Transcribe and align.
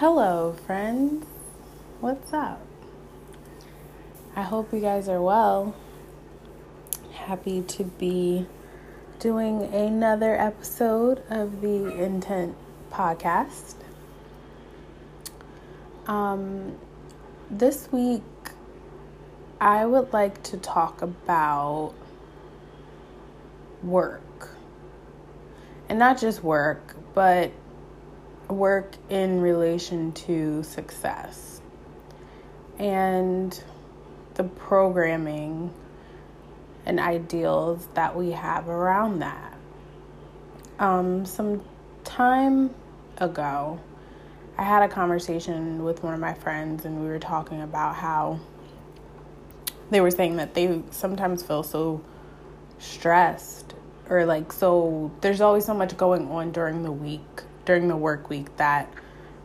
Hello, 0.00 0.54
friends. 0.66 1.24
What's 2.00 2.30
up? 2.34 2.60
I 4.36 4.42
hope 4.42 4.70
you 4.74 4.80
guys 4.80 5.08
are 5.08 5.22
well. 5.22 5.74
Happy 7.12 7.62
to 7.62 7.84
be 7.84 8.44
doing 9.20 9.62
another 9.62 10.38
episode 10.38 11.22
of 11.30 11.62
the 11.62 11.96
Intent 11.96 12.54
podcast. 12.92 13.76
Um, 16.06 16.76
this 17.50 17.90
week, 17.90 18.22
I 19.62 19.86
would 19.86 20.12
like 20.12 20.42
to 20.42 20.58
talk 20.58 21.00
about 21.00 21.94
work. 23.82 24.50
And 25.88 25.98
not 25.98 26.20
just 26.20 26.44
work, 26.44 26.96
but 27.14 27.50
work 28.48 28.94
in 29.08 29.40
relation 29.40 30.12
to 30.12 30.62
success 30.62 31.60
and 32.78 33.62
the 34.34 34.44
programming 34.44 35.72
and 36.84 37.00
ideals 37.00 37.88
that 37.94 38.14
we 38.14 38.30
have 38.30 38.68
around 38.68 39.20
that. 39.20 39.56
Um, 40.78 41.24
some 41.24 41.62
time 42.04 42.74
ago, 43.18 43.80
I 44.58 44.62
had 44.62 44.82
a 44.82 44.88
conversation 44.88 45.84
with 45.84 46.02
one 46.02 46.14
of 46.14 46.20
my 46.20 46.34
friends, 46.34 46.84
and 46.84 47.02
we 47.02 47.08
were 47.08 47.18
talking 47.18 47.62
about 47.62 47.96
how 47.96 48.38
they 49.90 50.00
were 50.00 50.10
saying 50.10 50.36
that 50.36 50.54
they 50.54 50.82
sometimes 50.90 51.42
feel 51.42 51.62
so 51.62 52.02
stressed 52.78 53.74
or 54.10 54.26
like 54.26 54.52
so 54.52 55.10
there's 55.20 55.40
always 55.40 55.64
so 55.64 55.74
much 55.74 55.96
going 55.96 56.30
on 56.30 56.52
during 56.52 56.82
the 56.82 56.92
week 56.92 57.42
during 57.66 57.88
the 57.88 57.96
work 57.96 58.30
week 58.30 58.56
that 58.56 58.90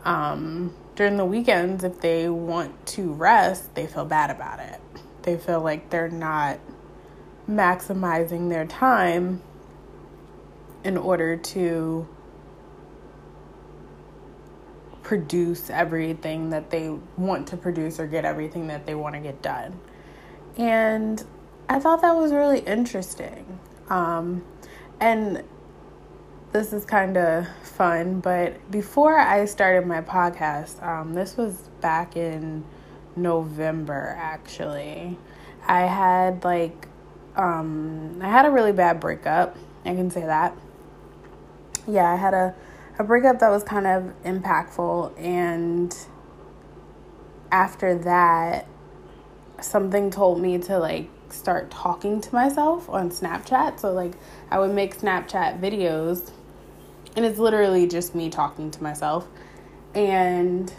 um, 0.06 0.74
during 0.96 1.18
the 1.18 1.26
weekends, 1.26 1.84
if 1.84 2.00
they 2.00 2.30
want 2.30 2.86
to 2.86 3.12
rest, 3.14 3.76
they 3.76 3.88
feel 3.88 4.06
bad 4.06 4.30
about 4.30 4.60
it. 4.60 4.80
They 5.24 5.38
feel 5.38 5.62
like 5.62 5.90
they're 5.90 6.10
not 6.10 6.60
maximizing 7.50 8.50
their 8.50 8.66
time 8.66 9.42
in 10.84 10.98
order 10.98 11.38
to 11.38 12.08
produce 15.04 15.70
everything 15.70 16.52
that 16.52 16.70
they 16.70 16.90
want 17.18 17.48
to 17.48 17.58
produce 17.58 18.00
or 18.00 18.08
get 18.08 18.24
everything 18.24 18.68
that 18.68 18.86
they 18.86 18.96
want 18.96 19.16
to 19.16 19.22
get 19.22 19.42
done. 19.42 19.80
And 20.58 21.24
I 21.68 21.80
thought 21.80 22.02
that 22.02 22.16
was 22.16 22.32
really 22.32 22.60
interesting. 22.60 23.60
Um, 23.90 24.44
and 25.00 25.44
this 26.52 26.74
is 26.74 26.84
kind 26.84 27.18
of 27.18 27.48
fun, 27.64 28.20
but 28.20 28.70
before 28.70 29.18
I 29.18 29.46
started 29.46 29.88
my 29.88 30.02
podcast, 30.02 30.84
um, 30.86 31.14
this 31.14 31.38
was 31.38 31.70
back 31.80 32.18
in 32.18 32.66
November 33.16 34.16
actually. 34.20 35.18
I 35.66 35.82
had 35.82 36.44
like, 36.44 36.88
um, 37.38 38.20
I 38.22 38.28
had 38.28 38.46
a 38.46 38.50
really 38.50 38.74
bad 38.74 39.00
breakup. 39.00 39.56
I 39.86 39.96
can 39.96 40.12
say 40.12 40.22
that. 40.22 40.56
Yeah, 41.88 42.12
I 42.12 42.16
had 42.16 42.34
a, 42.34 42.54
a 43.00 43.04
breakup 43.04 43.40
that 43.40 43.50
was 43.50 43.64
kind 43.64 43.88
of 43.88 44.14
impactful, 44.24 45.20
and 45.20 45.96
after 47.52 47.98
that, 48.00 48.68
something 49.62 50.12
told 50.12 50.40
me 50.42 50.58
to 50.60 50.78
like 50.78 51.10
start 51.30 51.72
talking 51.72 52.22
to 52.22 52.36
myself 52.36 52.88
on 52.90 53.10
Snapchat. 53.10 53.80
So, 53.80 53.92
like, 53.92 54.14
I 54.52 54.60
would 54.60 54.72
make 54.72 54.98
Snapchat 54.98 55.60
videos 55.60 56.32
and 57.16 57.26
it's 57.26 57.40
literally 57.40 57.88
just 57.88 58.16
me 58.16 58.30
talking 58.30 58.72
to 58.72 58.84
myself. 58.84 59.28
And 59.94 60.74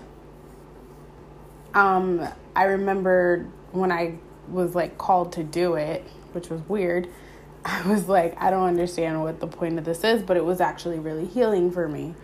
um, 1.74 2.26
I 2.56 2.64
remember 2.64 3.46
when 3.72 3.92
I 3.92 4.18
was 4.48 4.74
like 4.74 4.98
called 4.98 5.32
to 5.32 5.44
do 5.44 5.74
it, 5.74 6.04
which 6.32 6.48
was 6.48 6.60
weird. 6.68 7.08
I 7.64 7.86
was 7.88 8.08
like, 8.08 8.40
I 8.40 8.50
don't 8.50 8.66
understand 8.66 9.22
what 9.22 9.40
the 9.40 9.46
point 9.46 9.78
of 9.78 9.84
this 9.84 10.04
is, 10.04 10.22
but 10.22 10.36
it 10.36 10.44
was 10.44 10.60
actually 10.60 10.98
really 10.98 11.26
healing 11.26 11.70
for 11.70 11.88
me. 11.88 12.14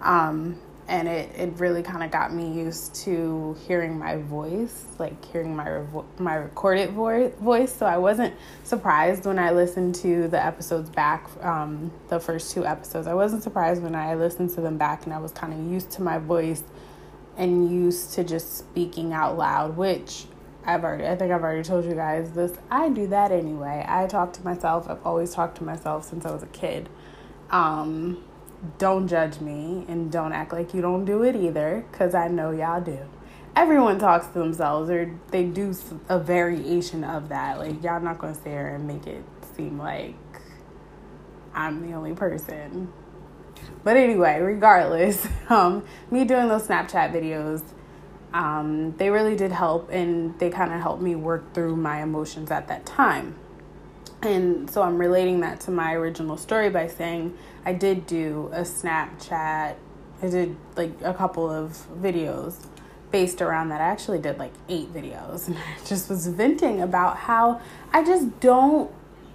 Um, 0.00 0.58
and 0.88 1.08
it, 1.08 1.30
it 1.36 1.52
really 1.58 1.82
kind 1.82 2.02
of 2.02 2.10
got 2.10 2.32
me 2.32 2.52
used 2.52 2.94
to 2.94 3.56
hearing 3.66 3.98
my 3.98 4.16
voice 4.16 4.84
like 4.98 5.24
hearing 5.24 5.56
my 5.56 5.66
revo- 5.66 6.04
my 6.18 6.34
recorded 6.34 6.90
vo- 6.90 7.30
voice. 7.40 7.74
So 7.74 7.86
i 7.86 7.98
wasn't 7.98 8.34
surprised 8.62 9.26
when 9.26 9.38
i 9.38 9.50
listened 9.50 9.94
to 9.96 10.28
the 10.28 10.44
episodes 10.44 10.88
back 10.90 11.28
um, 11.42 11.90
the 12.08 12.20
first 12.20 12.52
two 12.52 12.64
episodes. 12.64 13.06
I 13.06 13.14
wasn't 13.14 13.42
surprised 13.42 13.82
when 13.82 13.94
i 13.94 14.14
listened 14.14 14.50
to 14.50 14.60
them 14.60 14.78
back 14.78 15.04
and 15.04 15.12
i 15.12 15.18
was 15.18 15.32
kind 15.32 15.52
of 15.52 15.72
used 15.72 15.90
to 15.92 16.02
my 16.02 16.18
voice 16.18 16.62
and 17.36 17.70
used 17.70 18.12
to 18.14 18.24
just 18.24 18.56
speaking 18.56 19.12
out 19.12 19.36
loud 19.36 19.76
which 19.76 20.24
i've 20.64 20.84
already 20.84 21.06
i 21.06 21.14
think 21.16 21.32
i've 21.32 21.42
already 21.42 21.62
told 21.62 21.84
you 21.84 21.94
guys 21.94 22.32
this. 22.32 22.52
I 22.70 22.88
do 22.90 23.08
that 23.08 23.32
anyway. 23.32 23.84
I 23.86 24.06
talk 24.06 24.32
to 24.34 24.44
myself. 24.44 24.88
I've 24.88 25.04
always 25.04 25.32
talked 25.34 25.58
to 25.58 25.64
myself 25.64 26.08
since 26.08 26.24
i 26.24 26.30
was 26.30 26.42
a 26.42 26.48
kid. 26.48 26.88
Um, 27.50 28.24
don't 28.78 29.08
judge 29.08 29.40
me 29.40 29.84
and 29.88 30.10
don't 30.10 30.32
act 30.32 30.52
like 30.52 30.74
you 30.74 30.80
don't 30.80 31.04
do 31.04 31.22
it 31.22 31.36
either 31.36 31.84
because 31.90 32.14
I 32.14 32.28
know 32.28 32.50
y'all 32.50 32.80
do. 32.80 32.98
Everyone 33.54 33.98
talks 33.98 34.26
to 34.28 34.38
themselves 34.38 34.90
or 34.90 35.18
they 35.30 35.44
do 35.44 35.74
a 36.08 36.18
variation 36.18 37.04
of 37.04 37.28
that. 37.30 37.58
Like, 37.58 37.82
y'all 37.82 38.00
not 38.00 38.18
gonna 38.18 38.34
sit 38.34 38.44
there 38.44 38.74
and 38.74 38.86
make 38.86 39.06
it 39.06 39.24
seem 39.56 39.78
like 39.78 40.14
I'm 41.54 41.86
the 41.88 41.94
only 41.94 42.14
person. 42.14 42.92
But 43.82 43.96
anyway, 43.96 44.40
regardless, 44.40 45.26
um, 45.48 45.84
me 46.10 46.24
doing 46.24 46.48
those 46.48 46.66
Snapchat 46.66 47.12
videos, 47.12 47.62
um, 48.34 48.94
they 48.98 49.08
really 49.08 49.36
did 49.36 49.52
help 49.52 49.88
and 49.90 50.38
they 50.38 50.50
kind 50.50 50.72
of 50.72 50.80
helped 50.80 51.02
me 51.02 51.14
work 51.14 51.54
through 51.54 51.76
my 51.76 52.02
emotions 52.02 52.50
at 52.50 52.68
that 52.68 52.84
time. 52.84 53.36
And 54.22 54.68
so 54.70 54.82
I'm 54.82 54.98
relating 54.98 55.40
that 55.40 55.60
to 55.62 55.70
my 55.70 55.94
original 55.94 56.36
story 56.36 56.70
by 56.70 56.88
saying 56.88 57.36
I 57.64 57.72
did 57.72 58.06
do 58.06 58.50
a 58.52 58.60
Snapchat. 58.60 59.76
I 60.22 60.28
did 60.28 60.56
like 60.76 60.92
a 61.02 61.12
couple 61.12 61.50
of 61.50 61.86
videos 62.00 62.66
based 63.10 63.42
around 63.42 63.68
that. 63.68 63.80
I 63.80 63.84
actually 63.84 64.18
did 64.18 64.38
like 64.38 64.52
eight 64.68 64.92
videos 64.92 65.46
and 65.48 65.56
I 65.56 65.84
just 65.86 66.08
was 66.08 66.26
venting 66.26 66.80
about 66.80 67.16
how 67.16 67.60
I 67.92 68.04
just 68.04 68.40
don't 68.40 68.90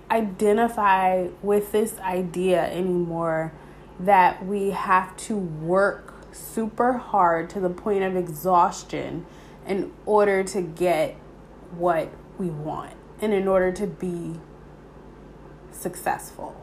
identify 0.09 1.27
with 1.41 1.71
this 1.71 1.97
idea 1.99 2.69
anymore 2.71 3.53
that 3.99 4.45
we 4.45 4.71
have 4.71 5.15
to 5.15 5.37
work 5.37 6.13
super 6.33 6.93
hard 6.93 7.49
to 7.51 7.59
the 7.59 7.69
point 7.69 8.03
of 8.03 8.15
exhaustion 8.15 9.25
in 9.65 9.91
order 10.05 10.43
to 10.43 10.61
get 10.61 11.15
what 11.71 12.09
we 12.37 12.47
want 12.47 12.93
and 13.21 13.33
in 13.33 13.47
order 13.47 13.71
to 13.71 13.87
be 13.87 14.39
successful. 15.81 16.55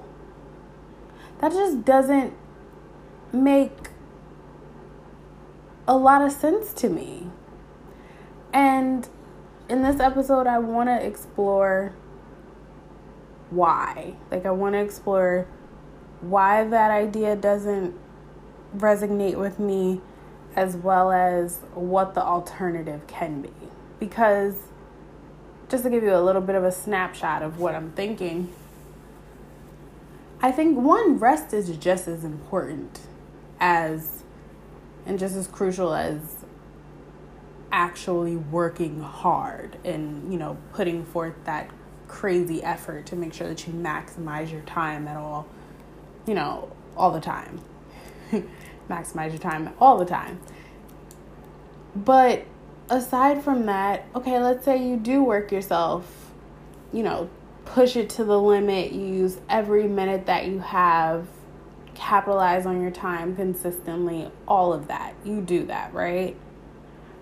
That 1.40 1.52
just 1.52 1.84
doesn't 1.84 2.34
make 3.32 3.90
a 5.86 5.96
lot 5.96 6.22
of 6.22 6.32
sense 6.32 6.72
to 6.74 6.88
me. 6.88 7.30
And 8.52 9.08
in 9.68 9.82
this 9.82 10.00
episode, 10.00 10.46
I 10.46 10.58
want 10.58 10.88
to 10.88 11.04
explore 11.04 11.92
why. 13.50 14.14
Like, 14.30 14.46
I 14.46 14.50
want 14.50 14.74
to 14.74 14.80
explore 14.80 15.46
why 16.20 16.64
that 16.64 16.90
idea 16.90 17.36
doesn't 17.36 17.94
resonate 18.76 19.36
with 19.36 19.58
me, 19.58 20.00
as 20.56 20.76
well 20.76 21.12
as 21.12 21.60
what 21.74 22.14
the 22.14 22.22
alternative 22.22 23.06
can 23.06 23.42
be. 23.42 23.52
Because, 23.98 24.56
just 25.68 25.84
to 25.84 25.90
give 25.90 26.02
you 26.02 26.14
a 26.14 26.20
little 26.20 26.42
bit 26.42 26.54
of 26.54 26.64
a 26.64 26.72
snapshot 26.72 27.42
of 27.42 27.58
what 27.58 27.74
I'm 27.74 27.92
thinking, 27.92 28.52
I 30.40 30.52
think 30.52 30.78
one 30.78 31.18
rest 31.18 31.52
is 31.52 31.76
just 31.76 32.06
as 32.06 32.24
important 32.24 33.00
as 33.58 34.22
and 35.04 35.18
just 35.18 35.34
as 35.34 35.46
crucial 35.48 35.94
as 35.94 36.44
actually 37.72 38.36
working 38.36 39.00
hard 39.00 39.76
and 39.84 40.32
you 40.32 40.38
know 40.38 40.56
putting 40.72 41.04
forth 41.04 41.34
that 41.44 41.68
crazy 42.06 42.62
effort 42.62 43.04
to 43.06 43.16
make 43.16 43.34
sure 43.34 43.48
that 43.48 43.66
you 43.66 43.72
maximize 43.72 44.50
your 44.50 44.62
time 44.62 45.06
at 45.08 45.16
all 45.16 45.46
you 46.26 46.34
know 46.34 46.70
all 46.96 47.10
the 47.10 47.20
time. 47.20 47.60
Maximize 48.90 49.30
your 49.30 49.38
time 49.38 49.72
all 49.80 49.98
the 49.98 50.04
time. 50.04 50.40
But 51.94 52.44
aside 52.90 53.42
from 53.42 53.66
that 53.66 54.06
okay 54.14 54.38
let's 54.40 54.64
say 54.64 54.82
you 54.82 54.96
do 54.96 55.22
work 55.22 55.52
yourself 55.52 56.32
you 56.90 57.02
know 57.02 57.28
push 57.72 57.96
it 57.96 58.08
to 58.10 58.24
the 58.24 58.40
limit, 58.40 58.92
use 58.92 59.38
every 59.48 59.86
minute 59.86 60.26
that 60.26 60.46
you 60.46 60.58
have, 60.60 61.26
capitalize 61.94 62.64
on 62.64 62.80
your 62.80 62.90
time 62.90 63.36
consistently, 63.36 64.30
all 64.46 64.72
of 64.72 64.88
that. 64.88 65.14
You 65.24 65.40
do 65.40 65.66
that, 65.66 65.92
right? 65.92 66.36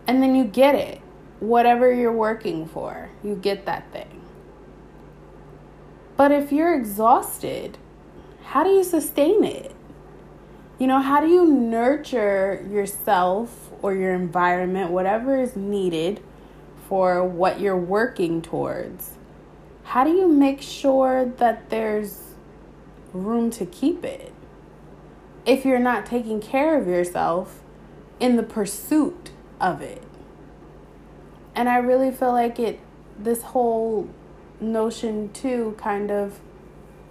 And 0.06 0.22
then 0.22 0.34
you 0.34 0.44
get 0.44 0.74
it. 0.74 1.00
Whatever 1.40 1.92
you're 1.92 2.12
working 2.12 2.66
for, 2.66 3.10
you 3.22 3.34
get 3.34 3.66
that 3.66 3.90
thing. 3.92 4.22
But 6.16 6.32
if 6.32 6.52
you're 6.52 6.74
exhausted, 6.74 7.76
how 8.44 8.64
do 8.64 8.70
you 8.70 8.84
sustain 8.84 9.44
it? 9.44 9.74
You 10.78 10.86
know, 10.86 11.00
how 11.00 11.20
do 11.20 11.26
you 11.26 11.46
nurture 11.46 12.66
yourself 12.70 13.70
or 13.82 13.94
your 13.94 14.14
environment, 14.14 14.90
whatever 14.90 15.38
is 15.38 15.56
needed 15.56 16.22
for 16.88 17.24
what 17.24 17.60
you're 17.60 17.76
working 17.76 18.40
towards? 18.40 19.15
How 19.86 20.02
do 20.02 20.10
you 20.10 20.26
make 20.26 20.60
sure 20.60 21.24
that 21.24 21.70
there's 21.70 22.34
room 23.12 23.50
to 23.52 23.64
keep 23.64 24.04
it? 24.04 24.34
If 25.46 25.64
you're 25.64 25.78
not 25.78 26.04
taking 26.04 26.40
care 26.40 26.76
of 26.76 26.88
yourself 26.88 27.60
in 28.18 28.34
the 28.34 28.42
pursuit 28.42 29.30
of 29.60 29.80
it. 29.80 30.02
And 31.54 31.68
I 31.68 31.76
really 31.76 32.10
feel 32.10 32.32
like 32.32 32.58
it, 32.58 32.80
this 33.16 33.42
whole 33.42 34.10
notion 34.60 35.32
too, 35.32 35.76
kind 35.78 36.10
of 36.10 36.40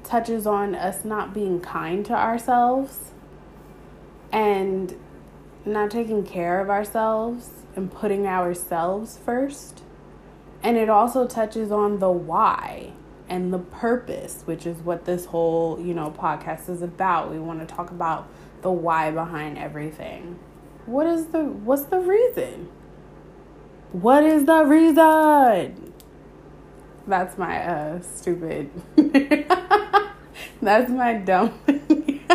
touches 0.03 0.45
on 0.45 0.75
us 0.75 1.05
not 1.05 1.33
being 1.33 1.61
kind 1.61 2.05
to 2.05 2.13
ourselves 2.13 3.11
and 4.33 4.95
not 5.65 5.89
taking 5.89 6.25
care 6.25 6.59
of 6.59 6.69
ourselves 6.69 7.51
and 7.73 7.89
putting 7.89 8.27
ourselves 8.27 9.17
first. 9.17 9.81
And 10.65 10.77
it 10.77 10.89
also 10.89 11.27
touches 11.27 11.71
on 11.71 11.99
the 11.99 12.09
why 12.09 12.91
and 13.29 13.53
the 13.53 13.59
purpose, 13.59 14.41
which 14.45 14.65
is 14.65 14.79
what 14.79 15.05
this 15.05 15.25
whole, 15.25 15.79
you 15.79 15.93
know, 15.93 16.09
podcast 16.09 16.69
is 16.69 16.81
about. 16.81 17.31
We 17.31 17.37
want 17.37 17.59
to 17.59 17.67
talk 17.67 17.91
about 17.91 18.27
the 18.63 18.71
why 18.71 19.11
behind 19.11 19.59
everything. 19.59 20.39
What 20.87 21.05
is 21.05 21.27
the 21.27 21.43
what's 21.43 21.83
the 21.83 21.99
reason? 21.99 22.69
What 23.91 24.23
is 24.23 24.45
the 24.45 24.65
reason? 24.65 25.93
That's 27.05 27.37
my 27.37 27.63
uh 27.63 28.01
stupid 28.01 28.71
That's 30.63 30.89
my 30.89 31.13
dumb 31.13 31.53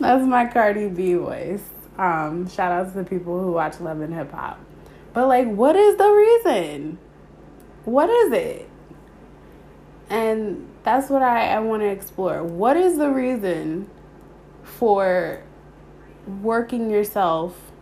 That's 0.00 0.26
my 0.26 0.46
Cardi 0.52 0.88
B 0.88 1.14
voice. 1.14 1.62
Um, 1.96 2.48
shout 2.48 2.72
out 2.72 2.92
to 2.92 2.98
the 2.98 3.04
people 3.04 3.40
who 3.40 3.52
watch 3.52 3.78
Love 3.78 4.00
and 4.00 4.12
Hip 4.12 4.32
Hop. 4.32 4.58
But 5.12 5.28
like 5.28 5.46
what 5.46 5.76
is 5.76 5.94
the 5.94 6.10
reason? 6.10 6.98
What 7.84 8.08
is 8.08 8.32
it? 8.32 8.68
And 10.08 10.68
that's 10.82 11.10
what 11.10 11.22
I, 11.22 11.48
I 11.48 11.58
want 11.60 11.82
to 11.82 11.88
explore. 11.88 12.42
What 12.42 12.76
is 12.76 12.98
the 12.98 13.10
reason 13.10 13.90
for 14.62 15.42
working 16.40 16.90
yourself 16.90 17.72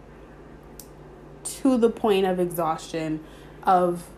to 1.45 1.77
the 1.79 1.91
point 1.91 2.27
of 2.27 2.41
exhaustion, 2.41 3.21
of 3.63 4.09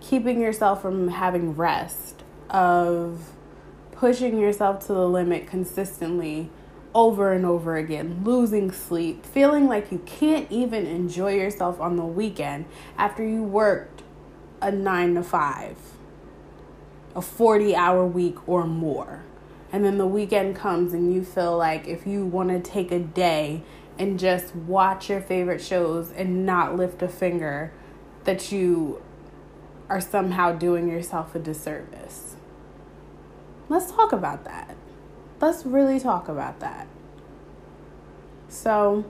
keeping 0.00 0.40
yourself 0.40 0.82
from 0.82 1.08
having 1.08 1.54
rest, 1.54 2.22
of 2.50 3.30
pushing 3.92 4.38
yourself 4.38 4.86
to 4.86 4.92
the 4.92 5.08
limit 5.08 5.46
consistently 5.46 6.50
over 6.94 7.32
and 7.32 7.46
over 7.46 7.76
again, 7.76 8.22
losing 8.24 8.70
sleep, 8.70 9.24
feeling 9.24 9.68
like 9.68 9.90
you 9.90 9.98
can't 10.04 10.50
even 10.50 10.86
enjoy 10.86 11.34
yourself 11.34 11.80
on 11.80 11.96
the 11.96 12.04
weekend 12.04 12.66
after 12.98 13.26
you 13.26 13.42
worked 13.42 14.02
a 14.60 14.70
nine 14.70 15.14
to 15.14 15.22
five, 15.22 15.76
a 17.14 17.22
40 17.22 17.74
hour 17.74 18.06
week 18.06 18.48
or 18.48 18.66
more. 18.66 19.22
And 19.72 19.84
then 19.84 19.96
the 19.96 20.06
weekend 20.06 20.54
comes 20.54 20.92
and 20.92 21.14
you 21.14 21.24
feel 21.24 21.56
like 21.56 21.88
if 21.88 22.06
you 22.06 22.26
want 22.26 22.50
to 22.50 22.60
take 22.60 22.92
a 22.92 22.98
day 22.98 23.62
and 23.98 24.18
just 24.18 24.54
watch 24.54 25.08
your 25.08 25.20
favorite 25.20 25.62
shows 25.62 26.10
and 26.10 26.44
not 26.44 26.76
lift 26.76 27.02
a 27.02 27.08
finger, 27.08 27.72
that 28.24 28.52
you 28.52 29.02
are 29.88 30.00
somehow 30.00 30.52
doing 30.52 30.88
yourself 30.88 31.34
a 31.34 31.38
disservice. 31.38 32.36
Let's 33.68 33.90
talk 33.90 34.12
about 34.12 34.44
that. 34.44 34.76
Let's 35.42 35.66
really 35.66 35.98
talk 35.98 36.28
about 36.28 36.60
that. 36.60 36.86
So, 38.48 39.04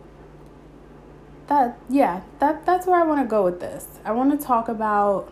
that 1.47 1.79
yeah, 1.91 2.23
that 2.39 2.65
that's 2.65 2.87
where 2.87 2.99
I 2.99 3.07
want 3.07 3.21
to 3.21 3.27
go 3.27 3.45
with 3.45 3.61
this. 3.61 3.87
I 4.03 4.13
want 4.13 4.41
to 4.41 4.45
talk 4.45 4.69
about 4.69 5.31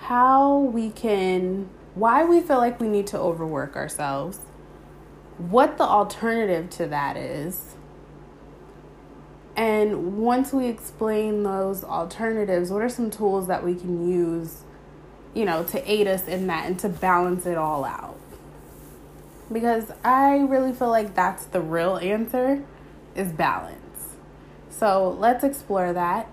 how 0.00 0.58
we 0.58 0.90
can 0.90 1.70
why 1.94 2.22
we 2.22 2.42
feel 2.42 2.58
like 2.58 2.80
we 2.80 2.88
need 2.88 3.06
to 3.08 3.18
overwork 3.18 3.76
ourselves, 3.76 4.40
what 5.38 5.78
the 5.78 5.84
alternative 5.84 6.68
to 6.70 6.86
that 6.88 7.16
is. 7.16 7.74
And 9.56 10.18
once 10.18 10.52
we 10.52 10.66
explain 10.66 11.44
those 11.44 11.82
alternatives, 11.82 12.70
what 12.70 12.82
are 12.82 12.90
some 12.90 13.10
tools 13.10 13.46
that 13.46 13.64
we 13.64 13.74
can 13.74 14.06
use, 14.06 14.64
you 15.32 15.46
know, 15.46 15.62
to 15.64 15.90
aid 15.90 16.08
us 16.08 16.28
in 16.28 16.46
that 16.48 16.66
and 16.66 16.78
to 16.80 16.90
balance 16.90 17.46
it 17.46 17.56
all 17.56 17.86
out? 17.86 18.13
Because 19.54 19.90
I 20.04 20.40
really 20.40 20.72
feel 20.72 20.90
like 20.90 21.14
that's 21.14 21.46
the 21.46 21.62
real 21.62 21.96
answer 21.96 22.62
is 23.14 23.32
balance. 23.32 24.16
So 24.68 25.16
let's 25.18 25.44
explore 25.44 25.92
that. 25.92 26.28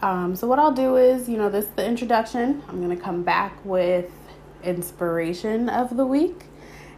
Um, 0.00 0.34
so 0.34 0.46
what 0.46 0.58
I'll 0.58 0.72
do 0.72 0.96
is, 0.96 1.28
you 1.28 1.36
know, 1.36 1.50
this 1.50 1.66
is 1.66 1.70
the 1.72 1.84
introduction. 1.84 2.62
I'm 2.68 2.80
gonna 2.80 2.96
come 2.96 3.22
back 3.22 3.62
with 3.64 4.10
inspiration 4.62 5.68
of 5.68 5.96
the 5.96 6.06
week 6.06 6.44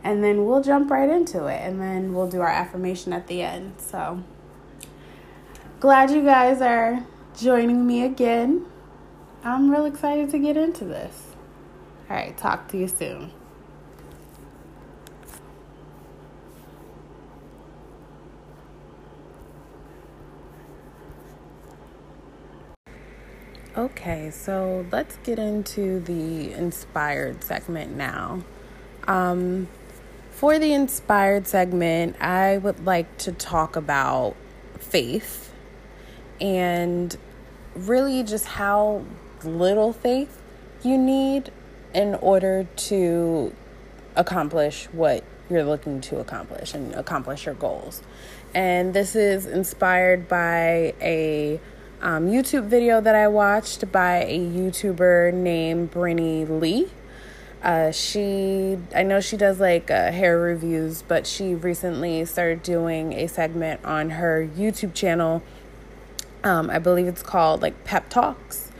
and 0.04 0.22
then 0.22 0.44
we'll 0.44 0.62
jump 0.62 0.90
right 0.90 1.08
into 1.08 1.46
it 1.46 1.60
and 1.62 1.80
then 1.80 2.12
we'll 2.12 2.28
do 2.28 2.40
our 2.40 2.48
affirmation 2.48 3.12
at 3.12 3.26
the 3.26 3.42
end. 3.42 3.74
So 3.78 4.22
glad 5.80 6.10
you 6.10 6.22
guys 6.22 6.60
are 6.60 7.04
joining 7.36 7.86
me 7.86 8.04
again. 8.04 8.66
I'm 9.42 9.70
real 9.70 9.86
excited 9.86 10.30
to 10.30 10.38
get 10.38 10.56
into 10.56 10.84
this. 10.84 11.28
All 12.10 12.16
right, 12.16 12.36
talk 12.36 12.68
to 12.68 12.76
you 12.76 12.88
soon. 12.88 13.32
Okay, 23.74 24.30
so 24.30 24.84
let's 24.92 25.16
get 25.24 25.38
into 25.38 26.00
the 26.00 26.52
inspired 26.52 27.42
segment 27.42 27.96
now. 27.96 28.42
Um, 29.08 29.66
for 30.30 30.58
the 30.58 30.74
inspired 30.74 31.46
segment, 31.46 32.20
I 32.20 32.58
would 32.58 32.84
like 32.84 33.16
to 33.18 33.32
talk 33.32 33.74
about 33.74 34.36
faith 34.78 35.54
and 36.38 37.16
really 37.74 38.22
just 38.22 38.44
how 38.44 39.06
little 39.42 39.94
faith 39.94 40.42
you 40.82 40.98
need 40.98 41.50
in 41.94 42.16
order 42.16 42.64
to 42.76 43.54
accomplish 44.16 44.84
what 44.92 45.24
you're 45.48 45.64
looking 45.64 46.02
to 46.02 46.18
accomplish 46.18 46.74
and 46.74 46.94
accomplish 46.94 47.46
your 47.46 47.54
goals. 47.54 48.02
And 48.54 48.92
this 48.92 49.16
is 49.16 49.46
inspired 49.46 50.28
by 50.28 50.92
a 51.00 51.58
um, 52.02 52.26
YouTube 52.26 52.64
video 52.64 53.00
that 53.00 53.14
I 53.14 53.28
watched 53.28 53.90
by 53.92 54.24
a 54.24 54.38
YouTuber 54.38 55.32
named 55.32 55.92
Brinny 55.92 56.48
Lee. 56.60 56.88
Uh, 57.62 57.92
she, 57.92 58.76
I 58.94 59.04
know 59.04 59.20
she 59.20 59.36
does 59.36 59.60
like 59.60 59.88
uh, 59.88 60.10
hair 60.10 60.36
reviews, 60.36 61.02
but 61.02 61.28
she 61.28 61.54
recently 61.54 62.24
started 62.24 62.64
doing 62.64 63.12
a 63.12 63.28
segment 63.28 63.84
on 63.84 64.10
her 64.10 64.46
YouTube 64.56 64.94
channel. 64.94 65.44
Um, 66.42 66.70
I 66.70 66.80
believe 66.80 67.06
it's 67.06 67.22
called 67.22 67.62
like 67.62 67.84
Pep 67.84 68.10
Talks. 68.10 68.72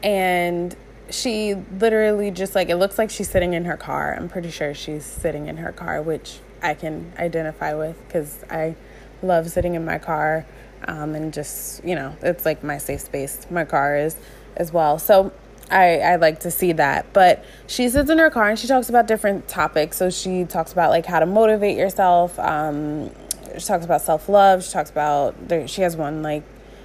And 0.00 0.76
she 1.10 1.54
literally 1.54 2.30
just 2.30 2.54
like, 2.54 2.68
it 2.68 2.76
looks 2.76 2.96
like 2.96 3.10
she's 3.10 3.28
sitting 3.28 3.54
in 3.54 3.64
her 3.64 3.76
car. 3.76 4.14
I'm 4.14 4.28
pretty 4.28 4.52
sure 4.52 4.72
she's 4.72 5.04
sitting 5.04 5.48
in 5.48 5.56
her 5.56 5.72
car, 5.72 6.00
which 6.00 6.38
I 6.62 6.74
can 6.74 7.12
identify 7.18 7.74
with 7.74 8.00
because 8.06 8.44
I 8.48 8.76
love 9.20 9.50
sitting 9.50 9.74
in 9.74 9.84
my 9.84 9.98
car 9.98 10.46
um, 10.86 11.14
and 11.14 11.32
just 11.32 11.84
you 11.84 11.94
know 11.94 12.16
it's 12.22 12.44
like 12.44 12.62
my 12.62 12.78
safe 12.78 13.00
space 13.00 13.46
my 13.50 13.64
car 13.64 13.96
is 13.96 14.16
as 14.56 14.72
well. 14.72 14.98
So 14.98 15.32
I, 15.70 15.98
I 16.00 16.16
like 16.16 16.40
to 16.40 16.50
see 16.50 16.72
that. 16.72 17.12
But 17.12 17.44
she 17.66 17.88
sits 17.88 18.10
in 18.10 18.18
her 18.18 18.30
car 18.30 18.48
and 18.48 18.58
she 18.58 18.66
talks 18.66 18.88
about 18.88 19.06
different 19.06 19.46
topics. 19.48 19.98
So 19.98 20.10
she 20.10 20.44
talks 20.44 20.72
about 20.72 20.90
like 20.90 21.06
how 21.06 21.20
to 21.20 21.26
motivate 21.26 21.76
yourself 21.76 22.38
um, 22.38 23.10
she 23.56 23.66
talks 23.66 23.84
about 23.84 24.02
self-love 24.02 24.62
she 24.62 24.70
talks 24.70 24.90
about 24.90 25.34
she 25.66 25.82
has 25.82 25.96
one 25.96 26.22
like 26.22 26.42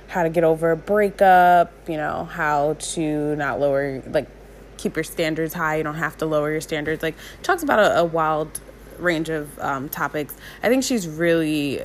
how 0.08 0.24
to 0.24 0.30
get 0.30 0.44
over 0.44 0.72
a 0.72 0.78
breakup 0.78 1.72
you 1.90 1.98
know 1.98 2.24
how 2.26 2.74
to 2.80 3.36
not 3.36 3.60
lower 3.60 4.02
like 4.08 4.28
keep 4.84 4.98
your 4.98 5.04
standards 5.04 5.54
high. 5.54 5.78
You 5.78 5.84
don't 5.84 5.96
have 5.96 6.18
to 6.18 6.26
lower 6.26 6.52
your 6.52 6.62
standards. 6.62 7.02
Like 7.02 7.16
talks 7.42 7.64
about 7.64 7.80
a, 7.80 8.00
a 8.00 8.04
wild 8.04 8.60
range 9.00 9.30
of 9.30 9.58
um, 9.60 9.90
topics. 9.90 10.36
I 10.62 10.68
think 10.68 10.84
she's 10.84 11.08
really 11.08 11.82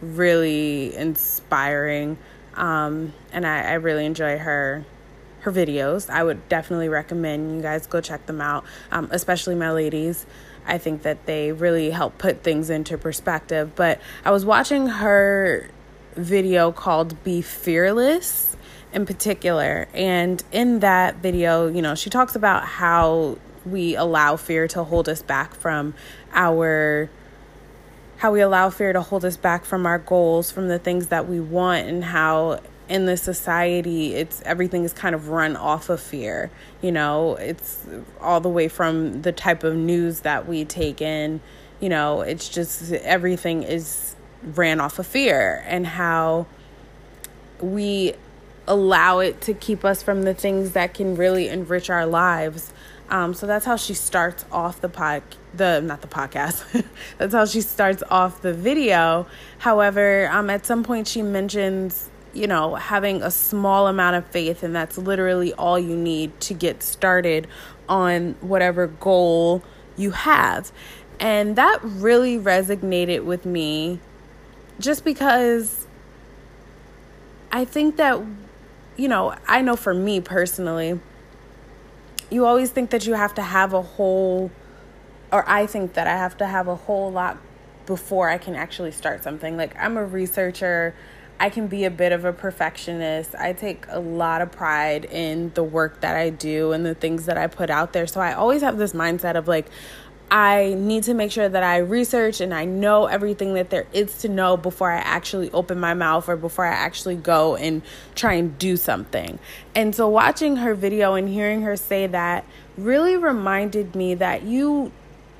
really 0.00 0.94
inspiring. 0.96 2.18
Um, 2.54 3.12
and 3.32 3.46
I, 3.46 3.62
I 3.62 3.72
really 3.74 4.04
enjoy 4.04 4.38
her 4.38 4.84
her 5.40 5.52
videos. 5.52 6.10
I 6.10 6.24
would 6.24 6.48
definitely 6.48 6.88
recommend 6.88 7.54
you 7.54 7.62
guys 7.62 7.86
go 7.86 8.00
check 8.00 8.26
them 8.26 8.40
out, 8.40 8.64
um, 8.90 9.08
especially 9.12 9.54
my 9.54 9.70
ladies. 9.70 10.26
I 10.66 10.78
think 10.78 11.02
that 11.02 11.26
they 11.26 11.52
really 11.52 11.90
help 11.90 12.18
put 12.18 12.42
things 12.42 12.70
into 12.70 12.98
perspective. 12.98 13.72
But 13.76 14.00
I 14.24 14.30
was 14.30 14.44
watching 14.44 14.88
her 14.88 15.70
video 16.14 16.72
called 16.72 17.22
Be 17.24 17.40
Fearless 17.40 18.56
in 18.92 19.06
particular. 19.06 19.88
And 19.94 20.42
in 20.52 20.80
that 20.80 21.16
video, 21.16 21.68
you 21.68 21.82
know, 21.82 21.94
she 21.94 22.10
talks 22.10 22.34
about 22.34 22.64
how 22.64 23.38
we 23.64 23.96
allow 23.96 24.36
fear 24.36 24.66
to 24.68 24.84
hold 24.84 25.08
us 25.08 25.22
back 25.22 25.54
from 25.54 25.94
our 26.32 27.10
how 28.18 28.32
we 28.32 28.40
allow 28.40 28.70
fear 28.70 28.92
to 28.92 29.00
hold 29.00 29.24
us 29.24 29.36
back 29.36 29.64
from 29.64 29.86
our 29.86 29.98
goals, 29.98 30.50
from 30.50 30.68
the 30.68 30.78
things 30.78 31.08
that 31.08 31.28
we 31.28 31.40
want, 31.40 31.86
and 31.86 32.04
how 32.04 32.60
in 32.88 33.04
this 33.04 33.22
society 33.22 34.14
it's 34.14 34.40
everything 34.42 34.82
is 34.84 34.92
kind 34.92 35.14
of 35.14 35.28
run 35.28 35.56
off 35.56 35.88
of 35.88 36.00
fear. 36.00 36.50
You 36.82 36.92
know, 36.92 37.36
it's 37.36 37.84
all 38.20 38.40
the 38.40 38.48
way 38.48 38.68
from 38.68 39.22
the 39.22 39.32
type 39.32 39.62
of 39.62 39.76
news 39.76 40.20
that 40.20 40.48
we 40.48 40.64
take 40.64 41.00
in, 41.00 41.40
you 41.80 41.88
know, 41.88 42.22
it's 42.22 42.48
just 42.48 42.92
everything 42.92 43.62
is 43.62 44.16
ran 44.42 44.80
off 44.80 44.98
of 44.98 45.06
fear 45.06 45.64
and 45.66 45.86
how 45.86 46.46
we 47.60 48.14
allow 48.66 49.18
it 49.18 49.40
to 49.42 49.54
keep 49.54 49.84
us 49.84 50.02
from 50.02 50.22
the 50.22 50.34
things 50.34 50.72
that 50.72 50.94
can 50.94 51.16
really 51.16 51.48
enrich 51.48 51.88
our 51.88 52.06
lives. 52.06 52.72
Um, 53.10 53.32
so 53.32 53.46
that's 53.46 53.64
how 53.64 53.76
she 53.76 53.94
starts 53.94 54.44
off 54.52 54.80
the 54.80 54.88
pod, 54.88 55.22
the 55.54 55.80
not 55.80 56.02
the 56.02 56.08
podcast. 56.08 56.84
that's 57.18 57.32
how 57.32 57.46
she 57.46 57.60
starts 57.62 58.02
off 58.10 58.42
the 58.42 58.52
video. 58.52 59.26
However, 59.58 60.28
um, 60.30 60.50
at 60.50 60.66
some 60.66 60.84
point 60.84 61.08
she 61.08 61.22
mentions, 61.22 62.10
you 62.34 62.46
know, 62.46 62.74
having 62.74 63.22
a 63.22 63.30
small 63.30 63.86
amount 63.86 64.16
of 64.16 64.26
faith, 64.26 64.62
and 64.62 64.76
that's 64.76 64.98
literally 64.98 65.54
all 65.54 65.78
you 65.78 65.96
need 65.96 66.38
to 66.42 66.54
get 66.54 66.82
started 66.82 67.46
on 67.88 68.34
whatever 68.40 68.86
goal 68.86 69.62
you 69.96 70.10
have. 70.10 70.70
And 71.18 71.56
that 71.56 71.80
really 71.82 72.38
resonated 72.38 73.24
with 73.24 73.46
me 73.46 74.00
just 74.78 75.04
because 75.04 75.86
I 77.50 77.64
think 77.64 77.96
that, 77.96 78.22
you 78.96 79.08
know, 79.08 79.34
I 79.46 79.62
know 79.62 79.74
for 79.74 79.94
me 79.94 80.20
personally, 80.20 81.00
you 82.30 82.46
always 82.46 82.70
think 82.70 82.90
that 82.90 83.06
you 83.06 83.14
have 83.14 83.34
to 83.34 83.42
have 83.42 83.72
a 83.72 83.82
whole, 83.82 84.50
or 85.32 85.48
I 85.48 85.66
think 85.66 85.94
that 85.94 86.06
I 86.06 86.16
have 86.16 86.36
to 86.38 86.46
have 86.46 86.68
a 86.68 86.76
whole 86.76 87.10
lot 87.10 87.38
before 87.86 88.28
I 88.28 88.38
can 88.38 88.54
actually 88.54 88.92
start 88.92 89.22
something. 89.22 89.56
Like, 89.56 89.74
I'm 89.78 89.96
a 89.96 90.04
researcher. 90.04 90.94
I 91.40 91.50
can 91.50 91.68
be 91.68 91.84
a 91.84 91.90
bit 91.90 92.12
of 92.12 92.24
a 92.24 92.32
perfectionist. 92.32 93.34
I 93.34 93.52
take 93.52 93.86
a 93.88 94.00
lot 94.00 94.42
of 94.42 94.50
pride 94.50 95.04
in 95.04 95.52
the 95.54 95.62
work 95.62 96.00
that 96.00 96.16
I 96.16 96.30
do 96.30 96.72
and 96.72 96.84
the 96.84 96.94
things 96.94 97.26
that 97.26 97.38
I 97.38 97.46
put 97.46 97.70
out 97.70 97.92
there. 97.92 98.06
So 98.06 98.20
I 98.20 98.32
always 98.32 98.60
have 98.62 98.76
this 98.76 98.92
mindset 98.92 99.36
of 99.36 99.46
like, 99.46 99.68
I 100.30 100.74
need 100.76 101.04
to 101.04 101.14
make 101.14 101.32
sure 101.32 101.48
that 101.48 101.62
I 101.62 101.78
research 101.78 102.40
and 102.40 102.52
I 102.52 102.66
know 102.66 103.06
everything 103.06 103.54
that 103.54 103.70
there 103.70 103.86
is 103.92 104.18
to 104.18 104.28
know 104.28 104.56
before 104.56 104.90
I 104.90 104.98
actually 104.98 105.50
open 105.52 105.80
my 105.80 105.94
mouth 105.94 106.28
or 106.28 106.36
before 106.36 106.66
I 106.66 106.72
actually 106.72 107.16
go 107.16 107.56
and 107.56 107.80
try 108.14 108.34
and 108.34 108.58
do 108.58 108.76
something. 108.76 109.38
And 109.74 109.94
so, 109.94 110.08
watching 110.08 110.56
her 110.56 110.74
video 110.74 111.14
and 111.14 111.28
hearing 111.28 111.62
her 111.62 111.76
say 111.76 112.06
that 112.08 112.44
really 112.76 113.16
reminded 113.16 113.94
me 113.94 114.14
that 114.14 114.42
you 114.42 114.92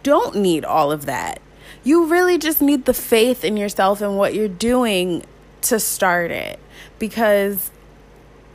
don't 0.02 0.36
need 0.36 0.64
all 0.64 0.90
of 0.90 1.04
that. 1.06 1.40
You 1.84 2.06
really 2.06 2.38
just 2.38 2.62
need 2.62 2.86
the 2.86 2.94
faith 2.94 3.44
in 3.44 3.56
yourself 3.56 4.00
and 4.00 4.16
what 4.16 4.34
you're 4.34 4.48
doing 4.48 5.24
to 5.62 5.78
start 5.78 6.30
it 6.30 6.58
because 6.98 7.70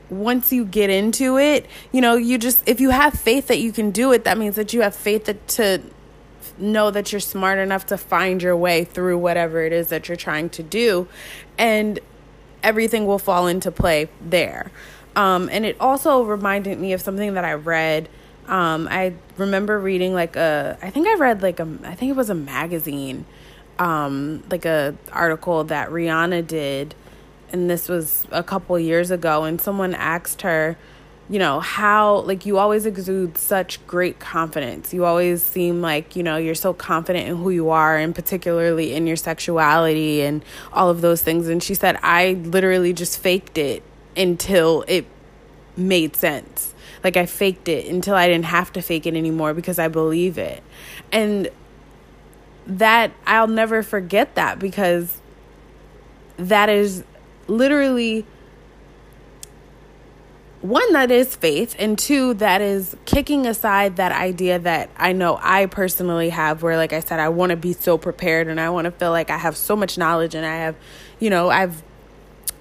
once 0.09 0.51
you 0.51 0.65
get 0.65 0.89
into 0.89 1.37
it, 1.37 1.65
you 1.91 2.01
know, 2.01 2.15
you 2.15 2.37
just 2.37 2.61
if 2.67 2.79
you 2.79 2.89
have 2.89 3.13
faith 3.13 3.47
that 3.47 3.59
you 3.59 3.71
can 3.71 3.91
do 3.91 4.11
it, 4.11 4.23
that 4.23 4.37
means 4.37 4.55
that 4.55 4.73
you 4.73 4.81
have 4.81 4.95
faith 4.95 5.25
that 5.25 5.47
to 5.49 5.81
know 6.57 6.91
that 6.91 7.11
you're 7.11 7.21
smart 7.21 7.57
enough 7.59 7.85
to 7.87 7.97
find 7.97 8.41
your 8.41 8.55
way 8.55 8.83
through 8.83 9.17
whatever 9.17 9.61
it 9.63 9.73
is 9.73 9.87
that 9.87 10.07
you're 10.07 10.15
trying 10.15 10.49
to 10.49 10.63
do 10.63 11.07
and 11.57 11.99
everything 12.61 13.05
will 13.05 13.19
fall 13.19 13.47
into 13.47 13.71
play 13.71 14.09
there. 14.21 14.71
Um, 15.15 15.49
and 15.51 15.65
it 15.65 15.75
also 15.79 16.23
reminded 16.23 16.79
me 16.79 16.93
of 16.93 17.01
something 17.01 17.33
that 17.35 17.45
i 17.45 17.53
read. 17.53 18.09
Um, 18.47 18.89
i 18.91 19.13
remember 19.37 19.79
reading 19.79 20.13
like 20.13 20.35
a 20.35 20.77
i 20.81 20.89
think 20.89 21.07
i 21.07 21.15
read 21.15 21.41
like 21.41 21.61
a 21.61 21.77
i 21.85 21.95
think 21.95 22.09
it 22.09 22.15
was 22.17 22.29
a 22.29 22.35
magazine 22.35 23.23
um, 23.79 24.43
like 24.51 24.65
a 24.65 24.95
article 25.13 25.63
that 25.63 25.89
rihanna 25.89 26.45
did 26.45 26.93
and 27.53 27.69
this 27.69 27.87
was 27.87 28.27
a 28.31 28.43
couple 28.43 28.77
years 28.77 29.11
ago 29.11 29.45
and 29.45 29.61
someone 29.61 29.95
asked 29.95 30.41
her 30.41 30.77
you 31.29 31.39
know 31.39 31.59
how 31.61 32.17
like 32.19 32.45
you 32.45 32.57
always 32.57 32.85
exude 32.85 33.37
such 33.37 33.85
great 33.87 34.19
confidence. 34.19 34.93
You 34.93 35.05
always 35.05 35.41
seem 35.41 35.81
like 35.81 36.15
you 36.15 36.23
know 36.23 36.37
you're 36.37 36.55
so 36.55 36.73
confident 36.73 37.27
in 37.27 37.37
who 37.37 37.49
you 37.49 37.69
are 37.69 37.97
and 37.97 38.13
particularly 38.13 38.93
in 38.93 39.07
your 39.07 39.15
sexuality 39.15 40.21
and 40.21 40.43
all 40.73 40.89
of 40.89 41.01
those 41.01 41.21
things. 41.21 41.47
And 41.47 41.63
she 41.63 41.75
said 41.75 41.97
i 42.03 42.33
literally 42.33 42.93
just 42.93 43.19
faked 43.19 43.57
it 43.57 43.83
until 44.17 44.83
it 44.87 45.05
made 45.77 46.15
sense. 46.15 46.73
Like 47.03 47.15
i 47.15 47.25
faked 47.25 47.67
it 47.69 47.87
until 47.87 48.15
i 48.15 48.27
didn't 48.27 48.45
have 48.45 48.73
to 48.73 48.81
fake 48.81 49.05
it 49.05 49.15
anymore 49.15 49.53
because 49.53 49.79
i 49.79 49.87
believe 49.87 50.37
it. 50.37 50.61
And 51.11 51.49
that 52.65 53.11
i'll 53.27 53.47
never 53.47 53.83
forget 53.83 54.35
that 54.35 54.57
because 54.57 55.19
that 56.37 56.69
is 56.69 57.03
literally 57.47 58.25
one 60.63 60.93
that 60.93 61.11
is 61.11 61.35
faith 61.35 61.75
and 61.77 61.99
two 61.99 62.33
that 62.35 62.61
is 62.61 62.95
kicking 63.03 63.45
aside 63.45 63.97
that 63.97 64.13
idea 64.13 64.57
that 64.57 64.89
I 64.95 65.11
know 65.11 65.37
I 65.41 65.65
personally 65.65 66.29
have 66.29 66.63
where 66.63 66.77
like 66.77 66.93
I 66.93 67.01
said 67.01 67.19
I 67.19 67.27
want 67.27 67.49
to 67.49 67.57
be 67.57 67.73
so 67.73 67.97
prepared 67.97 68.47
and 68.47 68.61
I 68.61 68.69
want 68.69 68.85
to 68.85 68.91
feel 68.91 69.11
like 69.11 69.29
I 69.29 69.37
have 69.37 69.57
so 69.57 69.75
much 69.75 69.97
knowledge 69.97 70.33
and 70.33 70.45
I 70.45 70.55
have 70.55 70.77
you 71.19 71.29
know 71.29 71.49
I've 71.49 71.83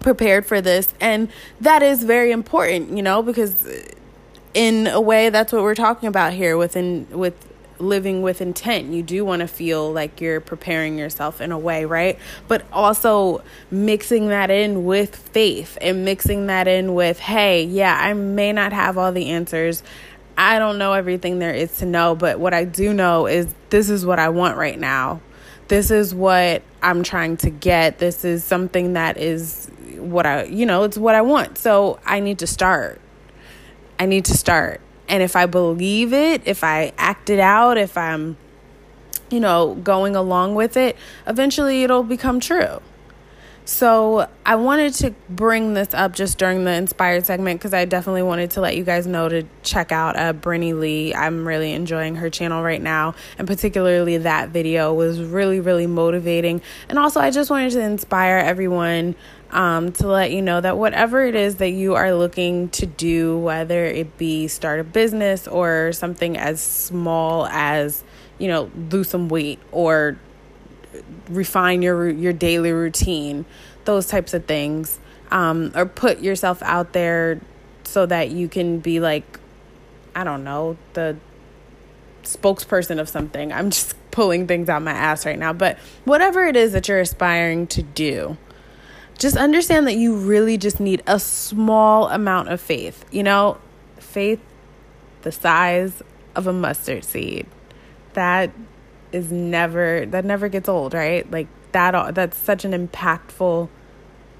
prepared 0.00 0.44
for 0.46 0.60
this. 0.60 0.92
And 1.00 1.28
that 1.60 1.80
is 1.84 2.02
very 2.02 2.32
important 2.32 2.96
you 2.96 3.04
know 3.04 3.22
because 3.22 3.68
in 4.52 4.88
a 4.88 5.00
way 5.00 5.30
that's 5.30 5.52
what 5.52 5.62
we're 5.62 5.76
talking 5.76 6.08
about 6.08 6.32
here 6.32 6.56
within 6.56 7.06
with 7.12 7.51
living 7.82 8.22
with 8.22 8.40
intent. 8.40 8.92
You 8.92 9.02
do 9.02 9.24
want 9.24 9.40
to 9.40 9.48
feel 9.48 9.92
like 9.92 10.20
you're 10.20 10.40
preparing 10.40 10.98
yourself 10.98 11.40
in 11.40 11.52
a 11.52 11.58
way, 11.58 11.84
right? 11.84 12.18
But 12.48 12.64
also 12.72 13.42
mixing 13.70 14.28
that 14.28 14.50
in 14.50 14.84
with 14.84 15.16
faith 15.16 15.76
and 15.80 16.04
mixing 16.04 16.46
that 16.46 16.68
in 16.68 16.94
with, 16.94 17.18
hey, 17.18 17.64
yeah, 17.64 17.98
I 18.00 18.14
may 18.14 18.52
not 18.52 18.72
have 18.72 18.96
all 18.96 19.12
the 19.12 19.30
answers. 19.30 19.82
I 20.38 20.58
don't 20.58 20.78
know 20.78 20.92
everything 20.94 21.40
there 21.40 21.54
is 21.54 21.76
to 21.78 21.86
know, 21.86 22.14
but 22.14 22.40
what 22.40 22.54
I 22.54 22.64
do 22.64 22.94
know 22.94 23.26
is 23.26 23.52
this 23.70 23.90
is 23.90 24.06
what 24.06 24.18
I 24.18 24.30
want 24.30 24.56
right 24.56 24.78
now. 24.78 25.20
This 25.68 25.90
is 25.90 26.14
what 26.14 26.62
I'm 26.82 27.02
trying 27.02 27.36
to 27.38 27.50
get. 27.50 27.98
This 27.98 28.24
is 28.24 28.44
something 28.44 28.94
that 28.94 29.16
is 29.16 29.70
what 29.96 30.26
I, 30.26 30.44
you 30.44 30.66
know, 30.66 30.84
it's 30.84 30.98
what 30.98 31.14
I 31.14 31.22
want. 31.22 31.58
So 31.58 31.98
I 32.04 32.20
need 32.20 32.38
to 32.40 32.46
start. 32.46 33.00
I 33.98 34.06
need 34.06 34.24
to 34.26 34.36
start. 34.36 34.80
And 35.12 35.22
if 35.22 35.36
I 35.36 35.44
believe 35.44 36.14
it, 36.14 36.40
if 36.46 36.64
I 36.64 36.94
act 36.96 37.28
it 37.28 37.38
out, 37.38 37.76
if 37.76 37.98
I'm, 37.98 38.38
you 39.30 39.40
know, 39.40 39.74
going 39.74 40.16
along 40.16 40.54
with 40.54 40.78
it, 40.78 40.96
eventually 41.26 41.82
it'll 41.82 42.02
become 42.02 42.40
true. 42.40 42.80
So 43.66 44.26
I 44.44 44.56
wanted 44.56 44.94
to 44.94 45.14
bring 45.28 45.74
this 45.74 45.92
up 45.92 46.14
just 46.14 46.38
during 46.38 46.64
the 46.64 46.72
inspired 46.72 47.26
segment 47.26 47.60
because 47.60 47.74
I 47.74 47.84
definitely 47.84 48.22
wanted 48.22 48.52
to 48.52 48.62
let 48.62 48.74
you 48.74 48.84
guys 48.84 49.06
know 49.06 49.28
to 49.28 49.44
check 49.62 49.92
out 49.92 50.16
uh, 50.16 50.32
Brinny 50.32 50.76
Lee. 50.76 51.14
I'm 51.14 51.46
really 51.46 51.72
enjoying 51.72 52.16
her 52.16 52.30
channel 52.30 52.62
right 52.62 52.82
now, 52.82 53.14
and 53.38 53.46
particularly 53.46 54.16
that 54.16 54.48
video 54.48 54.94
was 54.94 55.20
really, 55.20 55.60
really 55.60 55.86
motivating. 55.86 56.62
And 56.88 56.98
also, 56.98 57.20
I 57.20 57.30
just 57.30 57.50
wanted 57.50 57.70
to 57.72 57.80
inspire 57.82 58.38
everyone 58.38 59.14
um, 59.52 59.92
to 59.92 60.08
let 60.08 60.32
you 60.32 60.40
know 60.40 60.60
that 60.60 60.78
whatever 60.78 61.24
it 61.24 61.34
is 61.34 61.56
that 61.56 61.70
you 61.70 61.94
are 61.94 62.14
looking 62.14 62.70
to 62.70 62.86
do, 62.86 63.38
whether 63.38 63.84
it 63.84 64.16
be 64.16 64.48
start 64.48 64.80
a 64.80 64.84
business 64.84 65.46
or 65.46 65.92
something 65.92 66.38
as 66.38 66.60
small 66.60 67.46
as, 67.46 68.02
you 68.38 68.48
know, 68.48 68.70
lose 68.90 69.10
some 69.10 69.28
weight 69.28 69.58
or 69.70 70.18
refine 71.28 71.82
your 71.82 72.08
your 72.08 72.32
daily 72.32 72.72
routine, 72.72 73.44
those 73.84 74.06
types 74.06 74.32
of 74.32 74.46
things, 74.46 74.98
um, 75.30 75.70
or 75.74 75.84
put 75.84 76.20
yourself 76.20 76.62
out 76.62 76.94
there 76.94 77.38
so 77.84 78.06
that 78.06 78.30
you 78.30 78.48
can 78.48 78.78
be 78.78 79.00
like, 79.00 79.38
I 80.16 80.24
don't 80.24 80.44
know, 80.44 80.78
the 80.94 81.16
spokesperson 82.22 82.98
of 82.98 83.08
something. 83.08 83.52
I'm 83.52 83.68
just 83.68 83.96
pulling 84.10 84.46
things 84.46 84.70
out 84.70 84.80
my 84.82 84.92
ass 84.92 85.26
right 85.26 85.38
now, 85.38 85.52
but 85.52 85.78
whatever 86.04 86.46
it 86.46 86.56
is 86.56 86.72
that 86.72 86.88
you're 86.88 87.00
aspiring 87.00 87.66
to 87.68 87.82
do 87.82 88.38
just 89.22 89.36
understand 89.36 89.86
that 89.86 89.94
you 89.94 90.16
really 90.16 90.58
just 90.58 90.80
need 90.80 91.00
a 91.06 91.20
small 91.20 92.08
amount 92.08 92.48
of 92.48 92.60
faith. 92.60 93.04
You 93.12 93.22
know, 93.22 93.56
faith 93.98 94.40
the 95.22 95.30
size 95.30 96.02
of 96.34 96.48
a 96.48 96.52
mustard 96.52 97.04
seed. 97.04 97.46
That 98.14 98.50
is 99.12 99.30
never 99.30 100.06
that 100.06 100.24
never 100.24 100.48
gets 100.48 100.68
old, 100.68 100.92
right? 100.92 101.30
Like 101.30 101.46
that 101.70 102.16
that's 102.16 102.36
such 102.36 102.64
an 102.64 102.72
impactful 102.72 103.68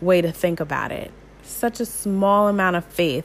way 0.01 0.21
to 0.21 0.33
think 0.33 0.59
about 0.59 0.91
it. 0.91 1.13
Such 1.43 1.79
a 1.79 1.87
small 1.87 2.49
amount 2.49 2.75
of 2.75 2.85
faith 2.85 3.25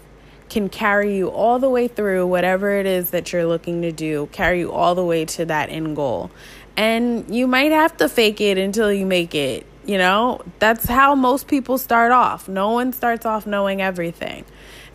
can 0.49 0.69
carry 0.69 1.17
you 1.17 1.27
all 1.27 1.57
the 1.57 1.69
way 1.69 1.87
through 1.87 2.27
whatever 2.27 2.71
it 2.71 2.85
is 2.85 3.09
that 3.09 3.33
you're 3.33 3.47
looking 3.47 3.81
to 3.81 3.91
do, 3.91 4.29
carry 4.31 4.59
you 4.59 4.71
all 4.71 4.93
the 4.93 5.03
way 5.03 5.25
to 5.25 5.45
that 5.45 5.69
end 5.69 5.95
goal. 5.95 6.29
And 6.77 7.33
you 7.35 7.47
might 7.47 7.71
have 7.71 7.97
to 7.97 8.07
fake 8.07 8.39
it 8.41 8.59
until 8.59 8.93
you 8.93 9.07
make 9.07 9.33
it 9.33 9.65
you 9.88 9.98
know, 9.98 10.41
that's 10.60 10.86
how 10.86 11.15
most 11.15 11.48
people 11.48 11.77
start 11.77 12.12
off. 12.12 12.48
No 12.48 12.72
one 12.72 12.91
starts 12.91 13.25
off 13.25 13.48
knowing 13.48 13.82
everything. 13.82 14.44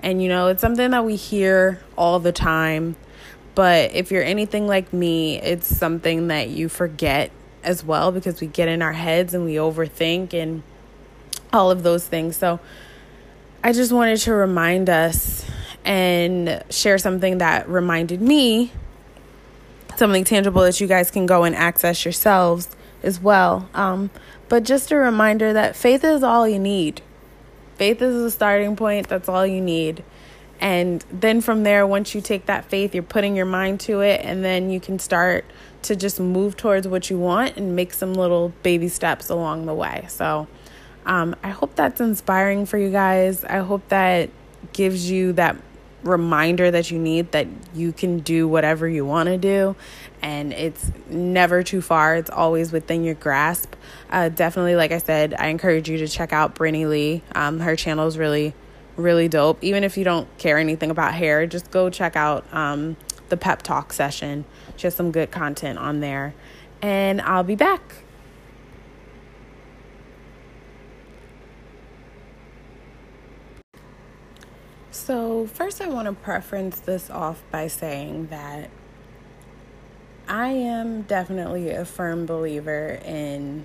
And, 0.00 0.22
you 0.22 0.28
know, 0.28 0.48
it's 0.48 0.60
something 0.60 0.90
that 0.90 1.04
we 1.04 1.16
hear 1.16 1.80
all 1.96 2.20
the 2.20 2.32
time. 2.32 2.96
But 3.54 3.94
if 3.94 4.10
you're 4.10 4.22
anything 4.22 4.66
like 4.66 4.92
me, 4.92 5.40
it's 5.40 5.66
something 5.66 6.28
that 6.28 6.50
you 6.50 6.68
forget 6.68 7.30
as 7.64 7.82
well 7.82 8.12
because 8.12 8.40
we 8.40 8.46
get 8.46 8.68
in 8.68 8.82
our 8.82 8.92
heads 8.92 9.34
and 9.34 9.44
we 9.44 9.54
overthink 9.54 10.34
and 10.34 10.62
all 11.52 11.70
of 11.70 11.82
those 11.82 12.06
things. 12.06 12.36
So 12.36 12.60
I 13.64 13.72
just 13.72 13.92
wanted 13.92 14.18
to 14.18 14.34
remind 14.34 14.90
us 14.90 15.46
and 15.84 16.62
share 16.68 16.98
something 16.98 17.38
that 17.38 17.68
reminded 17.68 18.20
me 18.20 18.72
something 19.96 20.24
tangible 20.24 20.62
that 20.62 20.80
you 20.80 20.86
guys 20.86 21.10
can 21.10 21.26
go 21.26 21.44
and 21.44 21.54
access 21.54 22.04
yourselves 22.04 22.68
as 23.02 23.20
well. 23.20 23.68
Um, 23.74 24.10
but 24.52 24.64
just 24.64 24.92
a 24.92 24.96
reminder 24.96 25.54
that 25.54 25.74
faith 25.74 26.04
is 26.04 26.22
all 26.22 26.46
you 26.46 26.58
need. 26.58 27.00
Faith 27.76 28.02
is 28.02 28.22
the 28.22 28.30
starting 28.30 28.76
point, 28.76 29.08
that's 29.08 29.26
all 29.26 29.46
you 29.46 29.62
need. 29.62 30.04
And 30.60 31.02
then 31.10 31.40
from 31.40 31.62
there, 31.62 31.86
once 31.86 32.14
you 32.14 32.20
take 32.20 32.44
that 32.44 32.66
faith, 32.66 32.92
you're 32.92 33.02
putting 33.02 33.34
your 33.34 33.46
mind 33.46 33.80
to 33.80 34.02
it, 34.02 34.20
and 34.22 34.44
then 34.44 34.68
you 34.68 34.78
can 34.78 34.98
start 34.98 35.46
to 35.84 35.96
just 35.96 36.20
move 36.20 36.54
towards 36.54 36.86
what 36.86 37.08
you 37.08 37.18
want 37.18 37.56
and 37.56 37.74
make 37.74 37.94
some 37.94 38.12
little 38.12 38.52
baby 38.62 38.88
steps 38.88 39.30
along 39.30 39.64
the 39.64 39.72
way. 39.72 40.04
So, 40.10 40.46
um, 41.06 41.34
I 41.42 41.48
hope 41.48 41.74
that's 41.74 42.02
inspiring 42.02 42.66
for 42.66 42.76
you 42.76 42.90
guys. 42.90 43.44
I 43.44 43.60
hope 43.60 43.88
that 43.88 44.28
gives 44.74 45.10
you 45.10 45.32
that 45.32 45.56
reminder 46.04 46.70
that 46.70 46.90
you 46.90 46.98
need 46.98 47.30
that 47.32 47.46
you 47.74 47.92
can 47.92 48.18
do 48.18 48.48
whatever 48.48 48.88
you 48.88 49.04
want 49.06 49.28
to 49.28 49.38
do 49.38 49.76
and 50.20 50.52
it's 50.52 50.90
never 51.08 51.62
too 51.62 51.80
far 51.80 52.16
it's 52.16 52.30
always 52.30 52.72
within 52.72 53.04
your 53.04 53.14
grasp 53.14 53.74
uh, 54.12 54.28
definitely 54.28 54.76
like 54.76 54.92
i 54.92 54.98
said 54.98 55.34
i 55.38 55.48
encourage 55.48 55.88
you 55.88 55.98
to 55.98 56.06
check 56.06 56.32
out 56.32 56.54
Brinny 56.54 56.88
lee. 56.88 57.22
Um, 57.34 57.58
her 57.60 57.74
channel 57.74 58.06
is 58.06 58.16
really 58.16 58.54
really 58.94 59.26
dope. 59.26 59.64
Even 59.64 59.84
if 59.84 59.96
you 59.96 60.04
don't 60.04 60.28
care 60.38 60.58
anything 60.58 60.90
about 60.90 61.14
hair 61.14 61.46
just 61.46 61.70
go 61.70 61.90
check 61.90 62.14
out 62.14 62.44
um, 62.52 62.96
the 63.30 63.36
pep 63.36 63.62
talk 63.62 63.92
session. 63.92 64.44
She 64.76 64.86
has 64.86 64.94
some 64.94 65.10
good 65.10 65.30
content 65.30 65.78
on 65.78 66.00
there. 66.00 66.34
And 66.80 67.20
i'll 67.22 67.42
be 67.42 67.56
back. 67.56 68.02
So, 74.90 75.46
first, 75.46 75.80
I 75.80 75.88
want 75.88 76.06
to 76.06 76.12
preference 76.12 76.78
this 76.78 77.10
off 77.10 77.42
by 77.50 77.66
saying 77.66 78.28
that 78.28 78.70
I 80.28 80.50
am 80.50 81.02
definitely 81.02 81.70
a 81.70 81.84
firm 81.84 82.24
believer 82.24 83.00
in 83.04 83.64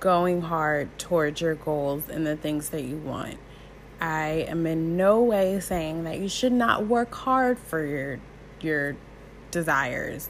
going 0.00 0.42
hard 0.42 0.98
towards 0.98 1.40
your 1.40 1.54
goals 1.54 2.08
and 2.08 2.26
the 2.26 2.36
things 2.36 2.70
that 2.70 2.82
you 2.82 2.96
want. 2.96 3.38
I 4.00 4.46
am 4.48 4.66
in 4.66 4.96
no 4.96 5.20
way 5.22 5.58
saying 5.60 6.04
that 6.04 6.18
you 6.18 6.28
should 6.28 6.52
not 6.52 6.86
work 6.86 7.14
hard 7.14 7.58
for 7.58 7.84
your 7.84 8.20
your 8.60 8.96
desires. 9.50 10.28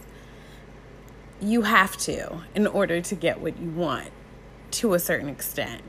You 1.40 1.62
have 1.62 1.96
to 1.98 2.42
in 2.54 2.66
order 2.66 3.00
to 3.00 3.14
get 3.14 3.40
what 3.40 3.58
you 3.58 3.70
want 3.70 4.10
to 4.72 4.94
a 4.94 4.98
certain 4.98 5.28
extent 5.28 5.82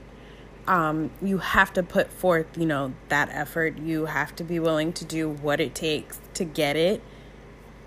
um, 0.70 1.10
you 1.20 1.40
have 1.40 1.74
to 1.74 1.84
put 1.84 2.12
forth, 2.12 2.46
you 2.56 2.68
know, 2.68 2.94
that 3.10 3.30
effort. 3.32 3.80
You 3.80 4.06
have 4.06 4.36
to 4.36 4.44
be 4.44 4.60
willing 4.60 4.94
to 4.94 5.04
do 5.04 5.28
what 5.28 5.60
it 5.60 5.74
takes 5.74 6.20
to 6.36 6.46
get 6.46 6.76
it. 6.76 7.02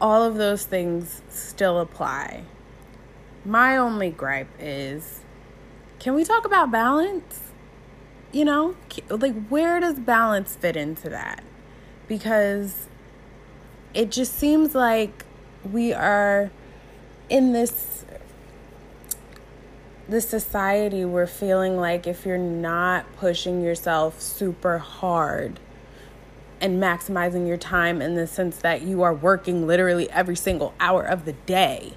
All 0.01 0.25
of 0.25 0.35
those 0.35 0.65
things 0.65 1.23
still 1.29 1.79
apply. 1.79 2.43
My 3.45 3.77
only 3.77 4.11
gripe 4.11 4.51
is 4.59 5.21
can 6.03 6.15
we 6.15 6.25
talk 6.25 6.45
about 6.45 6.73
balance? 6.73 7.39
You 8.33 8.45
know, 8.45 8.75
like 9.09 9.47
where 9.47 9.79
does 9.79 10.01
balance 10.01 10.57
fit 10.57 10.75
into 10.75 11.09
that? 11.11 11.45
Because 12.09 12.89
it 13.95 14.11
just 14.11 14.35
seems 14.35 14.75
like 14.75 15.25
we 15.71 15.93
are 15.93 16.51
in 17.31 17.53
this 17.53 18.05
the 20.09 20.21
society 20.21 21.05
we're 21.05 21.29
feeling 21.29 21.77
like 21.77 22.09
if 22.09 22.27
you're 22.27 22.37
not 22.37 23.07
pushing 23.17 23.63
yourself 23.63 24.21
super 24.21 24.79
hard 24.79 25.61
and 26.61 26.83
maximizing 26.83 27.47
your 27.47 27.57
time 27.57 28.03
in 28.03 28.17
the 28.17 28.27
sense 28.27 28.57
that 28.57 28.83
you 28.83 29.03
are 29.03 29.15
working 29.15 29.69
literally 29.69 30.11
every 30.11 30.35
single 30.35 30.75
hour 30.81 31.05
of 31.05 31.25
the 31.25 31.33
day 31.33 31.93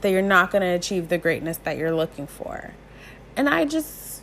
that 0.00 0.10
you're 0.10 0.20
not 0.20 0.50
going 0.50 0.62
to 0.62 0.68
achieve 0.68 1.08
the 1.08 1.16
greatness 1.16 1.58
that 1.58 1.76
you're 1.76 1.94
looking 1.94 2.26
for. 2.26 2.72
And 3.36 3.48
I 3.48 3.64
just 3.64 4.22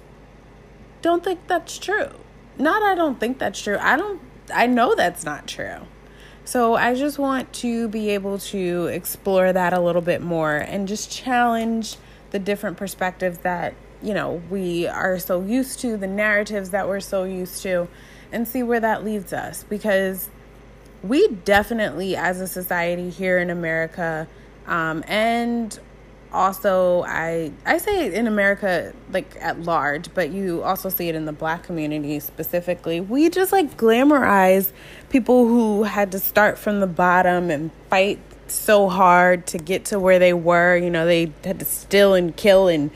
don't 1.01 1.23
think 1.23 1.47
that's 1.47 1.77
true. 1.77 2.09
Not 2.57 2.81
I 2.81 2.95
don't 2.95 3.19
think 3.19 3.39
that's 3.39 3.61
true. 3.61 3.77
I 3.79 3.97
don't 3.97 4.21
I 4.53 4.67
know 4.67 4.95
that's 4.95 5.23
not 5.23 5.47
true. 5.47 5.79
So 6.45 6.75
I 6.75 6.95
just 6.95 7.19
want 7.19 7.51
to 7.53 7.89
be 7.89 8.09
able 8.11 8.37
to 8.39 8.85
explore 8.87 9.51
that 9.51 9.73
a 9.73 9.81
little 9.81 10.01
bit 10.01 10.21
more 10.21 10.55
and 10.55 10.87
just 10.87 11.11
challenge 11.11 11.97
the 12.31 12.39
different 12.39 12.77
perspectives 12.77 13.39
that 13.39 13.73
you 14.01 14.13
know 14.13 14.41
we 14.49 14.87
are 14.87 15.19
so 15.19 15.41
used 15.41 15.79
to 15.79 15.97
the 15.97 16.07
narratives 16.07 16.69
that 16.69 16.87
we're 16.87 16.99
so 16.99 17.23
used 17.23 17.61
to 17.63 17.87
and 18.31 18.47
see 18.47 18.63
where 18.63 18.79
that 18.79 19.03
leads 19.03 19.33
us 19.33 19.63
because 19.63 20.29
we 21.03 21.27
definitely 21.45 22.15
as 22.15 22.39
a 22.39 22.47
society 22.47 23.09
here 23.09 23.39
in 23.39 23.49
america 23.49 24.27
um, 24.67 25.03
and 25.07 25.79
also 26.33 27.03
i 27.03 27.51
i 27.65 27.77
say 27.77 28.13
in 28.13 28.27
america 28.27 28.93
like 29.11 29.35
at 29.39 29.61
large 29.61 30.13
but 30.13 30.29
you 30.29 30.61
also 30.63 30.89
see 30.89 31.07
it 31.07 31.15
in 31.15 31.25
the 31.25 31.31
black 31.31 31.63
community 31.63 32.19
specifically 32.19 32.99
we 32.99 33.29
just 33.29 33.51
like 33.51 33.77
glamorize 33.77 34.71
people 35.09 35.47
who 35.47 35.83
had 35.83 36.11
to 36.11 36.19
start 36.19 36.57
from 36.57 36.79
the 36.79 36.87
bottom 36.87 37.49
and 37.49 37.71
fight 37.89 38.19
so 38.51 38.89
hard 38.89 39.47
to 39.47 39.57
get 39.57 39.85
to 39.85 39.99
where 39.99 40.19
they 40.19 40.33
were. 40.33 40.75
You 40.77 40.89
know, 40.89 41.05
they 41.05 41.31
had 41.43 41.59
to 41.59 41.65
steal 41.65 42.13
and 42.13 42.35
kill 42.35 42.67
and, 42.67 42.91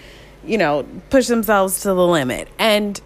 you 0.45 0.57
know, 0.57 0.85
push 1.09 1.27
themselves 1.27 1.81
to 1.81 1.89
the 1.89 2.07
limit. 2.07 2.47
And 2.57 2.99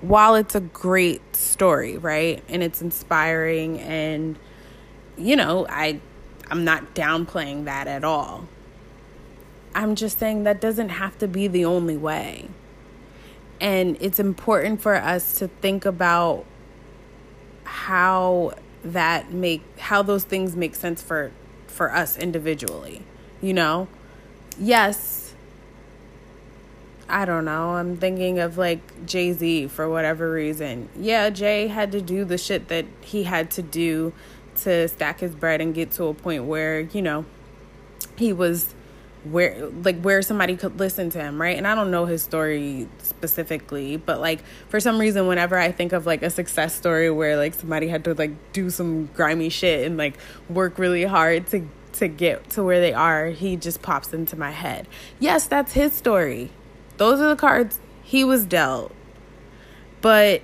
while 0.00 0.34
it's 0.34 0.54
a 0.54 0.60
great 0.60 1.36
story, 1.36 1.96
right? 1.96 2.42
And 2.48 2.62
it's 2.62 2.82
inspiring 2.82 3.80
and 3.80 4.38
you 5.16 5.36
know, 5.36 5.66
I 5.68 6.00
I'm 6.50 6.64
not 6.64 6.94
downplaying 6.94 7.64
that 7.64 7.86
at 7.86 8.04
all. 8.04 8.48
I'm 9.74 9.94
just 9.94 10.18
saying 10.18 10.44
that 10.44 10.60
doesn't 10.60 10.90
have 10.90 11.18
to 11.18 11.28
be 11.28 11.48
the 11.48 11.64
only 11.64 11.96
way. 11.96 12.48
And 13.60 13.96
it's 14.00 14.18
important 14.18 14.80
for 14.80 14.96
us 14.96 15.38
to 15.38 15.48
think 15.48 15.84
about 15.84 16.44
how 17.64 18.52
that 18.84 19.32
make 19.32 19.62
how 19.78 20.02
those 20.02 20.24
things 20.24 20.56
make 20.56 20.74
sense 20.74 21.00
for 21.00 21.30
for 21.68 21.94
us 21.94 22.16
individually, 22.18 23.02
you 23.40 23.54
know? 23.54 23.88
Yes, 24.58 25.34
I 27.08 27.24
don't 27.24 27.44
know. 27.44 27.70
I'm 27.70 27.96
thinking 27.96 28.38
of 28.38 28.58
like 28.58 29.06
Jay 29.06 29.32
Z 29.32 29.68
for 29.68 29.88
whatever 29.88 30.30
reason. 30.32 30.88
Yeah, 30.96 31.30
Jay 31.30 31.68
had 31.68 31.92
to 31.92 32.00
do 32.00 32.24
the 32.24 32.38
shit 32.38 32.68
that 32.68 32.86
he 33.00 33.24
had 33.24 33.50
to 33.52 33.62
do 33.62 34.12
to 34.62 34.88
stack 34.88 35.20
his 35.20 35.34
bread 35.34 35.60
and 35.60 35.74
get 35.74 35.90
to 35.92 36.04
a 36.04 36.14
point 36.14 36.44
where, 36.44 36.80
you 36.80 37.02
know, 37.02 37.24
he 38.16 38.32
was 38.32 38.74
where 39.24 39.66
like 39.68 40.00
where 40.00 40.20
somebody 40.20 40.56
could 40.56 40.78
listen 40.78 41.08
to 41.10 41.18
him 41.18 41.40
right? 41.40 41.56
And 41.56 41.66
i 41.66 41.74
don't 41.74 41.90
know 41.90 42.06
his 42.06 42.22
story 42.22 42.88
specifically 42.98 43.96
but 43.96 44.20
like 44.20 44.42
for 44.68 44.80
some 44.80 44.98
reason 44.98 45.26
whenever 45.26 45.56
i 45.56 45.70
think 45.70 45.92
of 45.92 46.06
like 46.06 46.22
a 46.22 46.30
success 46.30 46.74
story 46.74 47.10
where 47.10 47.36
like 47.36 47.54
somebody 47.54 47.88
had 47.88 48.04
to 48.04 48.14
like 48.14 48.32
do 48.52 48.68
some 48.68 49.06
grimy 49.14 49.48
shit 49.48 49.86
and 49.86 49.96
like 49.96 50.18
work 50.48 50.78
really 50.78 51.04
hard 51.04 51.46
to 51.48 51.68
to 51.92 52.08
get 52.08 52.50
to 52.50 52.64
where 52.64 52.80
they 52.80 52.92
are 52.92 53.26
he 53.26 53.56
just 53.56 53.82
pops 53.82 54.12
into 54.12 54.36
my 54.36 54.50
head. 54.50 54.88
Yes 55.18 55.46
that's 55.46 55.72
his 55.72 55.92
story. 55.92 56.50
Those 56.96 57.20
are 57.20 57.28
the 57.28 57.36
cards 57.36 57.80
he 58.02 58.24
was 58.24 58.44
dealt. 58.44 58.92
But 60.00 60.42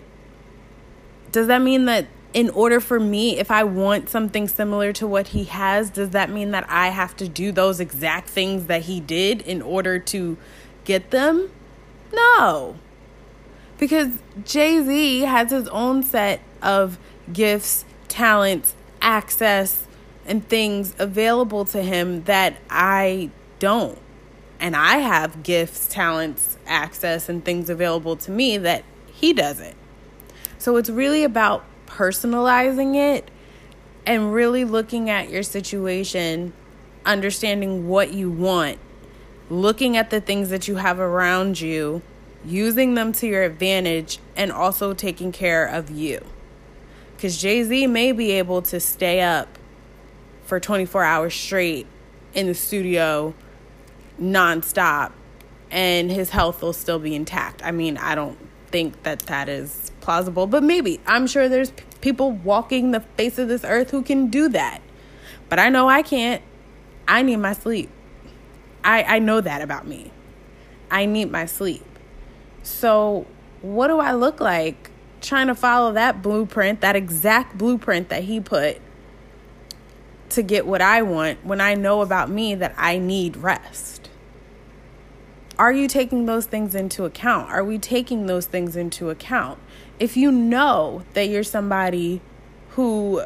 does 1.32 1.46
that 1.48 1.62
mean 1.62 1.86
that 1.86 2.06
in 2.34 2.50
order 2.50 2.78
for 2.80 3.00
me, 3.00 3.38
if 3.38 3.50
I 3.50 3.64
want 3.64 4.08
something 4.08 4.48
similar 4.48 4.92
to 4.94 5.06
what 5.06 5.28
he 5.28 5.44
has, 5.44 5.90
does 5.90 6.10
that 6.10 6.30
mean 6.30 6.50
that 6.50 6.66
I 6.68 6.88
have 6.88 7.16
to 7.16 7.28
do 7.28 7.52
those 7.52 7.80
exact 7.80 8.28
things 8.28 8.66
that 8.66 8.82
he 8.82 9.00
did 9.00 9.40
in 9.42 9.62
order 9.62 9.98
to 9.98 10.36
get 10.84 11.10
them? 11.10 11.50
No. 12.12 12.76
Because 13.78 14.18
Jay 14.44 14.82
Z 14.82 15.20
has 15.20 15.50
his 15.50 15.68
own 15.68 16.02
set 16.02 16.40
of 16.60 16.98
gifts, 17.32 17.84
talents, 18.08 18.74
access, 19.00 19.86
and 20.26 20.46
things 20.46 20.94
available 20.98 21.64
to 21.64 21.82
him 21.82 22.24
that 22.24 22.56
I 22.68 23.30
don't. 23.58 23.98
And 24.60 24.76
I 24.76 24.98
have 24.98 25.42
gifts, 25.42 25.86
talents, 25.88 26.58
access, 26.66 27.28
and 27.28 27.44
things 27.44 27.70
available 27.70 28.16
to 28.16 28.30
me 28.30 28.58
that 28.58 28.84
he 29.06 29.32
doesn't. 29.32 29.76
So 30.58 30.76
it's 30.76 30.90
really 30.90 31.22
about 31.22 31.64
personalizing 31.88 32.94
it 32.94 33.30
and 34.06 34.32
really 34.32 34.64
looking 34.64 35.10
at 35.10 35.30
your 35.30 35.42
situation, 35.42 36.52
understanding 37.04 37.88
what 37.88 38.12
you 38.12 38.30
want, 38.30 38.78
looking 39.50 39.96
at 39.96 40.10
the 40.10 40.20
things 40.20 40.50
that 40.50 40.68
you 40.68 40.76
have 40.76 41.00
around 41.00 41.60
you, 41.60 42.02
using 42.44 42.94
them 42.94 43.12
to 43.12 43.26
your 43.26 43.42
advantage, 43.42 44.18
and 44.36 44.52
also 44.52 44.94
taking 44.94 45.32
care 45.32 45.66
of 45.66 45.90
you. 45.90 46.24
Because 47.16 47.40
Jay 47.40 47.64
Z 47.64 47.86
may 47.88 48.12
be 48.12 48.30
able 48.32 48.62
to 48.62 48.78
stay 48.78 49.20
up 49.20 49.58
for 50.44 50.60
24 50.60 51.02
hours 51.02 51.34
straight 51.34 51.86
in 52.32 52.46
the 52.46 52.54
studio 52.54 53.34
nonstop 54.20 55.12
and 55.70 56.10
his 56.10 56.30
health 56.30 56.62
will 56.62 56.72
still 56.72 56.98
be 56.98 57.14
intact. 57.14 57.62
I 57.64 57.70
mean, 57.70 57.96
I 57.98 58.14
don't 58.14 58.38
think 58.70 59.02
that 59.02 59.20
that 59.20 59.48
is 59.48 59.92
plausible, 60.00 60.46
but 60.46 60.62
maybe. 60.62 61.00
I'm 61.06 61.26
sure 61.26 61.48
there's 61.48 61.70
p- 61.70 61.84
people 62.00 62.32
walking 62.32 62.90
the 62.92 63.00
face 63.00 63.38
of 63.38 63.48
this 63.48 63.64
earth 63.64 63.90
who 63.90 64.02
can 64.02 64.28
do 64.28 64.48
that. 64.50 64.80
But 65.48 65.58
I 65.58 65.68
know 65.68 65.88
I 65.88 66.02
can't. 66.02 66.42
I 67.06 67.22
need 67.22 67.36
my 67.36 67.52
sleep. 67.52 67.90
I, 68.84 69.02
I 69.02 69.18
know 69.18 69.40
that 69.40 69.62
about 69.62 69.86
me. 69.86 70.12
I 70.90 71.06
need 71.06 71.30
my 71.30 71.46
sleep. 71.46 71.84
So, 72.62 73.26
what 73.60 73.88
do 73.88 73.98
I 73.98 74.12
look 74.12 74.40
like 74.40 74.90
trying 75.20 75.48
to 75.48 75.54
follow 75.54 75.92
that 75.92 76.22
blueprint, 76.22 76.80
that 76.80 76.96
exact 76.96 77.58
blueprint 77.58 78.08
that 78.10 78.24
he 78.24 78.40
put 78.40 78.80
to 80.30 80.42
get 80.42 80.66
what 80.66 80.80
I 80.80 81.02
want 81.02 81.44
when 81.44 81.60
I 81.60 81.74
know 81.74 82.02
about 82.02 82.30
me 82.30 82.54
that 82.54 82.74
I 82.76 82.98
need 82.98 83.36
rest? 83.36 83.97
Are 85.58 85.72
you 85.72 85.88
taking 85.88 86.26
those 86.26 86.46
things 86.46 86.76
into 86.76 87.04
account? 87.04 87.50
Are 87.50 87.64
we 87.64 87.78
taking 87.78 88.26
those 88.26 88.46
things 88.46 88.76
into 88.76 89.10
account? 89.10 89.58
If 89.98 90.16
you 90.16 90.30
know 90.30 91.02
that 91.14 91.28
you're 91.28 91.42
somebody 91.42 92.20
who 92.70 93.22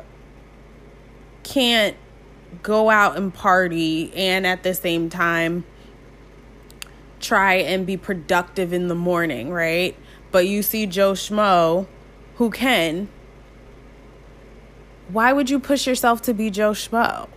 can't 1.42 1.96
go 2.62 2.88
out 2.88 3.16
and 3.16 3.34
party 3.34 4.12
and 4.14 4.46
at 4.46 4.62
the 4.62 4.72
same 4.72 5.10
time 5.10 5.64
try 7.20 7.54
and 7.54 7.86
be 7.86 7.96
productive 7.96 8.72
in 8.72 8.88
the 8.88 8.94
morning, 8.94 9.50
right? 9.50 9.94
But 10.30 10.46
you 10.46 10.62
see 10.62 10.86
Joe 10.86 11.12
Schmo 11.12 11.86
who 12.36 12.50
can, 12.50 13.08
why 15.08 15.32
would 15.32 15.50
you 15.50 15.60
push 15.60 15.86
yourself 15.86 16.22
to 16.22 16.34
be 16.34 16.50
Joe 16.50 16.72
Schmo? 16.72 17.28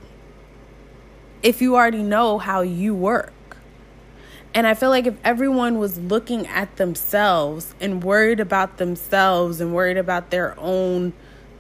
If 1.44 1.62
you 1.62 1.76
already 1.76 2.02
know 2.02 2.38
how 2.38 2.62
you 2.62 2.96
work. 2.96 3.34
And 4.56 4.66
I 4.66 4.74
feel 4.74 4.90
like 4.90 5.06
if 5.06 5.18
everyone 5.22 5.80
was 5.80 6.00
looking 6.00 6.48
at 6.48 6.78
themselves 6.78 7.76
and 7.82 8.02
worried 8.02 8.40
about 8.40 8.78
themselves 8.78 9.60
and 9.60 9.76
worried 9.76 9.98
about 9.98 10.30
their 10.30 10.58
own 10.58 11.12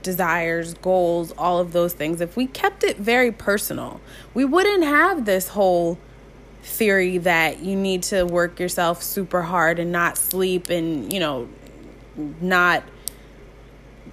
desires, 0.01 0.75
goals, 0.75 1.33
all 1.37 1.59
of 1.59 1.73
those 1.73 1.91
things, 1.91 2.21
if 2.21 2.37
we 2.37 2.47
kept 2.47 2.85
it 2.85 2.95
very 2.95 3.33
personal, 3.33 3.99
we 4.33 4.45
wouldn't 4.45 4.85
have 4.85 5.25
this 5.25 5.49
whole 5.49 5.97
theory 6.63 7.17
that 7.17 7.59
you 7.59 7.75
need 7.75 8.01
to 8.03 8.23
work 8.23 8.61
yourself 8.61 9.03
super 9.03 9.41
hard 9.41 9.77
and 9.77 9.91
not 9.91 10.17
sleep 10.17 10.69
and, 10.69 11.11
you 11.11 11.19
know, 11.19 11.49
not 12.39 12.81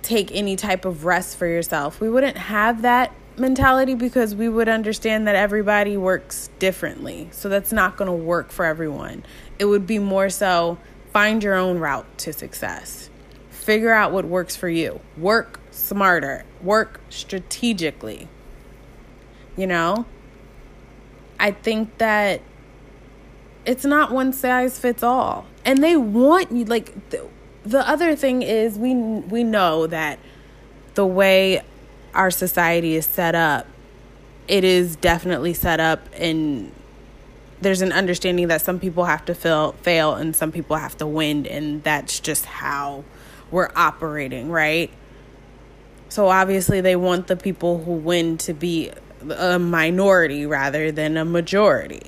take 0.02 0.32
any 0.34 0.56
type 0.56 0.84
of 0.84 1.04
rest 1.04 1.36
for 1.36 1.46
yourself. 1.46 2.00
We 2.00 2.10
wouldn't 2.10 2.36
have 2.36 2.82
that 2.82 3.14
mentality 3.38 3.94
because 3.94 4.34
we 4.34 4.48
would 4.48 4.68
understand 4.68 5.26
that 5.26 5.34
everybody 5.34 5.96
works 5.96 6.50
differently. 6.58 7.28
So 7.32 7.48
that's 7.48 7.72
not 7.72 7.96
going 7.96 8.06
to 8.06 8.12
work 8.12 8.50
for 8.50 8.64
everyone. 8.64 9.24
It 9.58 9.66
would 9.66 9.86
be 9.86 9.98
more 9.98 10.30
so 10.30 10.78
find 11.12 11.42
your 11.42 11.54
own 11.54 11.78
route 11.78 12.06
to 12.18 12.32
success. 12.32 13.10
Figure 13.50 13.92
out 13.92 14.12
what 14.12 14.24
works 14.24 14.56
for 14.56 14.68
you. 14.68 15.00
Work 15.16 15.60
smarter, 15.70 16.44
work 16.62 17.00
strategically. 17.10 18.28
You 19.56 19.66
know? 19.66 20.06
I 21.38 21.50
think 21.50 21.98
that 21.98 22.40
it's 23.64 23.84
not 23.84 24.12
one 24.12 24.32
size 24.32 24.78
fits 24.78 25.02
all. 25.02 25.46
And 25.64 25.82
they 25.82 25.96
want 25.96 26.52
you 26.52 26.64
like 26.64 27.10
the, 27.10 27.28
the 27.64 27.88
other 27.88 28.16
thing 28.16 28.42
is 28.42 28.78
we 28.78 28.94
we 28.94 29.44
know 29.44 29.86
that 29.86 30.18
the 30.94 31.06
way 31.06 31.62
our 32.14 32.30
society 32.30 32.96
is 32.96 33.06
set 33.06 33.34
up, 33.34 33.66
it 34.48 34.64
is 34.64 34.96
definitely 34.96 35.54
set 35.54 35.80
up 35.80 36.06
and 36.16 36.72
there's 37.60 37.80
an 37.80 37.92
understanding 37.92 38.48
that 38.48 38.60
some 38.60 38.80
people 38.80 39.04
have 39.04 39.24
to 39.24 39.34
fail 39.34 39.72
fail 39.82 40.14
and 40.14 40.34
some 40.34 40.50
people 40.50 40.76
have 40.76 40.96
to 40.96 41.06
win 41.06 41.46
and 41.46 41.82
that's 41.84 42.18
just 42.20 42.44
how 42.44 43.04
we're 43.50 43.70
operating, 43.76 44.50
right? 44.50 44.90
So 46.08 46.28
obviously 46.28 46.80
they 46.80 46.96
want 46.96 47.28
the 47.28 47.36
people 47.36 47.84
who 47.84 47.92
win 47.92 48.36
to 48.38 48.52
be 48.52 48.90
a 49.30 49.58
minority 49.58 50.44
rather 50.44 50.90
than 50.90 51.16
a 51.16 51.24
majority. 51.24 52.02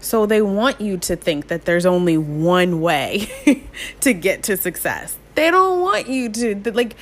So 0.00 0.26
they 0.26 0.42
want 0.42 0.80
you 0.80 0.96
to 0.98 1.16
think 1.16 1.48
that 1.48 1.64
there's 1.64 1.86
only 1.86 2.18
one 2.18 2.80
way 2.80 3.30
to 4.00 4.12
get 4.12 4.42
to 4.44 4.56
success. 4.56 5.16
They 5.34 5.50
don't 5.50 5.80
want 5.80 6.08
you 6.08 6.28
to 6.30 6.72
like 6.72 6.96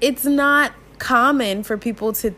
it's 0.00 0.24
not 0.24 0.72
common 0.98 1.62
for 1.62 1.76
people 1.76 2.12
to 2.12 2.34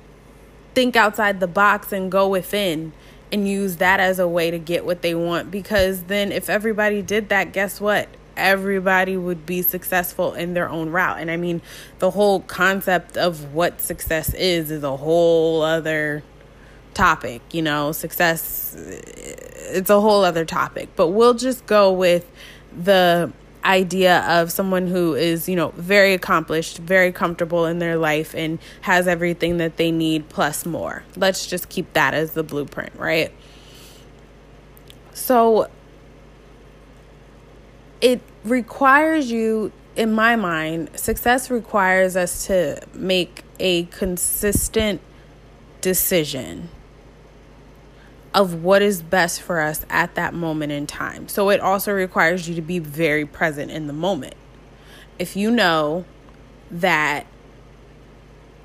think 0.74 0.96
outside 0.96 1.40
the 1.40 1.46
box 1.46 1.92
and 1.92 2.10
go 2.10 2.28
within 2.28 2.92
and 3.32 3.48
use 3.48 3.76
that 3.76 4.00
as 4.00 4.18
a 4.18 4.28
way 4.28 4.50
to 4.50 4.58
get 4.58 4.84
what 4.84 5.02
they 5.02 5.14
want 5.14 5.50
because 5.50 6.04
then 6.04 6.32
if 6.32 6.48
everybody 6.48 7.02
did 7.02 7.28
that, 7.28 7.52
guess 7.52 7.80
what? 7.80 8.08
Everybody 8.36 9.16
would 9.16 9.44
be 9.44 9.62
successful 9.62 10.34
in 10.34 10.54
their 10.54 10.68
own 10.68 10.90
route. 10.90 11.18
And 11.18 11.30
I 11.30 11.36
mean, 11.36 11.60
the 11.98 12.12
whole 12.12 12.40
concept 12.40 13.16
of 13.16 13.52
what 13.52 13.80
success 13.80 14.32
is 14.34 14.70
is 14.70 14.84
a 14.84 14.96
whole 14.96 15.62
other 15.62 16.22
topic, 16.94 17.42
you 17.52 17.62
know, 17.62 17.92
success 17.92 18.74
it's 18.76 19.90
a 19.90 20.00
whole 20.00 20.24
other 20.24 20.44
topic, 20.44 20.88
but 20.96 21.08
we'll 21.08 21.34
just 21.34 21.66
go 21.66 21.92
with 21.92 22.30
the 22.76 23.32
idea 23.68 24.20
of 24.20 24.50
someone 24.50 24.86
who 24.86 25.14
is, 25.14 25.48
you 25.48 25.54
know, 25.54 25.68
very 25.76 26.14
accomplished, 26.14 26.78
very 26.78 27.12
comfortable 27.12 27.66
in 27.66 27.78
their 27.78 27.96
life 27.96 28.34
and 28.34 28.58
has 28.80 29.06
everything 29.06 29.58
that 29.58 29.76
they 29.76 29.92
need 29.92 30.28
plus 30.30 30.64
more. 30.64 31.04
Let's 31.16 31.46
just 31.46 31.68
keep 31.68 31.92
that 31.92 32.14
as 32.14 32.32
the 32.32 32.42
blueprint, 32.42 32.94
right? 32.96 33.30
So 35.12 35.68
it 38.00 38.22
requires 38.42 39.30
you 39.30 39.70
in 39.96 40.12
my 40.12 40.36
mind, 40.36 40.90
success 40.98 41.50
requires 41.50 42.16
us 42.16 42.46
to 42.46 42.80
make 42.94 43.42
a 43.58 43.84
consistent 43.86 45.00
decision 45.80 46.68
of 48.34 48.62
what 48.62 48.82
is 48.82 49.02
best 49.02 49.40
for 49.40 49.60
us 49.60 49.84
at 49.88 50.14
that 50.14 50.34
moment 50.34 50.72
in 50.72 50.86
time. 50.86 51.28
So 51.28 51.50
it 51.50 51.60
also 51.60 51.92
requires 51.92 52.48
you 52.48 52.54
to 52.54 52.62
be 52.62 52.78
very 52.78 53.24
present 53.24 53.70
in 53.70 53.86
the 53.86 53.92
moment. 53.92 54.34
If 55.18 55.36
you 55.36 55.50
know 55.50 56.04
that 56.70 57.26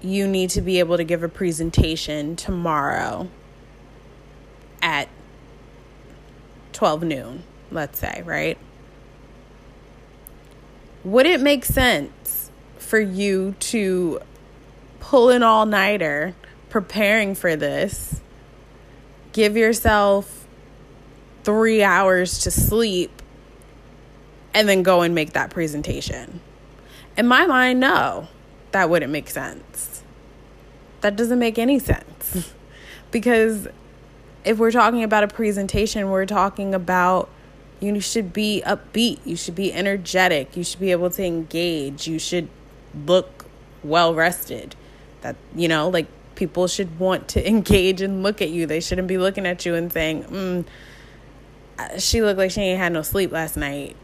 you 0.02 0.28
need 0.28 0.50
to 0.52 0.62
be 0.62 0.80
able 0.80 0.98
to 0.98 1.04
give 1.04 1.24
a 1.24 1.30
presentation 1.30 2.36
tomorrow 2.36 3.30
at 4.82 5.08
12 6.74 7.04
noon, 7.04 7.44
let's 7.72 8.00
say, 8.00 8.22
right? 8.26 8.58
Would 11.06 11.26
it 11.26 11.40
make 11.40 11.64
sense 11.64 12.52
for 12.78 13.00
you 13.00 13.56
to 13.60 14.20
pull 15.00 15.30
an 15.30 15.42
all 15.42 15.66
nighter 15.66 16.36
preparing 16.70 17.34
for 17.34 17.56
this? 17.56 18.22
Give 19.34 19.58
yourself 19.58 20.48
three 21.44 21.84
hours 21.84 22.40
to 22.40 22.52
sleep 22.52 23.22
and 24.54 24.70
then 24.70 24.84
go 24.84 25.02
and 25.02 25.14
make 25.14 25.34
that 25.34 25.50
presentation. 25.50 26.40
In 27.18 27.28
my 27.28 27.46
mind, 27.46 27.80
no, 27.80 28.28
that 28.72 28.90
wouldn't 28.90 29.12
make 29.12 29.30
sense. 29.30 30.04
That 31.02 31.16
doesn't 31.16 31.40
make 31.40 31.60
any 31.60 31.80
sense. 31.80 32.54
because 33.12 33.68
if 34.46 34.58
we're 34.58 34.72
talking 34.72 35.04
about 35.04 35.24
a 35.24 35.28
presentation, 35.28 36.10
we're 36.10 36.26
talking 36.26 36.74
about 36.74 37.30
you 37.80 38.00
should 38.00 38.32
be 38.32 38.64
upbeat, 38.66 39.20
you 39.26 39.36
should 39.36 39.56
be 39.56 39.74
energetic, 39.74 40.56
you 40.56 40.64
should 40.64 40.80
be 40.80 40.92
able 40.92 41.10
to 41.10 41.24
engage, 41.24 42.08
you 42.08 42.20
should 42.20 42.48
look 43.06 43.46
well 43.84 44.14
rested. 44.14 44.76
That, 45.22 45.36
you 45.56 45.68
know, 45.68 45.90
like 45.90 46.08
people 46.36 46.68
should 46.68 47.00
want 47.00 47.28
to 47.30 47.48
engage 47.48 48.02
and 48.02 48.24
look 48.24 48.42
at 48.42 48.50
you. 48.50 48.66
They 48.66 48.80
shouldn't 48.80 49.08
be 49.08 49.18
looking 49.18 49.46
at 49.46 49.66
you 49.66 49.76
and 49.76 49.92
saying, 49.92 50.24
mm, 50.24 50.66
she 52.00 52.22
looked 52.22 52.38
like 52.38 52.52
she 52.52 52.62
ain't 52.62 52.80
had 52.80 52.94
no 52.94 53.02
sleep 53.02 53.32
last 53.32 53.58
night. 53.58 53.96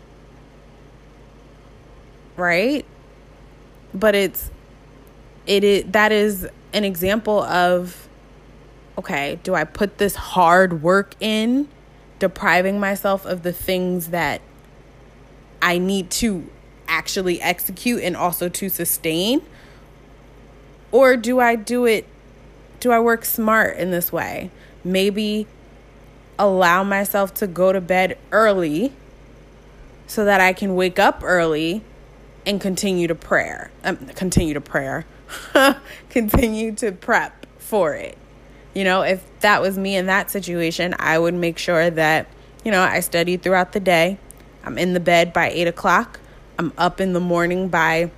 Right? 2.36 2.86
But 3.94 4.16
it's 4.16 4.50
it 5.46 5.64
is 5.64 5.86
that 5.92 6.12
is 6.12 6.48
an 6.74 6.86
example 6.86 7.42
of 7.44 8.08
okay, 8.98 9.40
do 9.44 9.56
I 9.56 9.64
put 9.64 9.98
this 9.98 10.16
hard 10.16 10.84
work 10.84 11.16
in 11.20 11.70
depriving 12.20 12.80
myself 12.80 13.26
of 13.26 13.44
the 13.44 13.54
things 13.54 14.10
that 14.10 14.42
I 15.62 15.78
need 15.78 16.12
to 16.12 16.50
actually 16.88 17.42
execute 17.42 18.04
and 18.04 18.16
also 18.16 18.50
to 18.50 18.70
sustain? 18.70 19.42
Or 20.92 21.16
do 21.16 21.40
I 21.40 21.56
do 21.56 21.86
it 21.86 22.08
do 22.80 22.92
I 22.92 23.00
work 23.00 23.26
smart 23.26 23.78
in 23.78 23.92
this 23.92 24.12
way? 24.12 24.52
Maybe 24.84 25.48
allow 26.38 26.84
myself 26.84 27.34
to 27.36 27.48
go 27.48 27.74
to 27.74 27.82
bed 27.82 28.18
early 28.32 28.94
so 30.08 30.26
that 30.26 30.42
I 30.42 30.54
can 30.54 30.76
wake 30.76 30.98
up 30.98 31.22
early 31.24 31.84
and 32.46 32.60
continue 32.60 33.08
to 33.08 33.16
prayer. 33.16 33.72
Um, 33.84 33.98
continue 34.16 34.54
to 34.54 34.62
prayer. 34.62 35.06
continue 36.10 36.74
to 36.76 36.92
prep 36.92 37.46
for 37.58 37.94
it. 37.94 38.18
You 38.74 38.84
know, 38.84 39.02
if 39.02 39.24
that 39.42 39.62
was 39.62 39.78
me 39.78 39.96
in 39.96 40.06
that 40.06 40.32
situation, 40.32 40.96
I 40.98 41.20
would 41.20 41.34
make 41.34 41.58
sure 41.58 41.90
that, 41.90 42.28
you 42.64 42.72
know, 42.72 42.82
I 42.82 43.02
studied 43.02 43.42
throughout 43.42 43.74
the 43.74 43.80
day. 43.80 44.18
I'm 44.64 44.78
in 44.78 44.94
the 44.94 45.00
bed 45.00 45.34
by 45.34 45.50
eight 45.50 45.68
o'clock. 45.68 46.20
I'm 46.58 46.74
up 46.78 47.00
in 47.02 47.14
the 47.14 47.20
morning 47.20 47.68
by 47.68 48.12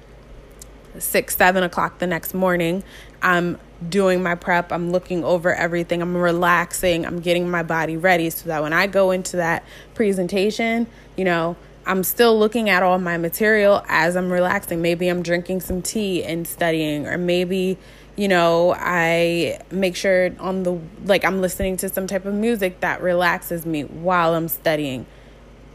six, 0.97 1.35
seven 1.35 1.63
o'clock 1.63 1.99
the 1.99 2.07
next 2.07 2.33
morning. 2.33 2.83
I'm 3.21 3.59
doing 3.89 4.21
my 4.21 4.35
prep. 4.35 4.71
I'm 4.71 4.91
looking 4.91 5.23
over 5.23 5.53
everything. 5.53 6.01
I'm 6.01 6.15
relaxing. 6.15 7.05
I'm 7.05 7.19
getting 7.19 7.49
my 7.49 7.63
body 7.63 7.97
ready 7.97 8.29
so 8.29 8.47
that 8.49 8.61
when 8.61 8.73
I 8.73 8.87
go 8.87 9.11
into 9.11 9.37
that 9.37 9.63
presentation, 9.93 10.87
you 11.17 11.25
know, 11.25 11.55
I'm 11.85 12.03
still 12.03 12.37
looking 12.37 12.69
at 12.69 12.83
all 12.83 12.99
my 12.99 13.17
material 13.17 13.83
as 13.87 14.15
I'm 14.15 14.31
relaxing. 14.31 14.81
Maybe 14.81 15.07
I'm 15.07 15.23
drinking 15.23 15.61
some 15.61 15.81
tea 15.81 16.23
and 16.23 16.47
studying, 16.47 17.07
or 17.07 17.17
maybe, 17.17 17.77
you 18.15 18.27
know, 18.27 18.75
I 18.77 19.59
make 19.71 19.95
sure 19.95 20.29
on 20.39 20.61
the, 20.61 20.79
like, 21.05 21.25
I'm 21.25 21.41
listening 21.41 21.77
to 21.77 21.89
some 21.89 22.05
type 22.05 22.25
of 22.25 22.35
music 22.35 22.81
that 22.81 23.01
relaxes 23.01 23.65
me 23.65 23.83
while 23.83 24.35
I'm 24.35 24.47
studying. 24.47 25.07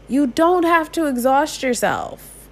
You 0.07 0.27
don't 0.27 0.63
have 0.63 0.91
to 0.93 1.07
exhaust 1.07 1.61
yourself. 1.61 2.47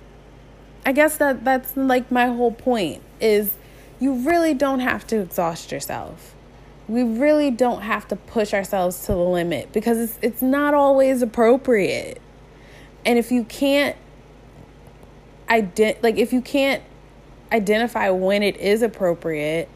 I 0.85 0.91
guess 0.91 1.15
that 1.17 1.45
that's 1.45 1.77
like 1.77 2.11
my 2.11 2.27
whole 2.27 2.51
point 2.51 3.01
is 3.21 3.53
you 3.99 4.13
really 4.13 4.53
don't 4.53 4.79
have 4.79 5.07
to 5.07 5.19
exhaust 5.19 5.71
yourself. 5.71 6.35
We 6.87 7.03
really 7.03 7.49
don't 7.49 7.81
have 7.81 8.07
to 8.09 8.15
push 8.15 8.53
ourselves 8.53 8.99
to 9.05 9.13
the 9.13 9.17
limit 9.17 9.71
because 9.73 9.97
it's 9.97 10.19
it's 10.21 10.41
not 10.41 10.73
always 10.73 11.21
appropriate. 11.21 12.21
And 13.05 13.17
if 13.17 13.31
you 13.31 13.43
can't 13.45 13.95
ident- 15.49 16.03
like 16.03 16.17
if 16.17 16.31
you 16.33 16.41
can't 16.41 16.83
identify 17.51 18.09
when 18.09 18.43
it 18.43 18.57
is 18.57 18.81
appropriate, 18.81 19.69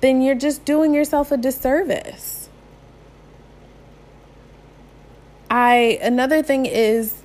then 0.00 0.20
you're 0.20 0.34
just 0.34 0.64
doing 0.64 0.94
yourself 0.94 1.32
a 1.32 1.36
disservice. 1.36 2.48
I 5.50 5.98
another 6.02 6.42
thing 6.42 6.66
is 6.66 7.22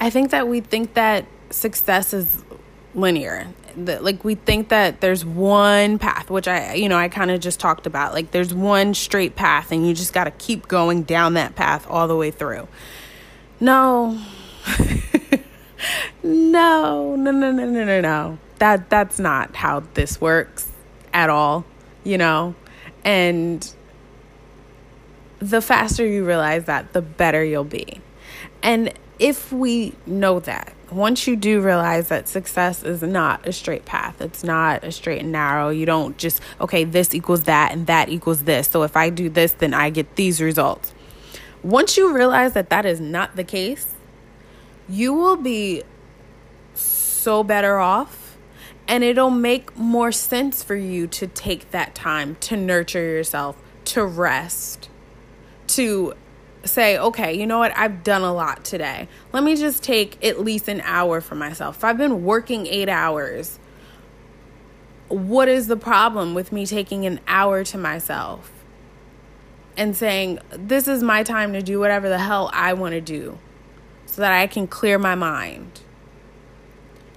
I 0.00 0.10
think 0.10 0.30
that 0.30 0.48
we 0.48 0.60
think 0.60 0.94
that 0.94 1.26
success 1.50 2.12
is 2.12 2.42
linear 2.94 3.48
that 3.76 4.04
like 4.04 4.24
we 4.24 4.34
think 4.34 4.68
that 4.68 5.00
there's 5.00 5.24
one 5.24 5.98
path 5.98 6.30
which 6.30 6.46
i 6.46 6.74
you 6.74 6.88
know 6.88 6.96
i 6.96 7.08
kind 7.08 7.30
of 7.30 7.40
just 7.40 7.60
talked 7.60 7.86
about. 7.86 8.14
Like 8.14 8.30
there's 8.30 8.54
one 8.54 8.94
straight 8.94 9.36
path 9.36 9.72
and 9.72 9.86
you 9.86 9.94
just 9.94 10.12
got 10.12 10.24
to 10.24 10.30
keep 10.32 10.68
going 10.68 11.02
down 11.02 11.34
that 11.34 11.54
path 11.54 11.86
all 11.88 12.08
the 12.08 12.16
way 12.16 12.30
through. 12.30 12.68
No. 13.60 14.20
No. 16.22 17.14
No 17.14 17.30
no 17.30 17.50
no 17.52 17.66
no 17.66 17.84
no 17.84 18.00
no. 18.00 18.38
That 18.58 18.88
that's 18.88 19.18
not 19.18 19.54
how 19.54 19.82
this 19.92 20.18
works 20.18 20.72
at 21.12 21.28
all 21.28 21.66
you 22.04 22.18
know? 22.18 22.54
And 23.02 23.74
the 25.40 25.60
faster 25.60 26.06
you 26.06 26.24
realize 26.24 26.66
that 26.66 26.92
the 26.92 27.02
better 27.02 27.42
you'll 27.42 27.64
be. 27.64 28.00
And 28.62 28.92
if 29.18 29.52
we 29.52 29.94
know 30.06 30.40
that 30.40 30.72
once 30.94 31.26
you 31.26 31.36
do 31.36 31.60
realize 31.60 32.08
that 32.08 32.28
success 32.28 32.82
is 32.82 33.02
not 33.02 33.46
a 33.46 33.52
straight 33.52 33.84
path, 33.84 34.20
it's 34.20 34.44
not 34.44 34.84
a 34.84 34.92
straight 34.92 35.20
and 35.20 35.32
narrow, 35.32 35.68
you 35.68 35.84
don't 35.84 36.16
just, 36.16 36.40
okay, 36.60 36.84
this 36.84 37.14
equals 37.14 37.44
that 37.44 37.72
and 37.72 37.86
that 37.86 38.08
equals 38.08 38.44
this. 38.44 38.68
So 38.68 38.82
if 38.82 38.96
I 38.96 39.10
do 39.10 39.28
this, 39.28 39.52
then 39.52 39.74
I 39.74 39.90
get 39.90 40.16
these 40.16 40.40
results. 40.40 40.94
Once 41.62 41.96
you 41.96 42.14
realize 42.14 42.52
that 42.52 42.70
that 42.70 42.86
is 42.86 43.00
not 43.00 43.36
the 43.36 43.44
case, 43.44 43.94
you 44.88 45.12
will 45.14 45.36
be 45.36 45.82
so 46.74 47.42
better 47.42 47.78
off 47.78 48.36
and 48.86 49.02
it'll 49.02 49.30
make 49.30 49.76
more 49.76 50.12
sense 50.12 50.62
for 50.62 50.76
you 50.76 51.06
to 51.06 51.26
take 51.26 51.70
that 51.70 51.94
time 51.94 52.36
to 52.40 52.56
nurture 52.56 53.02
yourself, 53.02 53.56
to 53.86 54.04
rest, 54.04 54.90
to 55.68 56.14
say, 56.64 56.98
okay, 56.98 57.34
you 57.38 57.46
know 57.46 57.58
what? 57.58 57.76
I've 57.76 58.02
done 58.02 58.22
a 58.22 58.32
lot 58.32 58.64
today. 58.64 59.08
Let 59.32 59.44
me 59.44 59.56
just 59.56 59.82
take 59.82 60.24
at 60.24 60.40
least 60.40 60.68
an 60.68 60.80
hour 60.82 61.20
for 61.20 61.34
myself. 61.34 61.76
If 61.78 61.84
I've 61.84 61.98
been 61.98 62.24
working 62.24 62.66
eight 62.66 62.88
hours, 62.88 63.58
what 65.08 65.48
is 65.48 65.66
the 65.66 65.76
problem 65.76 66.34
with 66.34 66.52
me 66.52 66.66
taking 66.66 67.06
an 67.06 67.20
hour 67.26 67.64
to 67.64 67.78
myself 67.78 68.50
and 69.76 69.96
saying, 69.96 70.38
this 70.50 70.88
is 70.88 71.02
my 71.02 71.22
time 71.22 71.52
to 71.52 71.62
do 71.62 71.78
whatever 71.78 72.08
the 72.08 72.18
hell 72.18 72.50
I 72.52 72.72
want 72.72 72.92
to 72.92 73.00
do 73.00 73.38
so 74.06 74.22
that 74.22 74.32
I 74.32 74.46
can 74.46 74.66
clear 74.66 74.98
my 74.98 75.14
mind? 75.14 75.80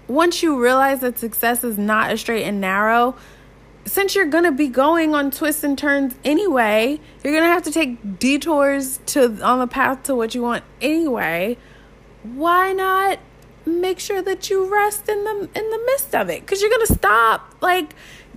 Once 0.07 0.41
you 0.41 0.61
realize 0.61 1.01
that 1.01 1.19
success 1.19 1.63
is 1.63 1.77
not 1.77 2.11
a 2.11 2.17
straight 2.17 2.43
and 2.43 2.61
narrow, 2.61 3.15
since 3.87 4.15
you're 4.15 4.25
gonna 4.25 4.51
be 4.51 4.67
going 4.67 5.15
on 5.15 5.31
twists 5.31 5.63
and 5.63 5.77
turns 5.77 6.15
anyway, 6.23 6.99
you're 7.23 7.33
gonna 7.33 7.51
have 7.51 7.63
to 7.63 7.71
take 7.71 8.19
detours 8.19 8.99
to 9.07 9.41
on 9.43 9.59
the 9.59 9.67
path 9.67 10.03
to 10.03 10.15
what 10.15 10.35
you 10.35 10.41
want 10.41 10.63
anyway. 10.81 11.57
Why 12.23 12.73
not 12.73 13.19
make 13.65 13.99
sure 13.99 14.21
that 14.21 14.49
you 14.49 14.65
rest 14.71 15.07
in 15.09 15.23
the 15.23 15.49
in 15.55 15.69
the 15.69 15.83
midst 15.85 16.13
of 16.13 16.29
it? 16.29 16.41
Because 16.41 16.61
you're 16.61 16.69
gonna 16.69 16.85
stop. 16.85 17.55
Like, 17.61 17.95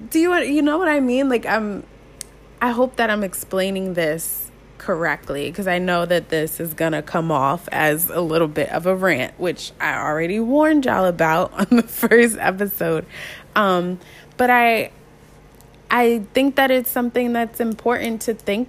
do 0.09 0.19
you 0.19 0.35
you 0.39 0.63
know 0.63 0.79
what 0.79 0.89
I 0.89 1.01
mean? 1.01 1.29
Like, 1.29 1.47
I'm. 1.47 1.85
I 2.63 2.73
hope 2.73 2.97
that 2.97 3.09
I'm 3.09 3.25
explaining 3.25 3.95
this 3.95 4.51
correctly 4.77 5.51
because 5.51 5.67
I 5.67 5.79
know 5.79 6.07
that 6.07 6.29
this 6.29 6.61
is 6.61 6.75
gonna 6.75 7.03
come 7.03 7.33
off 7.33 7.69
as 7.73 8.11
a 8.11 8.21
little 8.21 8.49
bit 8.49 8.69
of 8.71 8.87
a 8.87 8.95
rant, 8.95 9.39
which 9.41 9.73
I 9.81 9.97
already 9.97 10.41
warned 10.41 10.85
y'all 10.85 11.07
about 11.07 11.53
on 11.71 11.77
the 11.77 11.83
first 11.83 12.37
episode. 12.39 13.07
Um, 13.57 13.99
but 14.37 14.51
I 14.51 14.93
I 15.91 16.23
think 16.35 16.55
that 16.57 16.71
it's 16.71 16.91
something 16.91 17.33
that's 17.33 17.61
important 17.61 18.23
to 18.23 18.35
think 18.35 18.69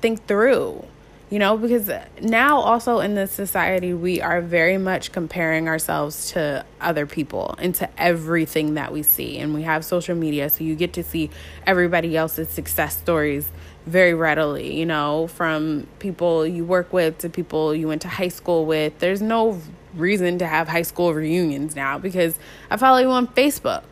think 0.00 0.26
through. 0.26 0.84
You 1.30 1.38
know, 1.38 1.56
because 1.56 1.90
now 2.20 2.58
also 2.58 3.00
in 3.00 3.14
this 3.14 3.32
society 3.32 3.94
we 3.94 4.20
are 4.20 4.42
very 4.42 4.76
much 4.76 5.12
comparing 5.12 5.66
ourselves 5.66 6.32
to 6.32 6.66
other 6.78 7.06
people 7.06 7.54
and 7.58 7.74
to 7.76 7.88
everything 7.96 8.74
that 8.74 8.92
we 8.92 9.02
see. 9.02 9.38
And 9.38 9.54
we 9.54 9.62
have 9.62 9.82
social 9.82 10.14
media, 10.14 10.50
so 10.50 10.62
you 10.62 10.74
get 10.74 10.92
to 10.92 11.02
see 11.02 11.30
everybody 11.66 12.18
else's 12.18 12.50
success 12.50 12.98
stories 12.98 13.50
very 13.86 14.12
readily, 14.12 14.78
you 14.78 14.84
know, 14.84 15.26
from 15.26 15.86
people 16.00 16.46
you 16.46 16.66
work 16.66 16.92
with 16.92 17.16
to 17.18 17.30
people 17.30 17.74
you 17.74 17.88
went 17.88 18.02
to 18.02 18.08
high 18.08 18.28
school 18.28 18.66
with. 18.66 18.98
There's 18.98 19.22
no 19.22 19.58
reason 19.94 20.38
to 20.38 20.46
have 20.46 20.68
high 20.68 20.82
school 20.82 21.14
reunions 21.14 21.74
now 21.74 21.96
because 21.96 22.38
I 22.70 22.76
follow 22.76 22.98
you 22.98 23.10
on 23.10 23.26
Facebook. 23.28 23.84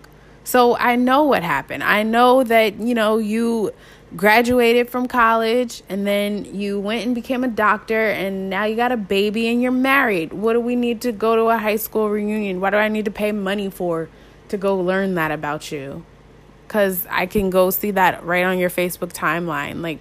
So 0.51 0.77
I 0.77 0.97
know 0.97 1.23
what 1.23 1.45
happened. 1.45 1.85
I 1.85 2.03
know 2.03 2.43
that, 2.43 2.81
you 2.81 2.93
know, 2.93 3.19
you 3.19 3.71
graduated 4.17 4.91
from 4.91 5.07
college 5.07 5.85
and 5.89 6.05
then 6.05 6.45
you 6.45 6.81
went 6.81 7.07
and 7.07 7.15
became 7.15 7.45
a 7.45 7.49
doctor 7.49 8.09
and 8.09 8.51
now 8.51 8.65
you 8.65 8.75
got 8.75 8.91
a 8.91 8.97
baby 8.97 9.47
and 9.47 9.63
you're 9.63 9.71
married. 9.71 10.33
What 10.33 10.55
do 10.55 10.61
we 10.61 10.75
need 10.75 11.03
to 11.03 11.13
go 11.13 11.37
to 11.37 11.43
a 11.43 11.57
high 11.57 11.77
school 11.77 12.11
reunion? 12.11 12.61
What 12.61 12.71
do 12.71 12.79
I 12.79 12.89
need 12.89 13.05
to 13.05 13.13
pay 13.13 13.31
money 13.31 13.71
for 13.71 14.09
to 14.49 14.57
go 14.57 14.77
learn 14.77 15.15
that 15.15 15.31
about 15.31 15.71
you? 15.71 16.05
Cuz 16.67 17.07
I 17.09 17.27
can 17.27 17.51
go 17.51 17.71
see 17.71 17.93
that 17.93 18.25
right 18.25 18.43
on 18.43 18.59
your 18.59 18.71
Facebook 18.71 19.13
timeline. 19.13 19.83
Like 19.83 20.01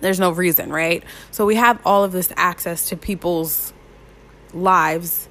there's 0.00 0.18
no 0.18 0.30
reason, 0.30 0.72
right? 0.72 1.04
So 1.30 1.44
we 1.44 1.56
have 1.56 1.78
all 1.84 2.04
of 2.04 2.12
this 2.12 2.32
access 2.38 2.88
to 2.88 2.96
people's 2.96 3.74
lives 4.54 5.28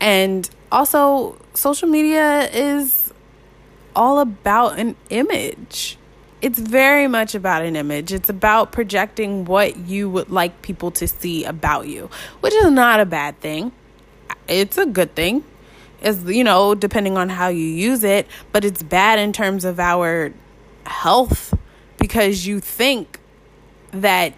and 0.00 0.50
also, 0.72 1.36
social 1.54 1.86
media 1.86 2.50
is 2.50 3.01
all 3.94 4.20
about 4.20 4.78
an 4.78 4.96
image. 5.10 5.98
It's 6.40 6.58
very 6.58 7.06
much 7.06 7.34
about 7.34 7.62
an 7.62 7.76
image. 7.76 8.12
It's 8.12 8.28
about 8.28 8.72
projecting 8.72 9.44
what 9.44 9.76
you 9.76 10.10
would 10.10 10.30
like 10.30 10.62
people 10.62 10.90
to 10.92 11.06
see 11.06 11.44
about 11.44 11.86
you, 11.86 12.10
which 12.40 12.52
is 12.52 12.70
not 12.70 13.00
a 13.00 13.06
bad 13.06 13.38
thing. 13.40 13.72
It's 14.48 14.76
a 14.76 14.86
good 14.86 15.14
thing. 15.14 15.44
Is 16.00 16.24
you 16.24 16.42
know, 16.42 16.74
depending 16.74 17.16
on 17.16 17.28
how 17.28 17.48
you 17.48 17.64
use 17.64 18.02
it, 18.02 18.26
but 18.50 18.64
it's 18.64 18.82
bad 18.82 19.20
in 19.20 19.32
terms 19.32 19.64
of 19.64 19.78
our 19.78 20.32
health 20.84 21.54
because 21.96 22.44
you 22.44 22.58
think 22.58 23.20
that 23.92 24.34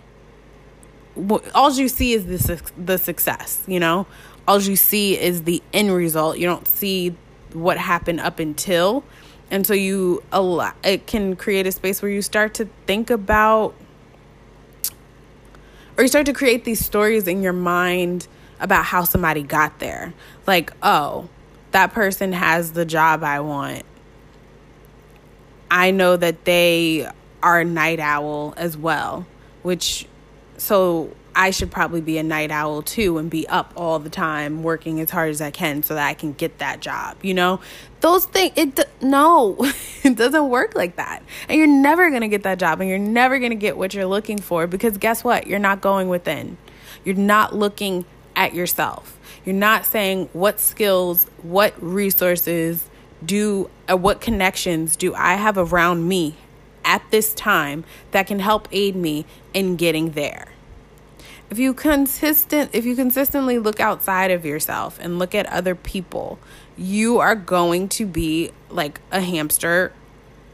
all 1.54 1.72
you 1.72 1.88
see 1.88 2.12
is 2.12 2.26
the 2.26 2.72
the 2.76 2.98
success, 2.98 3.62
you 3.66 3.80
know? 3.80 4.06
all 4.46 4.60
you 4.60 4.76
see 4.76 5.18
is 5.18 5.44
the 5.44 5.62
end 5.72 5.92
result. 5.92 6.38
You 6.38 6.46
don't 6.46 6.68
see 6.68 7.16
what 7.52 7.78
happened 7.78 8.20
up 8.20 8.38
until. 8.38 9.04
And 9.54 9.64
so 9.64 9.72
you 9.72 10.20
allow, 10.32 10.72
it 10.82 11.06
can 11.06 11.36
create 11.36 11.64
a 11.64 11.70
space 11.70 12.02
where 12.02 12.10
you 12.10 12.22
start 12.22 12.54
to 12.54 12.68
think 12.88 13.08
about 13.08 13.76
or 15.96 16.02
you 16.02 16.08
start 16.08 16.26
to 16.26 16.32
create 16.32 16.64
these 16.64 16.84
stories 16.84 17.28
in 17.28 17.40
your 17.40 17.52
mind 17.52 18.26
about 18.58 18.84
how 18.84 19.04
somebody 19.04 19.44
got 19.44 19.78
there. 19.78 20.12
Like, 20.44 20.72
oh, 20.82 21.28
that 21.70 21.92
person 21.92 22.32
has 22.32 22.72
the 22.72 22.84
job 22.84 23.22
I 23.22 23.38
want. 23.38 23.84
I 25.70 25.92
know 25.92 26.16
that 26.16 26.44
they 26.44 27.08
are 27.40 27.60
a 27.60 27.64
night 27.64 28.00
owl 28.00 28.54
as 28.56 28.76
well, 28.76 29.24
which 29.62 30.08
so 30.56 31.12
I 31.36 31.50
should 31.50 31.70
probably 31.70 32.00
be 32.00 32.18
a 32.18 32.22
night 32.22 32.50
owl 32.50 32.82
too 32.82 33.18
and 33.18 33.28
be 33.28 33.46
up 33.48 33.72
all 33.76 33.98
the 33.98 34.10
time 34.10 34.62
working 34.62 35.00
as 35.00 35.10
hard 35.10 35.30
as 35.30 35.40
I 35.40 35.50
can 35.50 35.82
so 35.82 35.94
that 35.94 36.06
I 36.06 36.14
can 36.14 36.32
get 36.32 36.58
that 36.58 36.80
job. 36.80 37.16
You 37.22 37.34
know, 37.34 37.60
those 38.00 38.24
things, 38.26 38.52
it, 38.56 38.78
no, 39.02 39.56
it 40.04 40.16
doesn't 40.16 40.48
work 40.48 40.74
like 40.74 40.96
that. 40.96 41.22
And 41.48 41.58
you're 41.58 41.66
never 41.66 42.08
going 42.10 42.22
to 42.22 42.28
get 42.28 42.44
that 42.44 42.58
job 42.58 42.80
and 42.80 42.88
you're 42.88 42.98
never 42.98 43.38
going 43.38 43.50
to 43.50 43.56
get 43.56 43.76
what 43.76 43.94
you're 43.94 44.06
looking 44.06 44.38
for 44.38 44.66
because 44.66 44.96
guess 44.98 45.24
what? 45.24 45.46
You're 45.46 45.58
not 45.58 45.80
going 45.80 46.08
within. 46.08 46.56
You're 47.04 47.16
not 47.16 47.54
looking 47.54 48.04
at 48.36 48.54
yourself. 48.54 49.18
You're 49.44 49.56
not 49.56 49.84
saying 49.84 50.28
what 50.32 50.60
skills, 50.60 51.24
what 51.42 51.74
resources 51.82 52.88
do, 53.24 53.70
uh, 53.90 53.96
what 53.96 54.20
connections 54.20 54.96
do 54.96 55.14
I 55.14 55.34
have 55.34 55.58
around 55.58 56.06
me 56.06 56.36
at 56.84 57.02
this 57.10 57.34
time 57.34 57.84
that 58.12 58.26
can 58.26 58.38
help 58.38 58.68
aid 58.70 58.94
me 58.94 59.26
in 59.52 59.76
getting 59.76 60.12
there 60.12 60.48
if 61.54 61.58
you 61.60 61.72
consistent 61.72 62.70
if 62.72 62.84
you 62.84 62.96
consistently 62.96 63.58
look 63.58 63.78
outside 63.78 64.30
of 64.30 64.44
yourself 64.44 64.98
and 65.00 65.18
look 65.18 65.34
at 65.34 65.46
other 65.46 65.74
people 65.74 66.38
you 66.76 67.18
are 67.20 67.36
going 67.36 67.88
to 67.88 68.04
be 68.04 68.50
like 68.70 69.00
a 69.12 69.20
hamster 69.20 69.92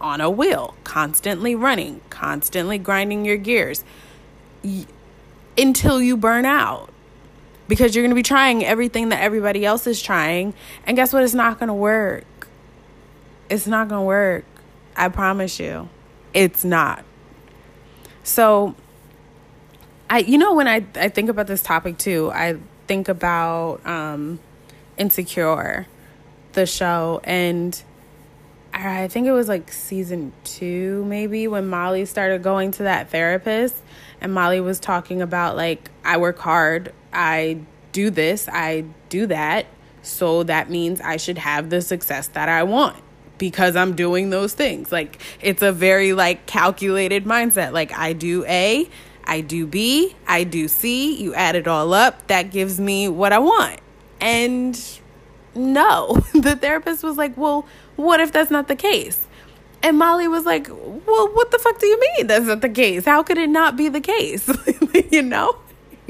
on 0.01 0.21
a 0.21 0.29
wheel 0.29 0.75
constantly 0.85 1.55
running 1.55 2.01
constantly 2.11 2.77
grinding 2.77 3.25
your 3.25 3.39
gears 3.39 3.83
until 5.57 6.01
you 6.01 6.17
burn 6.17 6.45
out. 6.45 6.91
Because 7.69 7.95
you're 7.95 8.03
going 8.03 8.11
to 8.11 8.17
be 8.17 8.23
trying 8.23 8.65
everything 8.65 9.11
that 9.11 9.23
everybody 9.23 9.65
else 9.65 9.87
is 9.87 10.03
trying 10.03 10.55
and 10.85 10.97
guess 10.97 11.13
what? 11.13 11.23
It's 11.23 11.35
not 11.35 11.59
going 11.61 11.69
to 11.69 11.75
work. 11.75 12.49
It's 13.49 13.67
not 13.67 13.89
going 13.89 14.01
to 14.01 14.07
work. 14.07 14.45
I 14.97 15.09
promise 15.09 15.61
you. 15.61 15.89
It's 16.35 16.65
not. 16.65 17.05
So 18.25 18.75
I 20.11 20.19
you 20.19 20.37
know 20.37 20.55
when 20.55 20.67
I 20.67 20.85
I 20.97 21.09
think 21.09 21.31
about 21.31 21.47
this 21.47 21.63
topic 21.63 21.97
too, 21.97 22.31
I 22.35 22.59
think 22.87 23.09
about 23.09 23.87
um 23.87 24.41
Insecure, 24.99 25.87
the 26.53 26.67
show 26.67 27.23
and 27.25 27.81
I 28.75 29.09
think 29.09 29.27
it 29.27 29.33
was 29.33 29.49
like 29.49 29.73
season 29.73 30.33
2 30.45 31.05
maybe 31.07 31.49
when 31.49 31.69
Molly 31.69 32.05
started 32.05 32.43
going 32.43 32.71
to 32.73 32.83
that 32.85 33.11
therapist 33.11 33.77
and 34.21 34.35
Molly 34.35 34.61
was 34.61 34.79
talking 34.79 35.23
about 35.23 35.57
like 35.57 35.91
I 36.05 36.19
work 36.19 36.39
hard, 36.39 36.93
I 37.13 37.61
do 37.93 38.11
this, 38.11 38.49
I 38.49 38.85
do 39.09 39.27
that, 39.27 39.67
so 40.03 40.43
that 40.43 40.71
means 40.71 41.01
I 41.01 41.17
should 41.17 41.39
have 41.39 41.71
the 41.71 41.81
success 41.81 42.29
that 42.29 42.49
I 42.49 42.65
want 42.65 43.03
because 43.39 43.75
I'm 43.75 43.97
doing 43.97 44.31
those 44.31 44.55
things. 44.55 44.93
Like 44.93 45.21
it's 45.41 45.63
a 45.63 45.73
very 45.73 46.13
like 46.13 46.47
calculated 46.47 47.25
mindset. 47.25 47.73
Like 47.73 47.93
I 47.97 48.13
do 48.13 48.45
A, 48.47 48.89
I 49.31 49.43
do 49.43 49.65
B, 49.65 50.17
I 50.27 50.43
do 50.43 50.67
C, 50.67 51.15
you 51.23 51.33
add 51.35 51.55
it 51.55 51.69
all 51.69 51.95
up, 51.95 52.27
that 52.27 52.51
gives 52.51 52.81
me 52.81 53.07
what 53.07 53.33
I 53.33 53.39
want. 53.39 53.79
And 54.21 54.77
no, 55.55 56.15
the 56.35 56.57
therapist 56.57 57.05
was 57.05 57.17
like, 57.17 57.37
well, 57.37 57.65
what 57.95 58.19
if 58.19 58.33
that's 58.33 58.51
not 58.51 58.67
the 58.67 58.75
case? 58.75 59.29
And 59.85 59.97
Molly 59.97 60.27
was 60.27 60.45
like, 60.45 60.69
well, 60.69 61.29
what 61.33 61.53
the 61.53 61.61
fuck 61.61 61.79
do 61.79 61.87
you 61.87 62.01
mean 62.01 62.27
that's 62.27 62.47
not 62.47 62.61
the 62.61 62.69
case? 62.69 63.05
How 63.05 63.23
could 63.23 63.39
it 63.39 63.49
not 63.49 63.77
be 63.77 63.89
the 63.89 64.01
case? 64.01 64.51
you 65.13 65.23
know? 65.23 65.57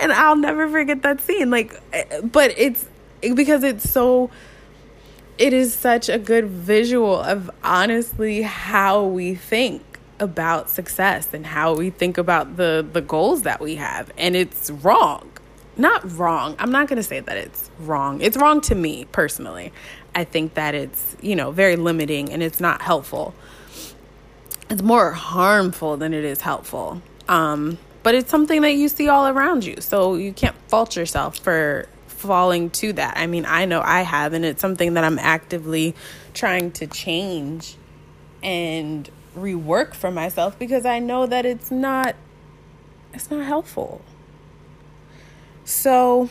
and 0.00 0.12
I'll 0.12 0.36
never 0.36 0.68
forget 0.68 1.02
that 1.02 1.20
scene. 1.20 1.50
Like, 1.50 1.80
eh, 1.92 2.20
but 2.20 2.52
it's 2.58 2.84
because 3.20 3.62
it's 3.62 3.88
so, 3.88 4.28
it 5.38 5.52
is 5.52 5.72
such 5.72 6.08
a 6.08 6.18
good 6.18 6.46
visual 6.46 7.14
of 7.14 7.48
honestly 7.62 8.42
how 8.42 9.04
we 9.04 9.36
think 9.36 9.93
about 10.20 10.70
success 10.70 11.32
and 11.34 11.44
how 11.44 11.74
we 11.74 11.90
think 11.90 12.18
about 12.18 12.56
the 12.56 12.86
the 12.92 13.00
goals 13.00 13.42
that 13.42 13.60
we 13.60 13.76
have. 13.76 14.10
And 14.16 14.36
it's 14.36 14.70
wrong. 14.70 15.30
Not 15.76 16.18
wrong. 16.18 16.54
I'm 16.58 16.70
not 16.70 16.86
going 16.86 16.98
to 16.98 17.02
say 17.02 17.20
that 17.20 17.36
it's 17.36 17.70
wrong. 17.80 18.20
It's 18.20 18.36
wrong 18.36 18.60
to 18.62 18.74
me 18.74 19.06
personally. 19.06 19.72
I 20.14 20.24
think 20.24 20.54
that 20.54 20.74
it's 20.74 21.16
you 21.20 21.34
know 21.36 21.50
very 21.50 21.76
limiting 21.76 22.32
and 22.32 22.42
it's 22.42 22.60
not 22.60 22.82
helpful. 22.82 23.34
It's 24.70 24.82
more 24.82 25.12
harmful 25.12 25.96
than 25.96 26.14
it 26.14 26.24
is 26.24 26.40
helpful. 26.40 27.02
Um 27.28 27.78
but 28.02 28.14
it's 28.14 28.30
something 28.30 28.60
that 28.62 28.72
you 28.72 28.88
see 28.88 29.08
all 29.08 29.26
around 29.26 29.64
you. 29.64 29.80
So 29.80 30.14
you 30.14 30.32
can't 30.32 30.56
fault 30.68 30.94
yourself 30.94 31.38
for 31.38 31.88
falling 32.06 32.70
to 32.70 32.92
that. 32.94 33.16
I 33.16 33.26
mean 33.26 33.44
i 33.46 33.64
know 33.64 33.80
i 33.82 34.02
have 34.02 34.32
and 34.32 34.44
it's 34.44 34.60
something 34.60 34.94
that 34.94 35.04
i'm 35.04 35.18
actively 35.18 35.94
trying 36.34 36.70
to 36.72 36.86
change. 36.86 37.76
And 38.42 39.10
rework 39.36 39.94
for 39.94 40.10
myself 40.10 40.58
because 40.58 40.86
I 40.86 40.98
know 40.98 41.26
that 41.26 41.44
it's 41.44 41.70
not 41.70 42.16
it's 43.12 43.30
not 43.30 43.44
helpful. 43.44 44.02
So 45.64 46.28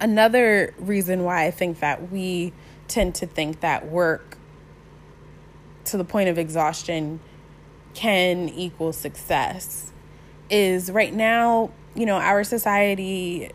another 0.00 0.74
reason 0.78 1.24
why 1.24 1.46
I 1.46 1.50
think 1.50 1.80
that 1.80 2.10
we 2.10 2.52
tend 2.88 3.14
to 3.16 3.26
think 3.26 3.60
that 3.60 3.88
work 3.88 4.36
to 5.84 5.96
the 5.96 6.04
point 6.04 6.28
of 6.28 6.38
exhaustion 6.38 7.20
can 7.94 8.48
equal 8.48 8.92
success 8.92 9.92
is 10.50 10.90
right 10.90 11.14
now, 11.14 11.70
you 11.94 12.04
know, 12.06 12.16
our 12.16 12.44
society 12.44 13.50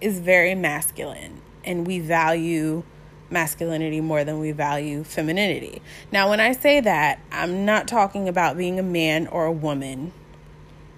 is 0.00 0.20
very 0.20 0.54
masculine 0.54 1.40
and 1.64 1.86
we 1.86 1.98
value 2.00 2.82
masculinity 3.30 4.00
more 4.00 4.24
than 4.24 4.38
we 4.38 4.52
value 4.52 5.04
femininity. 5.04 5.82
Now, 6.12 6.30
when 6.30 6.40
I 6.40 6.52
say 6.52 6.80
that, 6.80 7.20
I'm 7.32 7.64
not 7.64 7.88
talking 7.88 8.28
about 8.28 8.56
being 8.56 8.78
a 8.78 8.82
man 8.82 9.26
or 9.26 9.46
a 9.46 9.52
woman. 9.52 10.12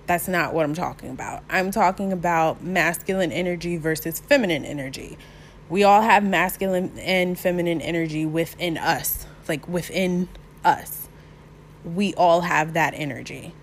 That's 0.06 0.28
not 0.28 0.54
what 0.54 0.64
I'm 0.64 0.74
talking 0.74 1.10
about. 1.10 1.42
I'm 1.50 1.70
talking 1.70 2.12
about 2.12 2.62
masculine 2.62 3.32
energy 3.32 3.76
versus 3.76 4.20
feminine 4.20 4.64
energy. 4.64 5.18
We 5.68 5.84
all 5.84 6.02
have 6.02 6.24
masculine 6.24 6.98
and 6.98 7.38
feminine 7.38 7.80
energy 7.80 8.24
within 8.24 8.78
us, 8.78 9.26
like 9.48 9.68
within 9.68 10.28
us. 10.64 11.08
We 11.84 12.14
all 12.14 12.40
have 12.42 12.72
that 12.72 12.94
energy 12.94 13.54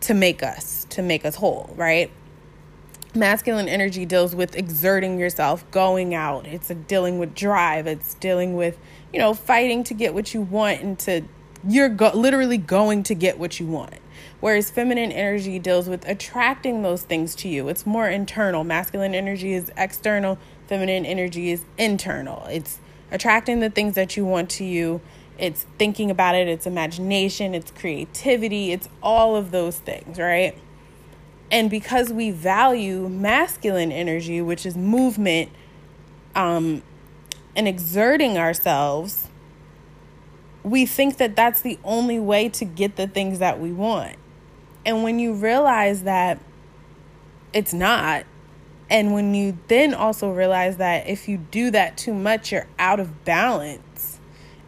to 0.00 0.12
make 0.12 0.42
us, 0.42 0.86
to 0.90 1.02
make 1.02 1.24
us 1.24 1.36
whole, 1.36 1.72
right? 1.76 2.10
Masculine 3.14 3.68
energy 3.68 4.04
deals 4.04 4.34
with 4.34 4.56
exerting 4.56 5.18
yourself, 5.18 5.68
going 5.70 6.14
out. 6.14 6.46
It's 6.46 6.68
dealing 6.86 7.18
with 7.18 7.34
drive. 7.34 7.86
It's 7.86 8.14
dealing 8.14 8.54
with, 8.54 8.78
you 9.12 9.18
know, 9.18 9.34
fighting 9.34 9.84
to 9.84 9.94
get 9.94 10.14
what 10.14 10.34
you 10.34 10.40
want 10.40 10.80
and 10.82 10.98
to 11.00 11.22
you're 11.66 11.88
go- 11.88 12.12
literally 12.14 12.58
going 12.58 13.02
to 13.04 13.14
get 13.14 13.38
what 13.38 13.58
you 13.58 13.66
want. 13.66 13.94
Whereas 14.40 14.70
feminine 14.70 15.10
energy 15.12 15.58
deals 15.58 15.88
with 15.88 16.06
attracting 16.06 16.82
those 16.82 17.02
things 17.02 17.34
to 17.36 17.48
you. 17.48 17.68
It's 17.68 17.86
more 17.86 18.08
internal. 18.08 18.64
Masculine 18.64 19.14
energy 19.14 19.54
is 19.54 19.72
external, 19.76 20.38
feminine 20.66 21.06
energy 21.06 21.50
is 21.50 21.64
internal. 21.78 22.44
It's 22.46 22.78
attracting 23.10 23.60
the 23.60 23.70
things 23.70 23.94
that 23.94 24.16
you 24.16 24.24
want 24.24 24.50
to 24.50 24.64
you. 24.64 25.00
It's 25.38 25.66
thinking 25.78 26.10
about 26.10 26.34
it, 26.36 26.46
it's 26.46 26.66
imagination, 26.66 27.54
it's 27.54 27.70
creativity, 27.72 28.70
it's 28.70 28.88
all 29.02 29.34
of 29.34 29.50
those 29.50 29.78
things, 29.78 30.18
right? 30.18 30.56
And 31.50 31.70
because 31.70 32.12
we 32.12 32.30
value 32.30 33.08
masculine 33.08 33.92
energy, 33.92 34.40
which 34.40 34.66
is 34.66 34.76
movement 34.76 35.50
um, 36.34 36.82
and 37.54 37.68
exerting 37.68 38.38
ourselves, 38.38 39.28
we 40.62 40.86
think 40.86 41.18
that 41.18 41.36
that's 41.36 41.60
the 41.60 41.78
only 41.84 42.18
way 42.18 42.48
to 42.48 42.64
get 42.64 42.96
the 42.96 43.06
things 43.06 43.38
that 43.38 43.60
we 43.60 43.72
want. 43.72 44.16
And 44.86 45.02
when 45.02 45.18
you 45.18 45.34
realize 45.34 46.02
that 46.02 46.40
it's 47.52 47.72
not, 47.72 48.24
and 48.90 49.14
when 49.14 49.34
you 49.34 49.58
then 49.68 49.94
also 49.94 50.30
realize 50.30 50.78
that 50.78 51.06
if 51.06 51.28
you 51.28 51.38
do 51.38 51.70
that 51.70 51.96
too 51.96 52.14
much, 52.14 52.52
you're 52.52 52.66
out 52.78 53.00
of 53.00 53.24
balance. 53.24 54.18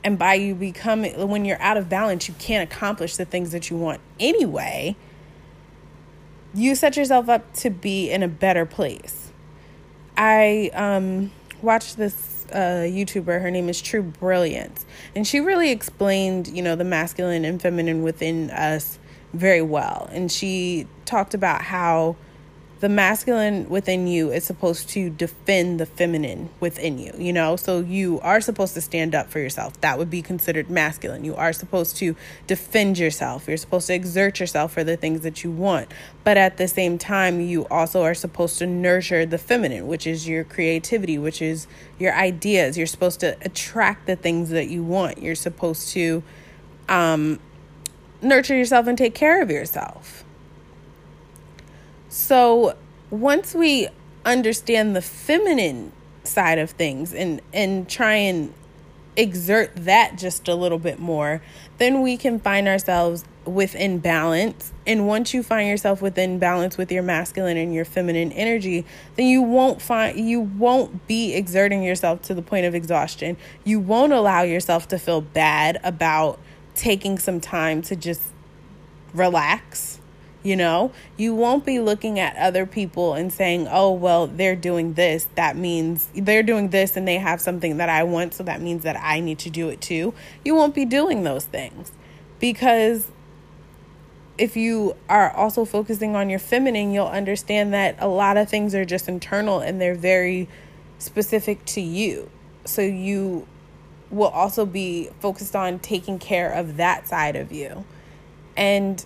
And 0.04 0.18
by 0.18 0.34
you 0.34 0.54
becoming, 0.54 1.28
when 1.28 1.44
you're 1.44 1.60
out 1.60 1.76
of 1.76 1.88
balance, 1.88 2.28
you 2.28 2.34
can't 2.38 2.70
accomplish 2.70 3.16
the 3.16 3.24
things 3.24 3.52
that 3.52 3.70
you 3.70 3.76
want 3.76 4.00
anyway 4.20 4.96
you 6.56 6.74
set 6.74 6.96
yourself 6.96 7.28
up 7.28 7.52
to 7.54 7.70
be 7.70 8.10
in 8.10 8.22
a 8.22 8.28
better 8.28 8.64
place. 8.64 9.30
I 10.16 10.70
um, 10.72 11.30
watched 11.60 11.98
this 11.98 12.46
uh, 12.50 12.86
YouTuber. 12.88 13.42
Her 13.42 13.50
name 13.50 13.68
is 13.68 13.82
True 13.82 14.02
Brilliance, 14.02 14.86
and 15.14 15.26
she 15.26 15.40
really 15.40 15.70
explained, 15.70 16.48
you 16.48 16.62
know, 16.62 16.74
the 16.74 16.84
masculine 16.84 17.44
and 17.44 17.60
feminine 17.60 18.02
within 18.02 18.50
us 18.50 18.98
very 19.34 19.62
well. 19.62 20.08
And 20.12 20.32
she 20.32 20.86
talked 21.04 21.34
about 21.34 21.62
how 21.62 22.16
the 22.80 22.88
masculine 22.90 23.68
within 23.70 24.06
you 24.06 24.30
is 24.30 24.44
supposed 24.44 24.90
to 24.90 25.08
defend 25.08 25.80
the 25.80 25.86
feminine 25.86 26.50
within 26.60 26.98
you, 26.98 27.10
you 27.16 27.32
know? 27.32 27.56
So 27.56 27.80
you 27.80 28.20
are 28.20 28.40
supposed 28.40 28.74
to 28.74 28.82
stand 28.82 29.14
up 29.14 29.30
for 29.30 29.38
yourself. 29.38 29.80
That 29.80 29.96
would 29.96 30.10
be 30.10 30.20
considered 30.20 30.68
masculine. 30.68 31.24
You 31.24 31.34
are 31.36 31.54
supposed 31.54 31.96
to 31.98 32.14
defend 32.46 32.98
yourself. 32.98 33.48
You're 33.48 33.56
supposed 33.56 33.86
to 33.86 33.94
exert 33.94 34.40
yourself 34.40 34.72
for 34.72 34.84
the 34.84 34.96
things 34.96 35.22
that 35.22 35.42
you 35.42 35.50
want. 35.50 35.90
But 36.22 36.36
at 36.36 36.58
the 36.58 36.68
same 36.68 36.98
time, 36.98 37.40
you 37.40 37.66
also 37.68 38.02
are 38.02 38.14
supposed 38.14 38.58
to 38.58 38.66
nurture 38.66 39.24
the 39.24 39.38
feminine, 39.38 39.86
which 39.86 40.06
is 40.06 40.28
your 40.28 40.44
creativity, 40.44 41.18
which 41.18 41.40
is 41.40 41.66
your 41.98 42.14
ideas. 42.14 42.76
You're 42.76 42.86
supposed 42.86 43.20
to 43.20 43.38
attract 43.40 44.06
the 44.06 44.16
things 44.16 44.50
that 44.50 44.68
you 44.68 44.82
want. 44.82 45.22
You're 45.22 45.34
supposed 45.34 45.88
to 45.90 46.22
um, 46.90 47.40
nurture 48.20 48.54
yourself 48.54 48.86
and 48.86 48.98
take 48.98 49.14
care 49.14 49.40
of 49.40 49.50
yourself 49.50 50.25
So 52.16 52.74
once 53.10 53.54
we 53.54 53.88
understand 54.24 54.96
the 54.96 55.02
feminine 55.02 55.92
side 56.24 56.58
of 56.58 56.70
things 56.70 57.12
and 57.12 57.42
and 57.52 57.86
try 57.86 58.14
and 58.14 58.54
exert 59.18 59.70
that 59.76 60.16
just 60.16 60.48
a 60.48 60.54
little 60.54 60.78
bit 60.78 60.98
more, 60.98 61.42
then 61.76 62.00
we 62.00 62.16
can 62.16 62.40
find 62.40 62.68
ourselves 62.68 63.26
within 63.44 63.98
balance. 63.98 64.72
And 64.86 65.06
once 65.06 65.34
you 65.34 65.42
find 65.42 65.68
yourself 65.68 66.00
within 66.00 66.38
balance 66.38 66.78
with 66.78 66.90
your 66.90 67.02
masculine 67.02 67.58
and 67.58 67.74
your 67.74 67.84
feminine 67.84 68.32
energy, 68.32 68.86
then 69.16 69.26
you 69.26 69.42
won't 69.42 69.82
find 69.82 70.18
you 70.18 70.40
won't 70.40 71.06
be 71.06 71.34
exerting 71.34 71.82
yourself 71.82 72.22
to 72.22 72.34
the 72.34 72.40
point 72.40 72.64
of 72.64 72.74
exhaustion. 72.74 73.36
You 73.62 73.78
won't 73.78 74.14
allow 74.14 74.40
yourself 74.40 74.88
to 74.88 74.98
feel 74.98 75.20
bad 75.20 75.78
about 75.84 76.40
taking 76.74 77.18
some 77.18 77.40
time 77.40 77.82
to 77.82 77.94
just 77.94 78.22
relax 79.12 79.95
you 80.46 80.54
know, 80.54 80.92
you 81.16 81.34
won't 81.34 81.66
be 81.66 81.80
looking 81.80 82.20
at 82.20 82.36
other 82.36 82.66
people 82.66 83.14
and 83.14 83.32
saying, 83.32 83.66
oh, 83.68 83.90
well, 83.90 84.28
they're 84.28 84.54
doing 84.54 84.94
this. 84.94 85.26
That 85.34 85.56
means 85.56 86.08
they're 86.14 86.44
doing 86.44 86.68
this 86.68 86.96
and 86.96 87.06
they 87.06 87.16
have 87.16 87.40
something 87.40 87.78
that 87.78 87.88
I 87.88 88.04
want. 88.04 88.32
So 88.32 88.44
that 88.44 88.60
means 88.60 88.84
that 88.84 88.96
I 89.02 89.18
need 89.18 89.40
to 89.40 89.50
do 89.50 89.68
it 89.68 89.80
too. 89.80 90.14
You 90.44 90.54
won't 90.54 90.72
be 90.72 90.84
doing 90.84 91.24
those 91.24 91.44
things 91.44 91.90
because 92.38 93.08
if 94.38 94.56
you 94.56 94.94
are 95.08 95.32
also 95.32 95.64
focusing 95.64 96.14
on 96.14 96.30
your 96.30 96.38
feminine, 96.38 96.92
you'll 96.92 97.06
understand 97.06 97.74
that 97.74 97.96
a 97.98 98.06
lot 98.06 98.36
of 98.36 98.48
things 98.48 98.72
are 98.72 98.84
just 98.84 99.08
internal 99.08 99.58
and 99.58 99.80
they're 99.80 99.96
very 99.96 100.48
specific 101.00 101.64
to 101.64 101.80
you. 101.80 102.30
So 102.64 102.82
you 102.82 103.48
will 104.10 104.28
also 104.28 104.64
be 104.64 105.10
focused 105.18 105.56
on 105.56 105.80
taking 105.80 106.20
care 106.20 106.52
of 106.52 106.76
that 106.76 107.08
side 107.08 107.34
of 107.34 107.50
you. 107.50 107.84
And 108.56 109.04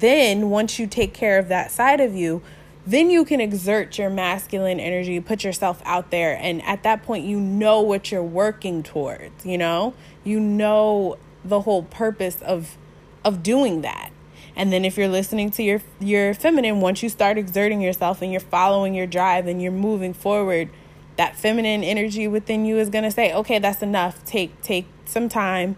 then 0.00 0.50
once 0.50 0.78
you 0.78 0.86
take 0.86 1.14
care 1.14 1.38
of 1.38 1.48
that 1.48 1.70
side 1.70 2.00
of 2.00 2.14
you, 2.14 2.42
then 2.86 3.08
you 3.10 3.24
can 3.24 3.40
exert 3.40 3.96
your 3.98 4.10
masculine 4.10 4.78
energy, 4.78 5.18
put 5.20 5.42
yourself 5.42 5.80
out 5.84 6.10
there, 6.10 6.36
and 6.38 6.62
at 6.62 6.82
that 6.82 7.02
point, 7.02 7.24
you 7.24 7.40
know 7.40 7.80
what 7.80 8.10
you're 8.10 8.22
working 8.22 8.82
towards. 8.82 9.46
You 9.46 9.56
know, 9.56 9.94
you 10.22 10.38
know 10.38 11.16
the 11.44 11.62
whole 11.62 11.82
purpose 11.82 12.40
of 12.42 12.76
of 13.24 13.42
doing 13.42 13.80
that. 13.82 14.10
And 14.56 14.72
then 14.72 14.84
if 14.84 14.96
you're 14.96 15.08
listening 15.08 15.50
to 15.52 15.62
your 15.62 15.80
your 15.98 16.34
feminine, 16.34 16.80
once 16.80 17.02
you 17.02 17.08
start 17.08 17.38
exerting 17.38 17.80
yourself 17.80 18.20
and 18.22 18.30
you're 18.30 18.40
following 18.40 18.94
your 18.94 19.06
drive 19.06 19.46
and 19.46 19.62
you're 19.62 19.72
moving 19.72 20.12
forward, 20.12 20.68
that 21.16 21.36
feminine 21.36 21.82
energy 21.82 22.28
within 22.28 22.64
you 22.64 22.78
is 22.78 22.90
going 22.90 23.04
to 23.04 23.10
say, 23.10 23.32
"Okay, 23.32 23.58
that's 23.58 23.82
enough. 23.82 24.24
Take 24.24 24.60
take 24.62 24.86
some 25.06 25.28
time. 25.28 25.76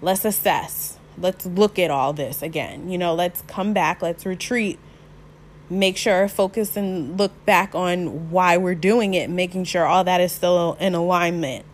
Let's 0.00 0.24
assess." 0.24 0.95
Let's 1.18 1.46
look 1.46 1.78
at 1.78 1.90
all 1.90 2.12
this 2.12 2.42
again. 2.42 2.88
You 2.90 2.98
know, 2.98 3.14
let's 3.14 3.42
come 3.42 3.72
back, 3.72 4.02
let's 4.02 4.26
retreat, 4.26 4.78
make 5.70 5.96
sure, 5.96 6.28
focus 6.28 6.76
and 6.76 7.18
look 7.18 7.32
back 7.44 7.74
on 7.74 8.30
why 8.30 8.56
we're 8.56 8.74
doing 8.74 9.14
it, 9.14 9.30
making 9.30 9.64
sure 9.64 9.86
all 9.86 10.04
that 10.04 10.20
is 10.20 10.32
still 10.32 10.76
in 10.80 10.94
alignment. 10.94 11.64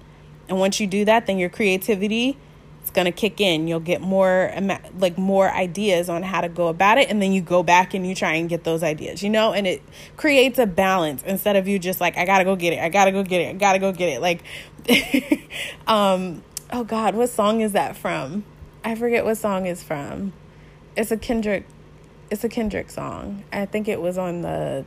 And 0.49 0.59
once 0.59 0.81
you 0.81 0.87
do 0.87 1.05
that, 1.05 1.27
then 1.27 1.39
your 1.39 1.51
creativity 1.51 2.37
it's 2.83 2.91
going 2.91 3.05
to 3.05 3.13
kick 3.13 3.41
in. 3.41 3.69
You'll 3.69 3.79
get 3.79 4.01
more 4.01 4.53
like 4.99 5.17
more 5.17 5.49
ideas 5.49 6.09
on 6.09 6.25
how 6.25 6.41
to 6.41 6.49
go 6.49 6.67
about 6.67 6.99
it 6.99 7.09
and 7.09 7.23
then 7.23 7.33
you 7.33 7.41
go 7.41 7.63
back 7.63 7.95
and 7.95 8.05
you 8.05 8.15
try 8.15 8.35
and 8.35 8.49
get 8.49 8.65
those 8.65 8.83
ideas, 8.83 9.23
you 9.23 9.31
know? 9.31 9.53
And 9.53 9.69
it 9.69 9.83
creates 10.17 10.59
a 10.59 10.67
balance 10.67 11.23
instead 11.23 11.55
of 11.55 11.69
you 11.69 11.79
just 11.79 12.01
like 12.01 12.17
I 12.17 12.27
got 12.27 12.39
to 12.39 12.45
go 12.45 12.57
get 12.57 12.73
it. 12.73 12.81
I 12.81 12.89
got 12.89 13.05
to 13.05 13.13
go 13.13 13.23
get 13.23 13.41
it. 13.41 13.51
I 13.51 13.53
got 13.53 13.75
to 13.75 13.79
go 13.79 13.93
get 13.93 14.09
it. 14.09 14.21
Like 14.21 14.43
um 15.87 16.43
oh 16.73 16.83
god, 16.83 17.15
what 17.15 17.31
song 17.31 17.61
is 17.61 17.71
that 17.73 17.97
from? 17.97 18.45
I 18.85 18.95
forget 18.95 19.25
what 19.25 19.37
song 19.37 19.67
it's 19.67 19.83
from. 19.83 20.33
It's 20.97 21.11
a 21.11 21.17
Kendrick 21.17 21.67
it's 22.33 22.45
a 22.45 22.49
Kendrick 22.49 22.89
song. 22.91 23.45
I 23.53 23.67
think 23.67 23.89
it 23.89 24.01
was 24.01 24.17
on 24.17 24.41
the 24.41 24.87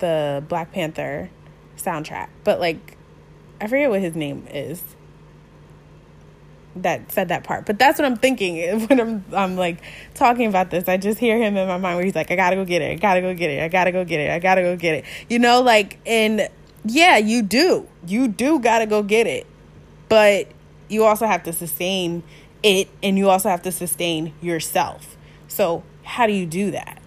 the 0.00 0.42
Black 0.48 0.72
Panther 0.72 1.30
soundtrack. 1.76 2.28
But 2.42 2.58
like 2.58 2.96
I 3.60 3.68
forget 3.68 3.88
what 3.88 4.00
his 4.00 4.16
name 4.16 4.46
is. 4.50 4.82
That 6.74 7.12
said 7.12 7.28
that 7.28 7.44
part. 7.44 7.66
But 7.66 7.78
that's 7.78 8.00
what 8.00 8.06
I'm 8.06 8.16
thinking 8.16 8.80
when 8.88 9.00
I'm 9.00 9.24
I'm 9.32 9.56
like 9.56 9.78
talking 10.14 10.48
about 10.48 10.70
this. 10.70 10.88
I 10.88 10.96
just 10.96 11.20
hear 11.20 11.38
him 11.38 11.56
in 11.56 11.68
my 11.68 11.78
mind 11.78 11.96
where 11.96 12.04
he's 12.04 12.16
like, 12.16 12.32
I 12.32 12.36
gotta 12.36 12.56
go 12.56 12.64
get 12.64 12.82
it, 12.82 12.90
I 12.90 12.96
gotta 12.96 13.20
go 13.20 13.32
get 13.32 13.50
it, 13.50 13.62
I 13.62 13.68
gotta 13.68 13.92
go 13.92 14.04
get 14.04 14.18
it, 14.18 14.30
I 14.30 14.40
gotta 14.40 14.62
go 14.62 14.76
get 14.76 14.96
it. 14.96 15.04
You 15.30 15.38
know, 15.38 15.62
like 15.62 15.98
and 16.04 16.48
yeah, 16.84 17.16
you 17.16 17.42
do. 17.42 17.86
You 18.06 18.26
do 18.26 18.58
gotta 18.58 18.86
go 18.86 19.04
get 19.04 19.28
it. 19.28 19.46
But 20.08 20.48
you 20.88 21.04
also 21.04 21.26
have 21.26 21.44
to 21.44 21.52
sustain 21.52 22.24
it 22.62 22.88
and 23.02 23.18
you 23.18 23.28
also 23.28 23.48
have 23.48 23.62
to 23.62 23.72
sustain 23.72 24.34
yourself. 24.40 25.16
So, 25.48 25.82
how 26.04 26.26
do 26.26 26.32
you 26.32 26.46
do 26.46 26.70
that? 26.70 27.00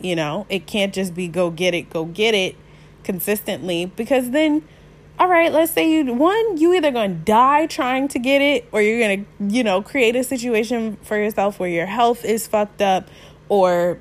You 0.00 0.16
know, 0.16 0.46
it 0.48 0.66
can't 0.66 0.94
just 0.94 1.14
be 1.14 1.28
go 1.28 1.50
get 1.50 1.74
it, 1.74 1.90
go 1.90 2.04
get 2.04 2.34
it 2.34 2.56
consistently 3.02 3.86
because 3.86 4.30
then 4.30 4.62
all 5.18 5.26
right, 5.26 5.52
let's 5.52 5.72
say 5.72 5.90
you 5.90 6.14
one, 6.14 6.58
you 6.58 6.72
either 6.74 6.92
going 6.92 7.10
to 7.10 7.16
die 7.16 7.66
trying 7.66 8.06
to 8.08 8.20
get 8.20 8.40
it 8.40 8.68
or 8.70 8.80
you're 8.80 9.00
going 9.00 9.24
to, 9.24 9.56
you 9.56 9.64
know, 9.64 9.82
create 9.82 10.14
a 10.14 10.22
situation 10.22 10.96
for 11.02 11.18
yourself 11.18 11.58
where 11.58 11.68
your 11.68 11.86
health 11.86 12.24
is 12.24 12.46
fucked 12.46 12.80
up 12.80 13.08
or 13.48 13.98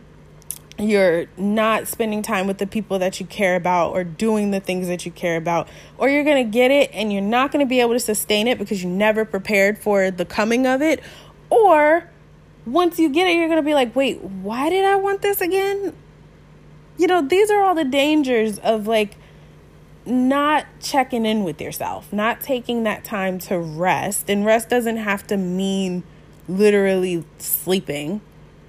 you're 0.80 1.25
not 1.38 1.88
spending 1.88 2.21
time 2.21 2.45
with 2.45 2.59
the 2.59 2.67
people 2.67 2.99
that 2.99 3.19
you 3.19 3.25
care 3.25 3.55
about 3.55 3.91
or 3.93 4.03
doing 4.03 4.51
the 4.51 4.59
things 4.59 4.88
that 4.88 5.05
you 5.05 5.11
care 5.11 5.38
about, 5.38 5.67
or 5.97 6.07
you're 6.09 6.23
going 6.23 6.45
to 6.45 6.51
get 6.51 6.69
it 6.71 6.91
and 6.93 7.11
you're 7.11 7.21
not 7.21 7.51
going 7.51 7.65
to 7.65 7.69
be 7.69 7.80
able 7.82 7.93
to 7.93 7.99
sustain 7.99 8.47
it 8.47 8.57
because 8.59 8.84
you 8.84 8.89
never 8.89 9.25
prepared 9.25 9.78
for 9.78 10.11
the 10.11 10.25
coming 10.25 10.67
of 10.67 10.82
it, 10.82 11.01
or 11.49 12.09
once 12.65 12.99
you 12.99 13.09
get 13.09 13.28
it, 13.28 13.36
you're 13.36 13.47
going 13.47 13.57
to 13.57 13.65
be 13.65 13.73
like, 13.73 13.95
wait, 13.95 14.21
why 14.21 14.69
did 14.69 14.86
I 14.86 14.95
want 14.95 15.21
this 15.21 15.41
again? 15.41 15.93
You 16.97 17.07
know, 17.07 17.21
these 17.21 17.49
are 17.49 17.63
all 17.63 17.75
the 17.75 17.86
dangers 17.86 18.59
of 18.59 18.88
like 18.88 19.15
not 20.05 20.65
checking 20.80 21.25
in 21.25 21.43
with 21.43 21.61
yourself, 21.61 22.11
not 22.13 22.41
taking 22.41 22.84
that 22.84 23.03
time 23.03 23.39
to 23.39 23.57
rest. 23.57 24.30
And 24.30 24.45
rest 24.45 24.69
doesn't 24.69 24.97
have 24.97 25.25
to 25.28 25.38
mean 25.38 26.03
literally 26.47 27.25
sleeping 27.39 28.21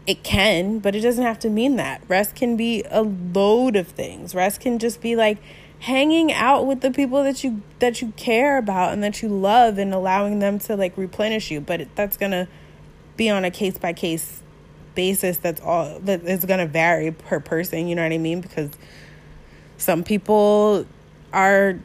it 0.09 0.23
can, 0.23 0.79
but 0.79 0.97
it 0.97 1.03
doesn't 1.03 1.23
have 1.23 1.39
to 1.41 1.51
mean 1.51 1.77
that. 1.77 2.01
Rest 2.09 2.35
can 2.35 2.57
be 2.57 2.83
a 2.91 3.03
load 3.03 3.77
of 3.77 3.89
things. 3.89 4.35
Rest 4.35 4.59
can 4.59 4.79
just 4.79 5.03
be 5.03 5.15
like 5.15 5.37
hanging 5.81 6.33
out 6.33 6.67
with 6.67 6.81
the 6.81 6.91
people 6.91 7.23
that 7.23 7.45
you 7.45 7.61
that 7.79 8.01
you 8.01 8.13
care 8.17 8.57
about 8.57 8.95
and 8.95 9.05
that 9.05 9.21
you 9.21 9.29
love 9.29 9.77
and 9.77 9.93
allowing 9.93 10.39
them 10.39 10.59
to 10.61 10.75
like 10.75 10.97
replenish 10.97 11.51
you, 11.51 11.61
but 11.61 11.87
that's 11.95 12.17
going 12.17 12.33
to 12.33 12.49
be 13.19 13.29
on 13.29 13.45
a 13.45 13.51
case 13.51 13.77
by 13.77 13.93
case 13.93 14.43
basis 14.95 15.37
that's 15.37 15.61
all 15.61 16.01
that 16.01 16.23
is 16.23 16.47
going 16.47 16.59
to 16.59 16.67
vary 16.67 17.13
per 17.13 17.39
person, 17.39 17.87
you 17.87 17.95
know 17.95 18.03
what 18.03 18.13
I 18.13 18.19
mean? 18.19 18.41
Because 18.41 18.71
some 19.77 20.03
people 20.03 20.87
are 21.35 21.79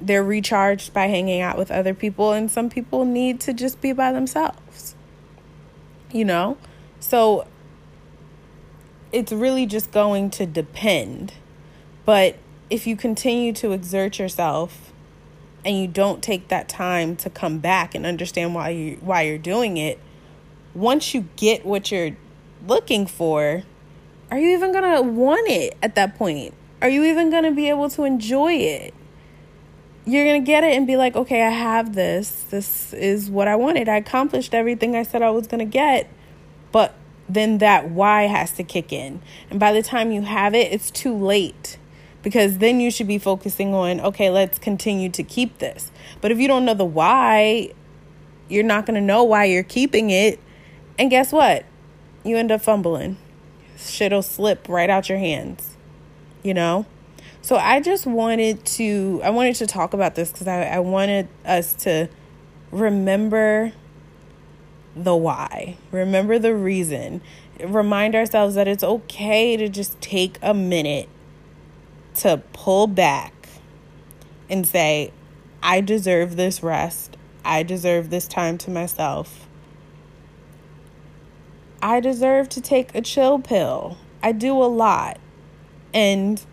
they're 0.00 0.24
recharged 0.24 0.92
by 0.92 1.06
hanging 1.06 1.40
out 1.40 1.56
with 1.56 1.70
other 1.70 1.94
people 1.94 2.32
and 2.32 2.50
some 2.50 2.68
people 2.68 3.04
need 3.04 3.38
to 3.38 3.52
just 3.52 3.80
be 3.80 3.92
by 3.92 4.10
themselves. 4.10 4.96
You 6.10 6.24
know? 6.24 6.58
So 7.00 7.46
it's 9.12 9.32
really 9.32 9.66
just 9.66 9.90
going 9.90 10.30
to 10.30 10.46
depend. 10.46 11.34
But 12.04 12.36
if 12.68 12.86
you 12.86 12.96
continue 12.96 13.52
to 13.54 13.72
exert 13.72 14.18
yourself 14.18 14.92
and 15.64 15.76
you 15.76 15.88
don't 15.88 16.22
take 16.22 16.48
that 16.48 16.68
time 16.68 17.16
to 17.16 17.28
come 17.28 17.58
back 17.58 17.94
and 17.94 18.06
understand 18.06 18.54
why 18.54 18.70
you 18.70 18.98
why 19.00 19.22
you're 19.22 19.38
doing 19.38 19.76
it, 19.76 19.98
once 20.74 21.14
you 21.14 21.28
get 21.36 21.66
what 21.66 21.90
you're 21.90 22.16
looking 22.66 23.06
for, 23.06 23.64
are 24.30 24.38
you 24.38 24.50
even 24.50 24.72
going 24.72 24.94
to 24.94 25.02
want 25.02 25.48
it 25.48 25.76
at 25.82 25.94
that 25.96 26.16
point? 26.16 26.54
Are 26.80 26.88
you 26.88 27.04
even 27.04 27.30
going 27.30 27.44
to 27.44 27.50
be 27.50 27.68
able 27.68 27.90
to 27.90 28.04
enjoy 28.04 28.52
it? 28.54 28.94
You're 30.06 30.24
going 30.24 30.42
to 30.42 30.46
get 30.46 30.64
it 30.64 30.74
and 30.76 30.86
be 30.86 30.96
like, 30.96 31.14
"Okay, 31.14 31.42
I 31.42 31.50
have 31.50 31.94
this. 31.94 32.44
This 32.50 32.92
is 32.94 33.30
what 33.30 33.48
I 33.48 33.56
wanted. 33.56 33.88
I 33.88 33.96
accomplished 33.96 34.54
everything 34.54 34.96
I 34.96 35.02
said 35.02 35.22
I 35.22 35.30
was 35.30 35.46
going 35.46 35.58
to 35.58 35.70
get." 35.70 36.08
But 36.72 36.94
then 37.28 37.58
that 37.58 37.90
why 37.90 38.22
has 38.22 38.52
to 38.52 38.62
kick 38.62 38.92
in. 38.92 39.22
And 39.50 39.60
by 39.60 39.72
the 39.72 39.82
time 39.82 40.12
you 40.12 40.22
have 40.22 40.54
it, 40.54 40.72
it's 40.72 40.90
too 40.90 41.14
late 41.14 41.78
because 42.22 42.58
then 42.58 42.80
you 42.80 42.90
should 42.90 43.06
be 43.06 43.18
focusing 43.18 43.72
on, 43.74 44.00
okay, 44.00 44.30
let's 44.30 44.58
continue 44.58 45.08
to 45.10 45.22
keep 45.22 45.58
this. 45.58 45.90
But 46.20 46.30
if 46.30 46.38
you 46.38 46.48
don't 46.48 46.64
know 46.64 46.74
the 46.74 46.84
why, 46.84 47.72
you're 48.48 48.64
not 48.64 48.86
going 48.86 48.96
to 48.96 49.00
know 49.00 49.24
why 49.24 49.44
you're 49.44 49.62
keeping 49.62 50.10
it. 50.10 50.40
And 50.98 51.10
guess 51.10 51.32
what? 51.32 51.64
You 52.24 52.36
end 52.36 52.52
up 52.52 52.60
fumbling. 52.60 53.16
Shit'll 53.78 54.22
slip 54.22 54.68
right 54.68 54.90
out 54.90 55.08
your 55.08 55.18
hands, 55.18 55.76
you 56.42 56.52
know? 56.52 56.84
So 57.42 57.56
I 57.56 57.80
just 57.80 58.06
wanted 58.06 58.66
to 58.66 59.20
I 59.24 59.30
wanted 59.30 59.54
to 59.56 59.66
talk 59.66 59.94
about 59.94 60.14
this 60.14 60.30
because 60.30 60.46
I, 60.46 60.64
I 60.64 60.78
wanted 60.80 61.26
us 61.46 61.72
to 61.74 62.10
remember 62.70 63.72
the 64.94 65.14
why. 65.14 65.76
Remember 65.90 66.38
the 66.38 66.54
reason. 66.54 67.20
Remind 67.62 68.14
ourselves 68.14 68.54
that 68.54 68.68
it's 68.68 68.84
okay 68.84 69.56
to 69.56 69.68
just 69.68 70.00
take 70.00 70.38
a 70.42 70.54
minute 70.54 71.08
to 72.14 72.42
pull 72.52 72.86
back 72.86 73.48
and 74.48 74.66
say, 74.66 75.12
I 75.62 75.80
deserve 75.80 76.36
this 76.36 76.62
rest. 76.62 77.16
I 77.44 77.62
deserve 77.62 78.10
this 78.10 78.26
time 78.26 78.58
to 78.58 78.70
myself. 78.70 79.46
I 81.82 82.00
deserve 82.00 82.48
to 82.50 82.60
take 82.60 82.94
a 82.94 83.00
chill 83.00 83.38
pill. 83.38 83.96
I 84.22 84.32
do 84.32 84.52
a 84.52 84.66
lot. 84.66 85.18
And 85.94 86.44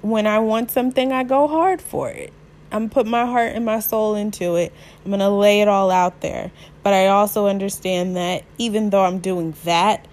when 0.00 0.26
I 0.26 0.38
want 0.38 0.70
something, 0.70 1.12
I 1.12 1.24
go 1.24 1.48
hard 1.48 1.80
for 1.80 2.10
it. 2.10 2.32
I'm 2.74 2.90
put 2.90 3.06
my 3.06 3.24
heart 3.24 3.52
and 3.54 3.64
my 3.64 3.78
soul 3.78 4.16
into 4.16 4.56
it. 4.56 4.72
I'm 5.04 5.10
going 5.12 5.20
to 5.20 5.28
lay 5.28 5.60
it 5.60 5.68
all 5.68 5.92
out 5.92 6.20
there. 6.22 6.50
But 6.82 6.92
I 6.92 7.06
also 7.06 7.46
understand 7.46 8.16
that 8.16 8.42
even 8.58 8.90
though 8.90 9.04
I'm 9.04 9.20
doing 9.20 9.54
that, 9.62 10.08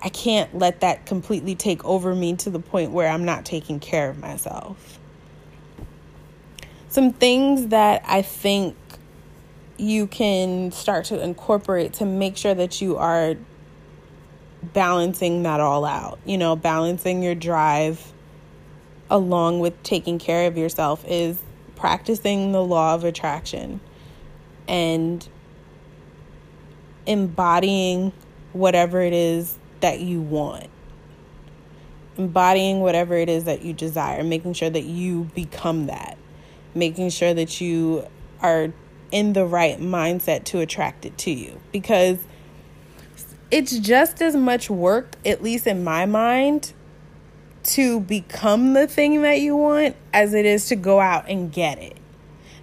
I 0.00 0.08
can't 0.08 0.56
let 0.56 0.80
that 0.80 1.04
completely 1.04 1.54
take 1.54 1.84
over 1.84 2.14
me 2.14 2.36
to 2.36 2.48
the 2.48 2.58
point 2.58 2.90
where 2.90 3.06
I'm 3.06 3.26
not 3.26 3.44
taking 3.44 3.80
care 3.80 4.08
of 4.08 4.18
myself. 4.18 4.98
Some 6.88 7.12
things 7.12 7.66
that 7.66 8.02
I 8.06 8.22
think 8.22 8.74
you 9.76 10.06
can 10.06 10.72
start 10.72 11.04
to 11.06 11.22
incorporate 11.22 11.92
to 11.94 12.06
make 12.06 12.38
sure 12.38 12.54
that 12.54 12.80
you 12.80 12.96
are 12.96 13.36
balancing 14.72 15.42
that 15.42 15.60
all 15.60 15.84
out, 15.84 16.18
you 16.24 16.38
know, 16.38 16.56
balancing 16.56 17.22
your 17.22 17.34
drive 17.34 18.11
along 19.12 19.60
with 19.60 19.80
taking 19.82 20.18
care 20.18 20.48
of 20.48 20.56
yourself 20.56 21.04
is 21.06 21.38
practicing 21.76 22.52
the 22.52 22.64
law 22.64 22.94
of 22.94 23.04
attraction 23.04 23.78
and 24.66 25.28
embodying 27.06 28.10
whatever 28.54 29.02
it 29.02 29.12
is 29.12 29.58
that 29.80 30.00
you 30.00 30.22
want. 30.22 30.68
Embodying 32.16 32.80
whatever 32.80 33.14
it 33.14 33.28
is 33.28 33.44
that 33.44 33.62
you 33.62 33.74
desire, 33.74 34.24
making 34.24 34.54
sure 34.54 34.70
that 34.70 34.84
you 34.84 35.24
become 35.34 35.86
that, 35.86 36.16
making 36.74 37.10
sure 37.10 37.34
that 37.34 37.60
you 37.60 38.06
are 38.40 38.72
in 39.10 39.34
the 39.34 39.44
right 39.44 39.78
mindset 39.78 40.44
to 40.44 40.60
attract 40.60 41.04
it 41.04 41.18
to 41.18 41.30
you. 41.30 41.60
Because 41.70 42.18
it's 43.50 43.78
just 43.78 44.22
as 44.22 44.34
much 44.34 44.70
work, 44.70 45.16
at 45.26 45.42
least 45.42 45.66
in 45.66 45.84
my 45.84 46.06
mind, 46.06 46.72
to 47.64 48.00
become 48.00 48.74
the 48.74 48.86
thing 48.86 49.22
that 49.22 49.40
you 49.40 49.56
want 49.56 49.96
as 50.12 50.34
it 50.34 50.46
is 50.46 50.68
to 50.68 50.76
go 50.76 51.00
out 51.00 51.28
and 51.28 51.52
get 51.52 51.78
it. 51.78 51.96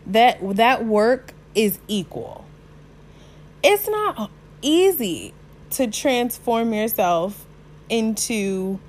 That 0.05 0.37
that 0.55 0.85
work 0.85 1.33
is 1.55 1.79
equal. 1.87 2.45
It's 3.63 3.87
not 3.87 4.31
easy 4.61 5.33
to 5.71 5.87
transform 5.87 6.73
yourself 6.73 7.45
into 7.89 8.79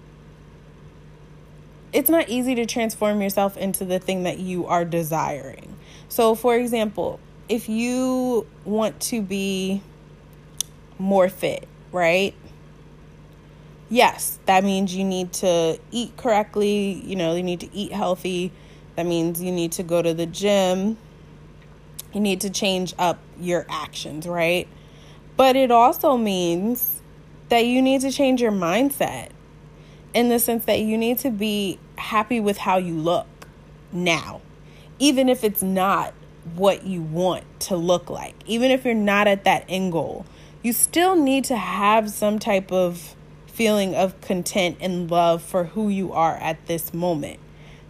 it's 1.93 2.11
not 2.11 2.29
easy 2.29 2.55
to 2.55 2.67
transform 2.67 3.21
yourself 3.21 3.57
into 3.57 3.85
the 3.85 3.99
thing 3.99 4.23
that 4.23 4.39
you 4.39 4.67
are 4.67 4.85
desiring. 4.85 5.77
So, 6.09 6.35
for 6.35 6.57
example, 6.57 7.19
if 7.49 7.69
you 7.69 8.47
want 8.65 9.01
to 9.03 9.21
be 9.23 9.83
more 10.99 11.29
fit, 11.29 11.67
right? 11.91 12.35
Yes, 13.93 14.39
that 14.47 14.63
means 14.63 14.95
you 14.95 15.03
need 15.03 15.33
to 15.35 15.77
eat 15.91 16.17
correctly, 16.17 17.03
you 17.05 17.17
know, 17.17 17.35
you 17.35 17.43
need 17.43 17.59
to 17.61 17.75
eat 17.75 17.91
healthy. 17.91 18.53
That 18.95 19.05
means 19.05 19.43
you 19.43 19.51
need 19.51 19.73
to 19.73 19.83
go 19.83 20.01
to 20.01 20.15
the 20.15 20.27
gym. 20.27 20.97
You 22.15 22.21
need 22.21 22.41
to 22.43 22.51
change 22.51 22.95
up 23.01 23.19
your 23.41 23.67
actions, 23.69 24.29
right? 24.29 24.69
But 25.37 25.57
it 25.57 25.73
also 25.73 26.17
means 26.17 27.03
that 27.49 27.67
you 27.67 27.83
need 27.83 28.03
to 28.03 28.13
change 28.13 28.41
your 28.41 28.53
mindset 28.53 29.31
in 30.15 30.29
the 30.29 30.39
sense 30.39 30.65
that 30.67 30.81
you 30.81 30.97
need 30.97 31.19
to 31.19 31.31
be 31.31 31.81
happy 31.99 32.39
with 32.39 32.59
how 32.59 32.77
you 32.77 32.95
look 32.95 33.27
now, 33.91 34.41
even 35.01 35.29
if 35.29 35.43
it's 35.43 35.63
not 35.63 36.15
what 36.55 36.85
you 36.85 37.03
want 37.03 37.45
to 37.61 37.77
look 37.77 38.09
like, 38.09 38.37
even 38.47 38.71
if 38.71 38.85
you're 38.85 38.95
not 38.95 39.27
at 39.27 39.45
that 39.45 39.65
end 39.69 39.91
goal. 39.91 40.27
You 40.63 40.73
still 40.73 41.17
need 41.17 41.45
to 41.45 41.57
have 41.57 42.11
some 42.11 42.39
type 42.39 42.71
of 42.71 43.17
feeling 43.61 43.95
of 43.95 44.19
content 44.23 44.79
and 44.81 45.11
love 45.11 45.43
for 45.43 45.65
who 45.65 45.91
you 45.91 46.15
are 46.15 46.35
at 46.37 46.65
this 46.65 46.95
moment. 46.95 47.39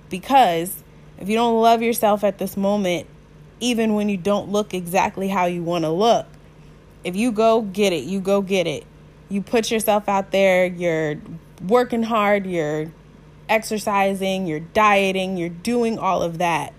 Because 0.09 0.83
if 1.17 1.29
you 1.29 1.37
don't 1.37 1.63
love 1.63 1.81
yourself 1.81 2.25
at 2.25 2.39
this 2.39 2.57
moment, 2.57 3.07
even 3.61 3.95
when 3.95 4.09
you 4.09 4.17
don't 4.17 4.49
look 4.49 4.75
exactly 4.75 5.29
how 5.29 5.47
you 5.47 5.63
want 5.63 5.85
to 5.85 5.89
look, 5.89 6.27
if 7.05 7.15
you 7.15 7.31
go 7.31 7.63
get 7.63 7.93
it, 7.93 8.03
you 8.03 8.19
go 8.19 8.43
get 8.43 8.67
it. 8.67 8.85
You 9.29 9.43
put 9.43 9.71
yourself 9.71 10.09
out 10.09 10.33
there, 10.33 10.67
you're 10.67 11.19
working 11.65 12.03
hard, 12.03 12.47
you're 12.47 12.91
exercising, 13.49 14.49
you're 14.49 14.59
dieting, 14.59 15.37
you're 15.37 15.51
doing 15.51 16.01
all 16.01 16.25
of 16.25 16.39
that. 16.39 16.75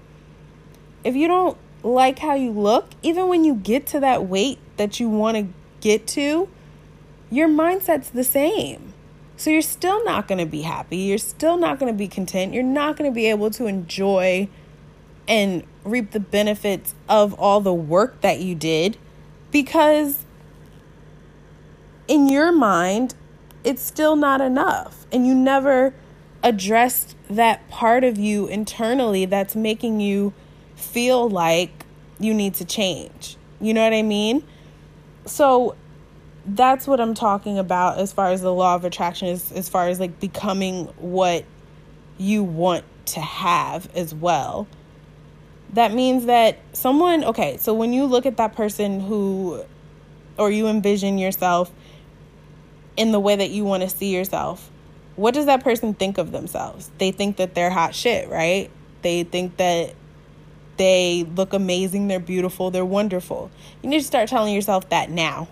If 1.06 1.16
you 1.16 1.30
don't 1.30 1.58
like 1.82 2.20
how 2.20 2.34
you 2.34 2.52
look, 2.52 2.90
even 3.04 3.30
when 3.30 3.46
you 3.46 3.56
get 3.56 3.88
to 3.88 4.02
that 4.02 4.28
weight 4.28 4.60
that 4.76 5.00
you 5.00 5.08
want 5.08 5.38
to 5.38 5.48
get 5.80 6.08
to, 6.08 6.50
your 7.32 7.48
mindset's 7.48 8.10
the 8.10 8.24
same. 8.24 8.94
So 9.38 9.50
you're 9.50 9.64
still 9.64 10.04
not 10.04 10.28
going 10.28 10.38
to 10.38 10.46
be 10.46 10.62
happy. 10.62 10.98
You're 10.98 11.18
still 11.18 11.58
not 11.58 11.80
going 11.80 11.92
to 11.92 11.98
be 11.98 12.08
content. 12.08 12.54
You're 12.54 12.62
not 12.62 12.96
going 12.96 13.10
to 13.10 13.16
be 13.16 13.26
able 13.26 13.50
to 13.52 13.66
enjoy 13.66 14.50
and 15.28 15.64
reap 15.84 16.12
the 16.12 16.20
benefits 16.20 16.94
of 17.10 17.34
all 17.36 17.62
the 17.62 17.74
work 17.74 18.22
that 18.22 18.40
you 18.40 18.54
did 18.54 18.98
because 19.50 20.26
in 22.08 22.30
your 22.30 22.52
mind, 22.52 23.16
it's 23.64 23.82
still 23.82 24.16
not 24.16 24.42
enough. 24.42 25.06
And 25.12 25.26
you 25.26 25.34
never 25.34 25.94
addressed 26.44 27.16
that 27.30 27.68
part 27.70 28.04
of 28.04 28.18
you 28.18 28.48
internally 28.48 29.26
that's 29.26 29.56
making 29.56 30.00
you 30.00 30.34
feel 30.76 31.30
like 31.30 31.86
you 32.20 32.34
need 32.34 32.54
to 32.56 32.66
change. 32.66 33.38
You 33.60 33.74
know 33.74 33.84
what 33.84 33.94
I 33.94 34.02
mean? 34.02 34.44
So 35.26 35.76
that's 36.46 36.88
what 36.88 37.00
I'm 37.00 37.14
talking 37.14 37.58
about 37.58 38.00
as 38.00 38.12
far 38.12 38.32
as 38.32 38.42
the 38.42 38.54
law 38.54 38.76
of 38.76 38.86
attraction 38.86 39.28
is 39.28 39.52
as 39.52 39.70
far 39.70 39.88
as 39.88 40.00
like 40.00 40.20
becoming 40.20 40.86
what 40.98 41.46
you 42.18 42.44
want 42.44 42.86
to 43.06 43.20
have 43.20 43.90
as 43.96 44.14
well 44.14 44.68
that 45.74 45.94
means 45.94 46.26
that 46.26 46.58
someone, 46.74 47.24
okay, 47.24 47.58
so 47.58 47.74
when 47.74 47.94
you 47.94 48.06
look 48.06 48.26
at 48.26 48.38
that 48.38 48.56
person 48.56 49.00
who, 49.00 49.64
or 50.38 50.52
you 50.52 50.68
envision 50.68 51.18
yourself 51.18 51.72
in 52.98 53.12
the 53.12 53.20
way 53.20 53.36
that 53.36 53.52
you 53.52 53.64
want 53.64 53.84
to 53.84 53.90
see 53.90 54.14
yourself, 54.14 54.70
what 55.16 55.34
does 55.34 55.46
that 55.46 55.64
person 55.64 55.94
think 55.94 56.18
of 56.18 56.32
themselves? 56.32 56.92
They 56.98 57.12
think 57.12 57.38
that 57.38 57.56
they're 57.56 57.70
hot 57.70 57.96
shit, 57.96 58.30
right? 58.30 58.70
They 59.02 59.24
think 59.24 59.58
that 59.58 59.94
they 60.78 61.26
look 61.36 61.54
amazing, 61.54 62.08
they're 62.08 62.20
beautiful, 62.20 62.72
they're 62.72 62.84
wonderful. 62.84 63.50
You 63.82 63.90
need 63.90 64.00
to 64.00 64.06
start 64.06 64.30
telling 64.30 64.54
yourself 64.54 64.90
that 64.90 65.10
now. 65.10 65.48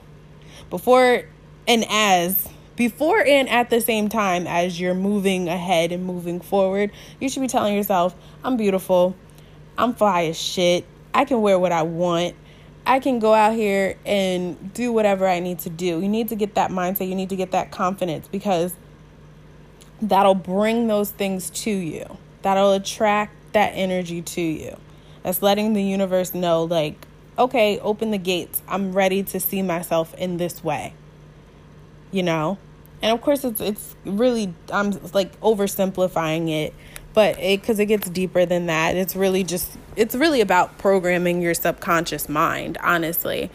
Before 0.70 1.24
and 1.68 1.86
as 1.90 2.48
before 2.76 3.20
and 3.20 3.50
at 3.50 3.70
the 3.70 3.82
same 3.82 4.08
time 4.08 4.48
as 4.48 4.80
you're 4.80 4.94
moving 4.94 5.50
ahead 5.50 5.92
and 5.92 6.06
moving 6.06 6.40
forward, 6.40 6.92
you 7.20 7.28
should 7.28 7.42
be 7.42 7.48
telling 7.48 7.76
yourself, 7.76 8.16
I'm 8.44 8.56
beautiful. 8.56 9.16
I'm 9.78 9.94
fly 9.94 10.26
as 10.26 10.40
shit. 10.40 10.86
I 11.14 11.26
can 11.26 11.42
wear 11.42 11.60
what 11.60 11.72
I 11.72 11.82
want. 11.82 12.36
I 12.86 13.00
can 13.00 13.20
go 13.20 13.34
out 13.34 13.54
here 13.54 13.98
and 14.06 14.74
do 14.74 14.92
whatever 14.92 15.28
I 15.28 15.40
need 15.40 15.60
to 15.60 15.70
do. 15.70 16.00
You 16.00 16.08
need 16.08 16.30
to 16.30 16.36
get 16.36 16.56
that 16.56 16.72
mindset. 16.72 17.10
You 17.10 17.16
need 17.16 17.30
to 17.30 17.36
get 17.36 17.52
that 17.52 17.72
confidence 17.72 18.28
because 18.28 18.74
that'll 20.02 20.36
bring 20.36 20.88
those 20.88 21.12
things 21.12 21.50
to 21.50 21.72
you. 21.72 22.18
That'll 22.42 22.72
attract 22.72 23.54
that 23.54 23.72
energy 23.76 24.22
to 24.22 24.42
you. 24.42 24.78
That's 25.24 25.42
letting 25.42 25.74
the 25.74 25.84
universe 25.84 26.34
know, 26.34 26.64
like, 26.64 27.06
okay, 27.40 27.80
open 27.80 28.12
the 28.12 28.18
gates. 28.18 28.62
I'm 28.68 28.94
ready 28.94 29.24
to 29.24 29.40
see 29.40 29.62
myself 29.62 30.14
in 30.16 30.38
this 30.38 30.64
way. 30.64 30.94
You 32.12 32.24
know? 32.24 32.58
And 33.02 33.12
of 33.12 33.22
course, 33.22 33.44
it's 33.46 33.62
it's 33.62 33.96
really 34.06 34.54
I'm 34.72 34.92
like 35.14 35.40
oversimplifying 35.40 36.50
it 36.50 36.74
but 37.14 37.38
it 37.40 37.62
because 37.62 37.80
it 37.80 37.86
gets 37.88 38.10
deeper 38.10 38.46
than 38.46 38.68
that 38.68 38.96
it's 38.96 39.16
really 39.16 39.44
just 39.44 39.78
it's 39.96 40.16
really 40.16 40.42
about 40.42 40.78
programming 40.78 41.42
your 41.42 41.54
subconscious 41.54 42.30
mind 42.30 42.78
honestly 42.82 43.50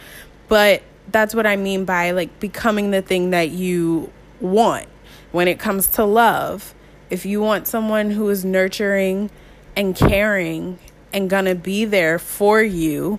but 0.49 0.83
that's 1.11 1.35
what 1.35 1.47
i 1.47 1.57
mean 1.57 1.85
by 1.85 2.11
like 2.11 2.41
becoming 2.41 2.91
the 2.91 3.03
thing 3.03 3.31
that 3.31 3.51
you 3.51 4.13
want 4.41 4.87
when 5.33 5.49
it 5.49 5.59
comes 5.59 5.87
to 5.87 6.05
love 6.05 6.75
if 7.11 7.25
you 7.25 7.41
want 7.41 7.67
someone 7.67 8.11
who 8.11 8.29
is 8.29 8.45
nurturing 8.45 9.31
and 9.77 9.95
caring 9.97 10.79
and 11.13 11.31
gonna 11.31 11.55
be 11.55 11.85
there 11.85 12.19
for 12.19 12.63
you 12.63 13.19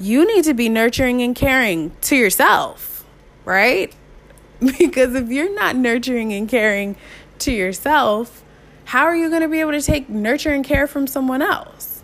you 0.00 0.26
need 0.26 0.44
to 0.44 0.54
be 0.54 0.68
nurturing 0.68 1.22
and 1.22 1.34
caring 1.34 1.92
to 2.00 2.16
yourself 2.16 3.04
right 3.44 3.94
because 4.78 5.14
if 5.14 5.28
you're 5.28 5.54
not 5.54 5.76
nurturing 5.76 6.32
and 6.32 6.48
caring 6.48 6.96
to 7.38 7.52
yourself 7.52 8.44
how 8.88 9.04
are 9.04 9.14
you 9.14 9.28
going 9.28 9.42
to 9.42 9.48
be 9.48 9.60
able 9.60 9.72
to 9.72 9.82
take 9.82 10.08
nurture 10.08 10.50
and 10.50 10.64
care 10.64 10.86
from 10.86 11.06
someone 11.06 11.42
else? 11.42 12.02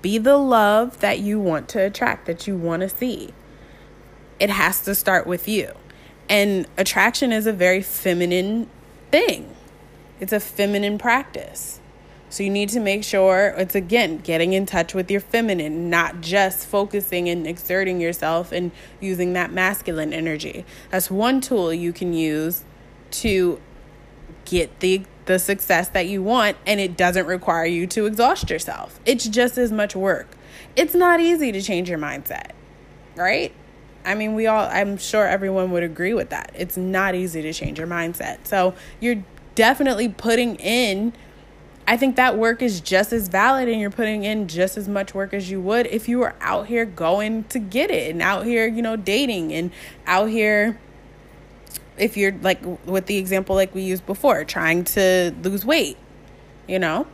Be 0.00 0.16
the 0.16 0.38
love 0.38 1.00
that 1.00 1.18
you 1.18 1.38
want 1.38 1.68
to 1.70 1.80
attract, 1.80 2.24
that 2.24 2.46
you 2.46 2.56
want 2.56 2.80
to 2.80 2.88
see. 2.88 3.34
It 4.40 4.48
has 4.48 4.80
to 4.84 4.94
start 4.94 5.26
with 5.26 5.46
you. 5.46 5.74
And 6.30 6.66
attraction 6.78 7.30
is 7.30 7.46
a 7.46 7.52
very 7.52 7.82
feminine 7.82 8.70
thing, 9.10 9.54
it's 10.18 10.32
a 10.32 10.40
feminine 10.40 10.96
practice. 10.96 11.78
So 12.34 12.42
you 12.42 12.50
need 12.50 12.68
to 12.70 12.80
make 12.80 13.04
sure 13.04 13.54
it's 13.56 13.76
again 13.76 14.18
getting 14.18 14.54
in 14.54 14.66
touch 14.66 14.92
with 14.92 15.08
your 15.08 15.20
feminine, 15.20 15.88
not 15.88 16.20
just 16.20 16.66
focusing 16.66 17.28
and 17.28 17.46
exerting 17.46 18.00
yourself 18.00 18.50
and 18.50 18.72
using 19.00 19.34
that 19.34 19.52
masculine 19.52 20.12
energy. 20.12 20.64
That's 20.90 21.12
one 21.12 21.40
tool 21.40 21.72
you 21.72 21.92
can 21.92 22.12
use 22.12 22.64
to 23.22 23.60
get 24.46 24.80
the 24.80 25.04
the 25.26 25.38
success 25.38 25.88
that 25.90 26.08
you 26.08 26.24
want 26.24 26.56
and 26.66 26.80
it 26.80 26.96
doesn't 26.96 27.26
require 27.26 27.66
you 27.66 27.86
to 27.86 28.04
exhaust 28.06 28.50
yourself. 28.50 28.98
It's 29.06 29.28
just 29.28 29.56
as 29.56 29.70
much 29.70 29.94
work. 29.94 30.36
It's 30.74 30.92
not 30.92 31.20
easy 31.20 31.52
to 31.52 31.62
change 31.62 31.88
your 31.88 32.00
mindset, 32.00 32.50
right? 33.14 33.54
I 34.04 34.16
mean, 34.16 34.34
we 34.34 34.48
all, 34.48 34.68
I'm 34.72 34.96
sure 34.96 35.24
everyone 35.24 35.70
would 35.70 35.84
agree 35.84 36.14
with 36.14 36.30
that. 36.30 36.50
It's 36.56 36.76
not 36.76 37.14
easy 37.14 37.42
to 37.42 37.52
change 37.52 37.78
your 37.78 37.86
mindset. 37.86 38.38
So 38.48 38.74
you're 38.98 39.22
definitely 39.54 40.08
putting 40.08 40.56
in, 40.56 41.12
I 41.86 41.96
think 41.96 42.16
that 42.16 42.38
work 42.38 42.62
is 42.62 42.80
just 42.80 43.12
as 43.12 43.28
valid 43.28 43.68
and 43.68 43.78
you're 43.80 43.90
putting 43.90 44.24
in 44.24 44.48
just 44.48 44.78
as 44.78 44.88
much 44.88 45.14
work 45.14 45.34
as 45.34 45.50
you 45.50 45.60
would 45.60 45.86
if 45.86 46.08
you 46.08 46.18
were 46.18 46.34
out 46.40 46.66
here 46.66 46.86
going 46.86 47.44
to 47.44 47.58
get 47.58 47.90
it 47.90 48.10
and 48.10 48.22
out 48.22 48.46
here, 48.46 48.66
you 48.66 48.80
know, 48.80 48.96
dating 48.96 49.52
and 49.52 49.70
out 50.06 50.30
here 50.30 50.78
if 51.98 52.16
you're 52.16 52.32
like 52.32 52.60
with 52.86 53.06
the 53.06 53.18
example 53.18 53.54
like 53.54 53.74
we 53.74 53.82
used 53.82 54.06
before, 54.06 54.44
trying 54.44 54.84
to 54.84 55.34
lose 55.42 55.64
weight, 55.64 55.96
you 56.66 56.78
know? 56.78 57.06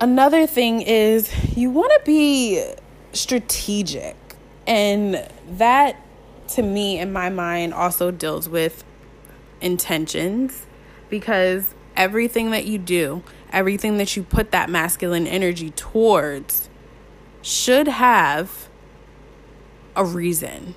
Another 0.00 0.46
thing 0.46 0.82
is 0.82 1.56
you 1.56 1.70
want 1.70 1.92
to 1.92 2.00
be 2.04 2.64
strategic. 3.12 4.16
And 4.66 5.28
that 5.50 5.96
to 6.48 6.62
me 6.62 6.98
in 6.98 7.12
my 7.12 7.30
mind 7.30 7.74
also 7.74 8.10
deals 8.10 8.48
with 8.48 8.84
intentions 9.60 10.66
because 11.08 11.74
everything 11.96 12.50
that 12.50 12.66
you 12.66 12.78
do, 12.78 13.22
everything 13.52 13.98
that 13.98 14.16
you 14.16 14.22
put 14.22 14.50
that 14.50 14.68
masculine 14.70 15.26
energy 15.26 15.70
towards 15.70 16.68
should 17.42 17.88
have 17.88 18.68
a 19.96 20.04
reason. 20.04 20.74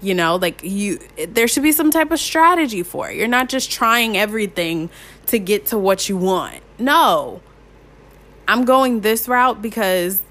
You 0.00 0.14
know 0.14 0.36
like 0.36 0.62
you 0.62 0.98
there 1.28 1.48
should 1.48 1.62
be 1.62 1.72
some 1.72 1.90
type 1.90 2.10
of 2.10 2.20
strategy 2.20 2.82
for 2.82 3.10
it. 3.10 3.16
You're 3.16 3.28
not 3.28 3.48
just 3.48 3.70
trying 3.70 4.16
everything 4.16 4.90
to 5.26 5.38
get 5.38 5.66
to 5.66 5.78
what 5.78 6.08
you 6.08 6.16
want. 6.16 6.60
No. 6.78 7.40
I'm 8.48 8.64
going 8.64 9.00
this 9.00 9.26
route 9.26 9.60
because 9.60 10.22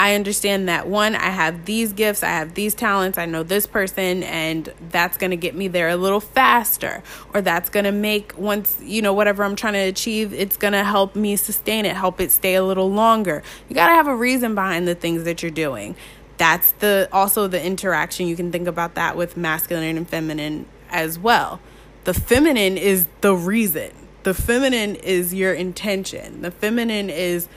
i 0.00 0.14
understand 0.14 0.68
that 0.68 0.88
one 0.88 1.14
i 1.14 1.30
have 1.30 1.64
these 1.64 1.92
gifts 1.92 2.22
i 2.22 2.28
have 2.28 2.54
these 2.54 2.74
talents 2.74 3.18
i 3.18 3.26
know 3.26 3.42
this 3.42 3.66
person 3.66 4.22
and 4.24 4.72
that's 4.90 5.16
going 5.16 5.30
to 5.30 5.36
get 5.36 5.54
me 5.54 5.68
there 5.68 5.88
a 5.88 5.96
little 5.96 6.20
faster 6.20 7.02
or 7.34 7.40
that's 7.40 7.68
going 7.70 7.84
to 7.84 7.92
make 7.92 8.36
once 8.36 8.78
you 8.82 9.00
know 9.00 9.12
whatever 9.12 9.44
i'm 9.44 9.56
trying 9.56 9.74
to 9.74 9.78
achieve 9.78 10.32
it's 10.32 10.56
going 10.56 10.72
to 10.72 10.82
help 10.84 11.14
me 11.14 11.36
sustain 11.36 11.84
it 11.84 11.94
help 12.00 12.20
it 12.20 12.32
stay 12.32 12.54
a 12.54 12.64
little 12.64 12.90
longer. 12.90 13.42
You 13.68 13.74
got 13.74 13.88
to 13.88 13.94
have 13.94 14.08
a 14.08 14.16
reason 14.16 14.54
behind 14.54 14.88
the 14.88 14.94
things 14.94 15.24
that 15.24 15.42
you're 15.42 15.50
doing. 15.50 15.94
That's 16.38 16.72
the 16.72 17.08
also 17.12 17.46
the 17.46 17.62
interaction 17.62 18.26
you 18.26 18.34
can 18.34 18.50
think 18.50 18.66
about 18.66 18.94
that 18.94 19.16
with 19.16 19.36
masculine 19.36 19.96
and 19.96 20.08
feminine 20.08 20.66
as 20.88 21.18
well. 21.18 21.60
The 22.04 22.14
feminine 22.14 22.78
is 22.78 23.06
the 23.20 23.34
reason. 23.34 23.92
The 24.22 24.34
feminine 24.34 24.96
is 24.96 25.34
your 25.34 25.52
intention. 25.52 26.42
The 26.42 26.50
feminine 26.50 27.10
is 27.10 27.48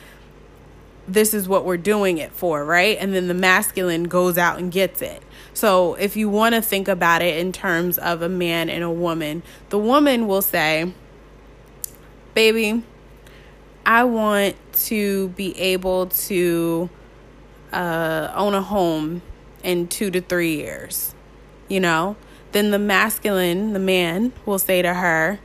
this 1.07 1.33
is 1.33 1.47
what 1.47 1.65
we're 1.65 1.77
doing 1.77 2.17
it 2.17 2.31
for 2.31 2.63
right? 2.63 2.97
And 2.99 3.13
then 3.13 3.27
the 3.27 3.33
masculine 3.33 4.05
goes 4.05 4.37
out 4.37 4.59
and 4.59 4.71
gets 4.71 5.01
it. 5.01 5.21
So 5.53 5.95
if 5.95 6.15
you 6.15 6.29
want 6.29 6.55
to 6.55 6.61
think 6.61 6.87
about 6.87 7.21
it 7.21 7.37
in 7.37 7.51
terms 7.51 7.97
of 7.97 8.21
a 8.21 8.29
man 8.29 8.69
and 8.69 8.83
a 8.83 8.91
woman 8.91 9.43
the 9.69 9.77
woman 9.77 10.27
will 10.27 10.41
say 10.41 10.91
baby 12.33 12.81
i 13.85 14.03
want 14.03 14.55
to 14.73 15.27
be 15.29 15.55
able 15.59 16.07
to 16.07 16.89
uh, 17.73 18.31
own 18.35 18.53
a 18.53 18.61
home 18.61 19.21
in 19.63 19.87
two 19.87 20.11
to 20.11 20.21
three 20.21 20.55
years, 20.55 21.15
you 21.67 21.79
know, 21.79 22.15
then 22.51 22.71
the 22.71 22.79
masculine, 22.79 23.73
the 23.73 23.79
man, 23.79 24.31
will 24.45 24.59
say 24.59 24.81
to 24.81 24.93
her, 24.93 25.39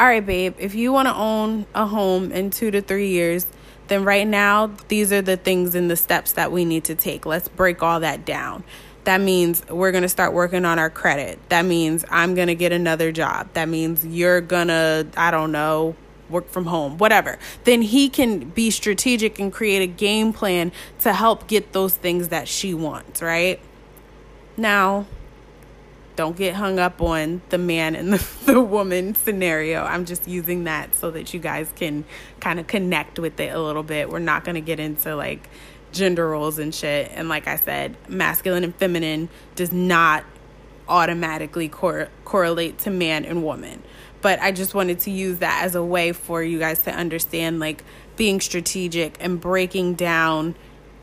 All 0.00 0.06
right, 0.06 0.24
babe, 0.24 0.54
if 0.58 0.74
you 0.74 0.92
want 0.92 1.06
to 1.06 1.14
own 1.14 1.66
a 1.74 1.86
home 1.86 2.32
in 2.32 2.50
two 2.50 2.70
to 2.72 2.82
three 2.82 3.08
years, 3.08 3.46
then 3.88 4.04
right 4.04 4.26
now, 4.26 4.70
these 4.88 5.12
are 5.12 5.22
the 5.22 5.36
things 5.36 5.74
and 5.74 5.90
the 5.90 5.96
steps 5.96 6.32
that 6.32 6.52
we 6.52 6.64
need 6.64 6.84
to 6.84 6.94
take. 6.94 7.26
Let's 7.26 7.48
break 7.48 7.82
all 7.82 8.00
that 8.00 8.24
down. 8.24 8.64
That 9.04 9.20
means 9.20 9.66
we're 9.68 9.92
going 9.92 10.02
to 10.02 10.08
start 10.08 10.34
working 10.34 10.64
on 10.64 10.78
our 10.78 10.90
credit. 10.90 11.38
That 11.48 11.64
means 11.64 12.04
I'm 12.10 12.34
going 12.34 12.48
to 12.48 12.54
get 12.54 12.72
another 12.72 13.10
job. 13.10 13.48
That 13.54 13.68
means 13.68 14.04
you're 14.04 14.42
going 14.42 14.68
to, 14.68 15.06
I 15.16 15.30
don't 15.30 15.52
know, 15.52 15.96
work 16.28 16.48
from 16.50 16.66
home, 16.66 16.98
whatever, 16.98 17.38
then 17.64 17.82
he 17.82 18.08
can 18.08 18.50
be 18.50 18.70
strategic 18.70 19.38
and 19.38 19.52
create 19.52 19.82
a 19.82 19.86
game 19.86 20.32
plan 20.32 20.72
to 21.00 21.12
help 21.12 21.46
get 21.46 21.72
those 21.72 21.94
things 21.94 22.28
that 22.28 22.48
she 22.48 22.74
wants, 22.74 23.22
right? 23.22 23.60
Now, 24.56 25.06
don't 26.18 26.36
get 26.36 26.52
hung 26.56 26.80
up 26.80 27.00
on 27.00 27.40
the 27.50 27.58
man 27.58 27.94
and 27.94 28.12
the, 28.14 28.52
the 28.52 28.60
woman 28.60 29.14
scenario. 29.14 29.84
I'm 29.84 30.04
just 30.04 30.26
using 30.26 30.64
that 30.64 30.96
so 30.96 31.12
that 31.12 31.32
you 31.32 31.38
guys 31.38 31.72
can 31.76 32.04
kind 32.40 32.58
of 32.58 32.66
connect 32.66 33.20
with 33.20 33.38
it 33.38 33.54
a 33.54 33.60
little 33.60 33.84
bit. 33.84 34.10
We're 34.10 34.18
not 34.18 34.44
going 34.44 34.56
to 34.56 34.60
get 34.60 34.80
into 34.80 35.14
like 35.14 35.48
gender 35.92 36.28
roles 36.28 36.58
and 36.58 36.74
shit. 36.74 37.12
And 37.14 37.28
like 37.28 37.46
I 37.46 37.54
said, 37.54 37.96
masculine 38.08 38.64
and 38.64 38.74
feminine 38.74 39.28
does 39.54 39.70
not 39.70 40.24
automatically 40.88 41.68
cor- 41.68 42.08
correlate 42.24 42.78
to 42.78 42.90
man 42.90 43.24
and 43.24 43.44
woman 43.44 43.82
but 44.20 44.40
I 44.40 44.50
just 44.50 44.74
wanted 44.74 44.98
to 45.00 45.12
use 45.12 45.38
that 45.38 45.62
as 45.64 45.76
a 45.76 45.82
way 45.84 46.10
for 46.10 46.42
you 46.42 46.58
guys 46.58 46.82
to 46.82 46.90
understand 46.90 47.60
like 47.60 47.84
being 48.16 48.40
strategic 48.40 49.16
and 49.20 49.40
breaking 49.40 49.94
down 49.94 50.56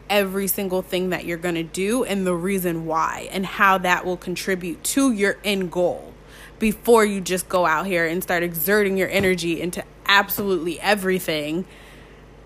every 0.09 0.47
single 0.47 0.81
thing 0.81 1.09
that 1.09 1.25
you're 1.25 1.37
going 1.37 1.55
to 1.55 1.63
do 1.63 2.03
and 2.03 2.25
the 2.25 2.33
reason 2.33 2.85
why 2.85 3.27
and 3.31 3.45
how 3.45 3.77
that 3.77 4.05
will 4.05 4.17
contribute 4.17 4.83
to 4.83 5.11
your 5.11 5.37
end 5.43 5.71
goal 5.71 6.13
before 6.59 7.03
you 7.03 7.19
just 7.19 7.49
go 7.49 7.65
out 7.65 7.85
here 7.85 8.05
and 8.05 8.23
start 8.23 8.43
exerting 8.43 8.97
your 8.97 9.09
energy 9.09 9.59
into 9.59 9.83
absolutely 10.05 10.79
everything 10.79 11.65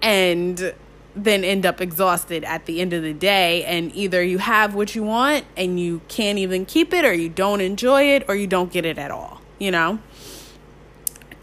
and 0.02 0.74
then 1.16 1.44
end 1.44 1.66
up 1.66 1.82
exhausted 1.82 2.44
at 2.44 2.66
the 2.66 2.80
end 2.80 2.94
of 2.94 3.04
the 3.04 3.14
day. 3.14 3.64
And 3.66 3.94
either 3.96 4.24
you 4.24 4.38
have 4.38 4.74
what 4.74 4.96
you 4.96 5.04
want 5.04 5.46
and 5.58 5.80
you 5.80 6.02
can't 6.08 6.40
even 6.40 6.66
keep 6.66 6.94
it 6.94 7.04
or 7.04 7.14
you 7.14 7.30
don't 7.30 7.62
enjoy 7.62 8.04
it 8.04 8.24
or 8.28 8.36
you 8.36 8.48
don't 8.48 8.72
get 8.72 8.86
it 8.86 8.98
at 8.98 9.12
all 9.12 9.40
you 9.60 9.72
know? 9.72 10.00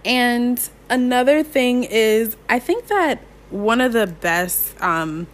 And 0.05 0.69
another 0.89 1.43
thing 1.43 1.85
is, 1.85 2.37
I 2.49 2.59
think 2.59 2.89
that 2.89 3.21
one 3.51 3.81
of 3.81 3.93
the 3.93 4.07
best 4.07 4.81
um, 4.83 5.29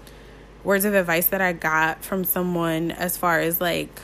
words 0.65 0.85
of 0.85 0.95
advice 0.95 1.27
that 1.27 1.41
I 1.41 1.53
got 1.53 2.05
from 2.05 2.25
someone, 2.25 2.91
as 2.91 3.17
far 3.17 3.41
as 3.41 3.61
like 3.61 4.01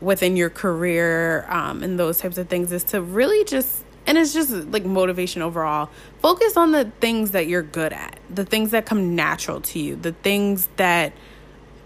within 0.00 0.36
your 0.36 0.50
career 0.50 1.46
um, 1.48 1.82
and 1.82 1.98
those 1.98 2.18
types 2.18 2.38
of 2.38 2.48
things, 2.48 2.72
is 2.72 2.84
to 2.84 3.00
really 3.00 3.44
just, 3.44 3.84
and 4.06 4.18
it's 4.18 4.32
just 4.32 4.50
like 4.50 4.84
motivation 4.84 5.42
overall, 5.42 5.90
focus 6.20 6.56
on 6.56 6.72
the 6.72 6.90
things 7.00 7.32
that 7.32 7.46
you're 7.46 7.62
good 7.62 7.92
at, 7.92 8.18
the 8.30 8.44
things 8.44 8.70
that 8.70 8.86
come 8.86 9.14
natural 9.14 9.60
to 9.60 9.78
you, 9.78 9.96
the 9.96 10.12
things 10.12 10.68
that 10.76 11.12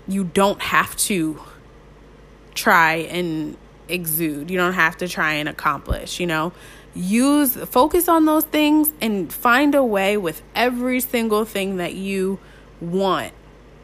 you 0.07 0.25
don't 0.25 0.61
have 0.61 0.97
to 0.97 1.41
try 2.55 2.95
and 2.95 3.57
exude, 3.89 4.51
you 4.51 4.59
don't 4.59 4.75
have 4.75 4.97
to 4.99 5.09
try 5.09 5.35
and 5.35 5.49
accomplish, 5.49 6.21
you 6.21 6.27
know? 6.27 6.53
use 6.95 7.55
focus 7.55 8.09
on 8.09 8.25
those 8.25 8.45
things 8.45 8.91
and 9.01 9.33
find 9.33 9.75
a 9.75 9.85
way 9.85 10.17
with 10.17 10.43
every 10.55 11.01
single 11.01 11.45
thing 11.45 11.77
that 11.77 11.95
you 11.95 12.39
want 12.81 13.33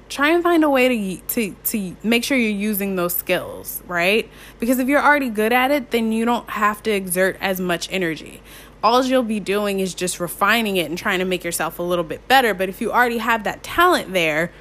try 0.08 0.30
and 0.30 0.42
find 0.42 0.64
a 0.64 0.70
way 0.70 0.88
to 0.88 1.16
to 1.34 1.56
to 1.64 1.96
make 2.02 2.24
sure 2.24 2.36
you're 2.36 2.50
using 2.50 2.96
those 2.96 3.14
skills, 3.14 3.82
right? 3.86 4.28
Because 4.60 4.78
if 4.78 4.88
you're 4.88 5.02
already 5.02 5.30
good 5.30 5.52
at 5.52 5.70
it, 5.70 5.90
then 5.90 6.12
you 6.12 6.24
don't 6.24 6.48
have 6.50 6.82
to 6.84 6.90
exert 6.90 7.36
as 7.40 7.60
much 7.60 7.88
energy. 7.90 8.42
All 8.82 9.02
you'll 9.02 9.22
be 9.22 9.40
doing 9.40 9.80
is 9.80 9.94
just 9.94 10.20
refining 10.20 10.76
it 10.76 10.90
and 10.90 10.98
trying 10.98 11.20
to 11.20 11.24
make 11.24 11.42
yourself 11.42 11.78
a 11.78 11.82
little 11.82 12.04
bit 12.04 12.26
better, 12.28 12.52
but 12.52 12.68
if 12.68 12.80
you 12.80 12.92
already 12.92 13.18
have 13.18 13.44
that 13.44 13.62
talent 13.62 14.12
there, 14.12 14.52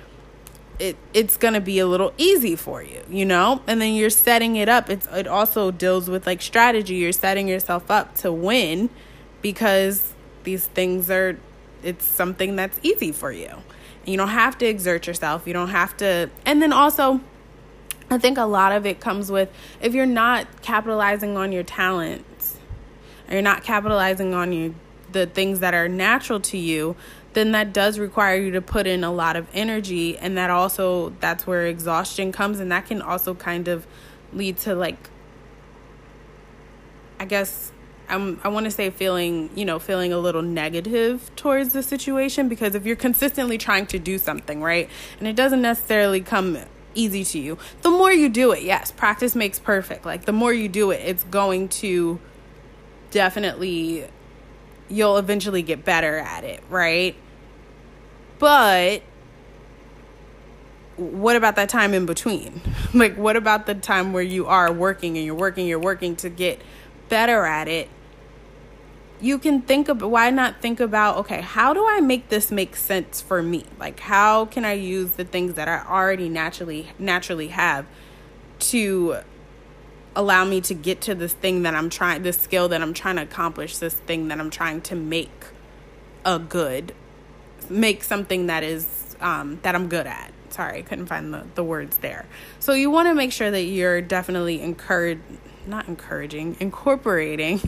it 0.80 0.96
it's 1.14 1.38
going 1.38 1.54
to 1.54 1.62
be 1.62 1.80
a 1.80 1.88
little 1.88 2.14
easy 2.18 2.56
for 2.56 2.82
you, 2.82 3.02
you 3.10 3.26
know? 3.26 3.62
And 3.68 3.82
then 3.82 3.94
you're 3.94 4.10
setting 4.10 4.56
it 4.56 4.70
up. 4.70 4.90
It's 4.90 5.08
it 5.08 5.28
also 5.28 5.72
deals 5.72 6.10
with 6.10 6.26
like 6.26 6.42
strategy. 6.42 6.96
You're 6.96 7.12
setting 7.12 7.48
yourself 7.48 7.92
up 7.92 8.16
to 8.18 8.32
win 8.32 8.90
because 9.42 10.14
these 10.44 10.68
things 10.68 11.10
are 11.12 11.38
it's 11.84 12.06
something 12.06 12.56
that's 12.56 12.80
easy 12.82 13.12
for 13.12 13.32
you. 13.32 13.50
You 14.06 14.18
don't 14.18 14.30
have 14.30 14.58
to 14.60 14.66
exert 14.66 15.08
yourself. 15.08 15.48
You 15.48 15.54
don't 15.54 15.70
have 15.70 15.96
to 15.98 16.30
and 16.46 16.62
then 16.62 16.74
also 16.74 17.22
I 18.10 18.18
think 18.18 18.38
a 18.38 18.46
lot 18.46 18.72
of 18.72 18.86
it 18.86 19.00
comes 19.00 19.32
with 19.32 19.50
if 19.82 19.94
you're 19.94 20.06
not 20.06 20.62
capitalizing 20.62 21.36
on 21.36 21.52
your 21.52 21.64
talents, 21.64 22.58
or 23.28 23.34
you're 23.34 23.42
not 23.42 23.64
capitalizing 23.64 24.34
on 24.34 24.54
your 24.54 24.74
the 25.12 25.26
things 25.28 25.60
that 25.60 25.74
are 25.74 25.88
natural 25.88 26.40
to 26.40 26.58
you, 26.58 26.96
then 27.34 27.52
that 27.52 27.74
does 27.74 28.00
require 28.00 28.36
you 28.36 28.52
to 28.52 28.62
put 28.62 28.88
in 28.88 29.04
a 29.04 29.12
lot 29.12 29.36
of 29.36 29.48
energy 29.54 30.18
and 30.18 30.38
that 30.38 30.50
also 30.50 31.14
that's 31.20 31.46
where 31.48 31.68
exhaustion 31.68 32.32
comes 32.32 32.60
and 32.60 32.72
that 32.72 32.86
can 32.86 33.02
also 33.02 33.34
kind 33.34 33.68
of 33.68 33.88
lead 34.32 34.58
to 34.58 34.76
like 34.76 35.10
I 37.20 37.26
guess 37.26 37.73
I'm, 38.14 38.40
I 38.44 38.50
want 38.50 38.66
to 38.66 38.72
say 38.72 38.90
feeling, 38.90 39.50
you 39.56 39.66
know, 39.66 39.80
feeling 39.80 40.14
a 40.14 40.18
little 40.18 40.42
negative 40.42 41.32
towards 41.36 41.74
the 41.74 41.82
situation 41.82 42.48
because 42.48 42.76
if 42.76 42.86
you're 42.86 42.96
consistently 42.96 43.58
trying 43.58 43.88
to 43.88 44.00
do 44.00 44.18
something, 44.18 44.62
right, 44.62 44.90
and 45.20 45.28
it 45.28 45.36
doesn't 45.36 45.62
necessarily 45.62 46.22
come 46.22 46.58
easy 46.96 47.24
to 47.24 47.40
you, 47.40 47.58
the 47.82 47.90
more 47.90 48.12
you 48.12 48.30
do 48.30 48.52
it, 48.52 48.64
yes, 48.64 48.92
practice 48.92 49.36
makes 49.36 49.60
perfect. 49.60 50.06
Like 50.06 50.26
the 50.26 50.34
more 50.34 50.54
you 50.54 50.70
do 50.70 50.92
it, 50.92 51.02
it's 51.04 51.24
going 51.26 51.70
to 51.70 52.20
definitely, 53.12 54.08
you'll 54.90 55.18
eventually 55.18 55.62
get 55.62 55.84
better 55.84 56.18
at 56.18 56.44
it, 56.44 56.64
right? 56.70 57.16
But 58.40 59.02
what 60.98 61.36
about 61.36 61.56
that 61.56 61.70
time 61.70 61.94
in 61.94 62.06
between? 62.06 62.62
like, 62.94 63.16
what 63.16 63.36
about 63.36 63.66
the 63.66 63.76
time 63.76 64.14
where 64.14 64.24
you 64.24 64.48
are 64.48 64.72
working 64.72 65.18
and 65.18 65.26
you're 65.26 65.36
working, 65.36 65.68
you're 65.68 65.80
working 65.80 66.16
to 66.18 66.30
get 66.30 66.62
better 67.10 67.46
at 67.46 67.68
it? 67.68 67.90
You 69.24 69.40
can 69.40 69.62
think 69.62 69.88
about 69.88 70.10
why 70.10 70.30
not 70.32 70.60
think 70.60 70.82
about 70.82 71.16
okay, 71.20 71.40
how 71.40 71.74
do 71.74 71.88
I 71.88 72.02
make 72.02 72.28
this 72.28 72.52
make 72.52 72.76
sense 72.76 73.22
for 73.22 73.42
me? 73.42 73.64
Like, 73.80 74.02
how 74.02 74.48
can 74.48 74.66
I 74.66 74.74
use 74.74 75.14
the 75.14 75.24
things 75.24 75.54
that 75.54 75.70
I 75.70 75.82
already 75.88 76.28
naturally 76.28 76.90
naturally 77.00 77.48
have 77.48 77.86
to 78.60 79.20
allow 80.14 80.44
me 80.44 80.60
to 80.60 80.74
get 80.74 81.00
to 81.02 81.16
this 81.16 81.32
thing 81.32 81.62
that 81.64 81.74
I'm 81.74 81.90
trying, 81.90 82.24
this 82.24 82.38
skill 82.38 82.68
that 82.68 82.82
I'm 82.82 82.94
trying 82.94 83.16
to 83.16 83.22
accomplish, 83.22 83.78
this 83.78 83.94
thing 83.94 84.28
that 84.28 84.42
I'm 84.42 84.50
trying 84.50 84.82
to 84.82 84.96
make 84.96 85.46
a 86.26 86.38
good, 86.38 86.94
make 87.70 88.04
something 88.04 88.48
that 88.48 88.62
is 88.62 89.16
um, 89.22 89.58
that 89.64 89.74
I'm 89.74 89.88
good 89.88 90.06
at 90.06 90.34
sorry, 90.50 90.80
I 90.80 90.82
couldn't 90.84 91.08
find 91.08 91.34
the, 91.34 91.46
the 91.56 91.64
words 91.64 91.98
there. 91.98 92.26
So 92.60 92.74
you 92.74 92.92
want 92.92 93.08
to 93.08 93.16
make 93.16 93.32
sure 93.32 93.50
that 93.50 93.64
you're 93.64 94.02
definitely 94.02 94.62
encouraged 94.62 95.22
not 95.68 95.88
encouraging, 95.88 96.58
incorporating 96.60 97.62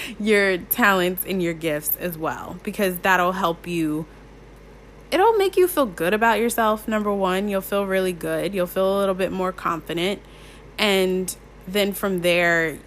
your 0.20 0.58
talents 0.58 1.24
and 1.26 1.42
your 1.42 1.54
gifts 1.54 1.96
as 1.96 2.18
well, 2.18 2.58
because 2.62 2.98
that'll 2.98 3.32
help 3.32 3.66
you. 3.66 4.06
It'll 5.10 5.34
make 5.34 5.56
you 5.56 5.66
feel 5.68 5.86
good 5.86 6.12
about 6.12 6.38
yourself. 6.38 6.86
Number 6.86 7.12
one, 7.12 7.48
you'll 7.48 7.60
feel 7.62 7.86
really 7.86 8.12
good. 8.12 8.54
You'll 8.54 8.66
feel 8.66 8.98
a 8.98 8.98
little 8.98 9.14
bit 9.14 9.32
more 9.32 9.52
confident. 9.52 10.20
And 10.76 11.34
then 11.66 11.92
from 11.92 12.20
there, 12.20 12.78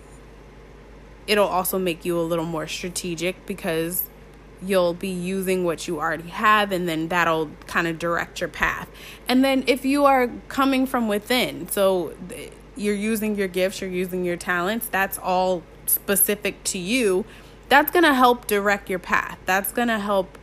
it'll 1.27 1.47
also 1.47 1.79
make 1.79 2.05
you 2.05 2.19
a 2.19 2.21
little 2.21 2.45
more 2.45 2.67
strategic 2.67 3.45
because 3.45 4.03
you'll 4.63 4.93
be 4.93 5.09
using 5.09 5.63
what 5.63 5.87
you 5.87 5.99
already 5.99 6.29
have 6.29 6.71
and 6.71 6.87
then 6.87 7.07
that'll 7.07 7.49
kind 7.67 7.87
of 7.87 7.97
direct 7.97 8.39
your 8.39 8.49
path. 8.49 8.89
And 9.27 9.43
then 9.43 9.63
if 9.67 9.85
you 9.85 10.05
are 10.05 10.29
coming 10.47 10.85
from 10.85 11.07
within, 11.07 11.67
so 11.69 12.13
you're 12.75 12.95
using 12.95 13.35
your 13.35 13.47
gifts, 13.47 13.81
you're 13.81 13.89
using 13.89 14.25
your 14.25 14.37
talents, 14.37 14.87
that's 14.87 15.17
all 15.17 15.63
specific 15.85 16.63
to 16.65 16.77
you. 16.77 17.25
That's 17.69 17.91
going 17.91 18.03
to 18.03 18.13
help 18.13 18.47
direct 18.47 18.89
your 18.89 18.99
path. 18.99 19.37
That's 19.45 19.71
going 19.71 19.87
to 19.87 19.99
help 19.99 20.37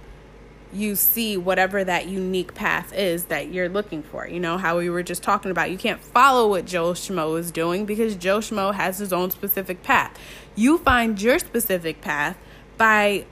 you 0.73 0.95
see 0.95 1.37
whatever 1.37 1.83
that 1.83 2.07
unique 2.09 2.55
path 2.55 2.93
is 2.93 3.25
that 3.25 3.53
you're 3.53 3.69
looking 3.69 4.03
for. 4.03 4.29
You 4.29 4.41
know, 4.41 4.59
how 4.59 4.79
we 4.79 4.91
were 4.91 5.03
just 5.03 5.23
talking 5.23 5.51
about. 5.51 5.71
You 5.71 5.79
can't 5.79 6.01
follow 6.01 6.49
what 6.49 6.67
Joe 6.67 6.93
Schmo 6.93 7.39
is 7.39 7.51
doing 7.51 7.87
because 7.87 8.17
Joe 8.17 8.39
Schmo 8.39 8.75
has 8.75 8.99
his 8.99 9.13
own 9.13 9.31
specific 9.31 9.83
path. 9.83 10.19
You 10.55 10.79
find 10.79 11.21
your 11.21 11.39
specific 11.39 12.01
path 12.01 12.37
by 12.77 13.25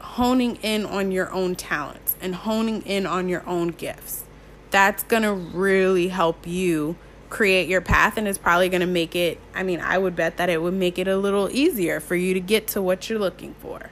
honing 0.00 0.56
in 0.56 0.84
on 0.84 1.10
your 1.10 1.32
own 1.32 1.54
talents 1.54 2.16
and 2.20 2.34
honing 2.34 2.82
in 2.82 3.06
on 3.06 3.28
your 3.28 3.46
own 3.46 3.68
gifts. 3.68 4.24
That's 4.70 5.02
going 5.04 5.22
to 5.22 5.32
really 5.32 6.08
help 6.08 6.46
you 6.46 6.96
create 7.32 7.66
your 7.66 7.80
path 7.80 8.18
and 8.18 8.28
it's 8.28 8.36
probably 8.36 8.68
going 8.68 8.82
to 8.82 8.86
make 8.86 9.16
it, 9.16 9.40
I 9.54 9.62
mean, 9.62 9.80
I 9.80 9.96
would 9.96 10.14
bet 10.14 10.36
that 10.36 10.50
it 10.50 10.60
would 10.60 10.74
make 10.74 10.98
it 10.98 11.08
a 11.08 11.16
little 11.16 11.48
easier 11.50 11.98
for 11.98 12.14
you 12.14 12.34
to 12.34 12.40
get 12.40 12.66
to 12.68 12.82
what 12.82 13.08
you're 13.08 13.18
looking 13.18 13.54
for. 13.54 13.88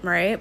Right? 0.00 0.40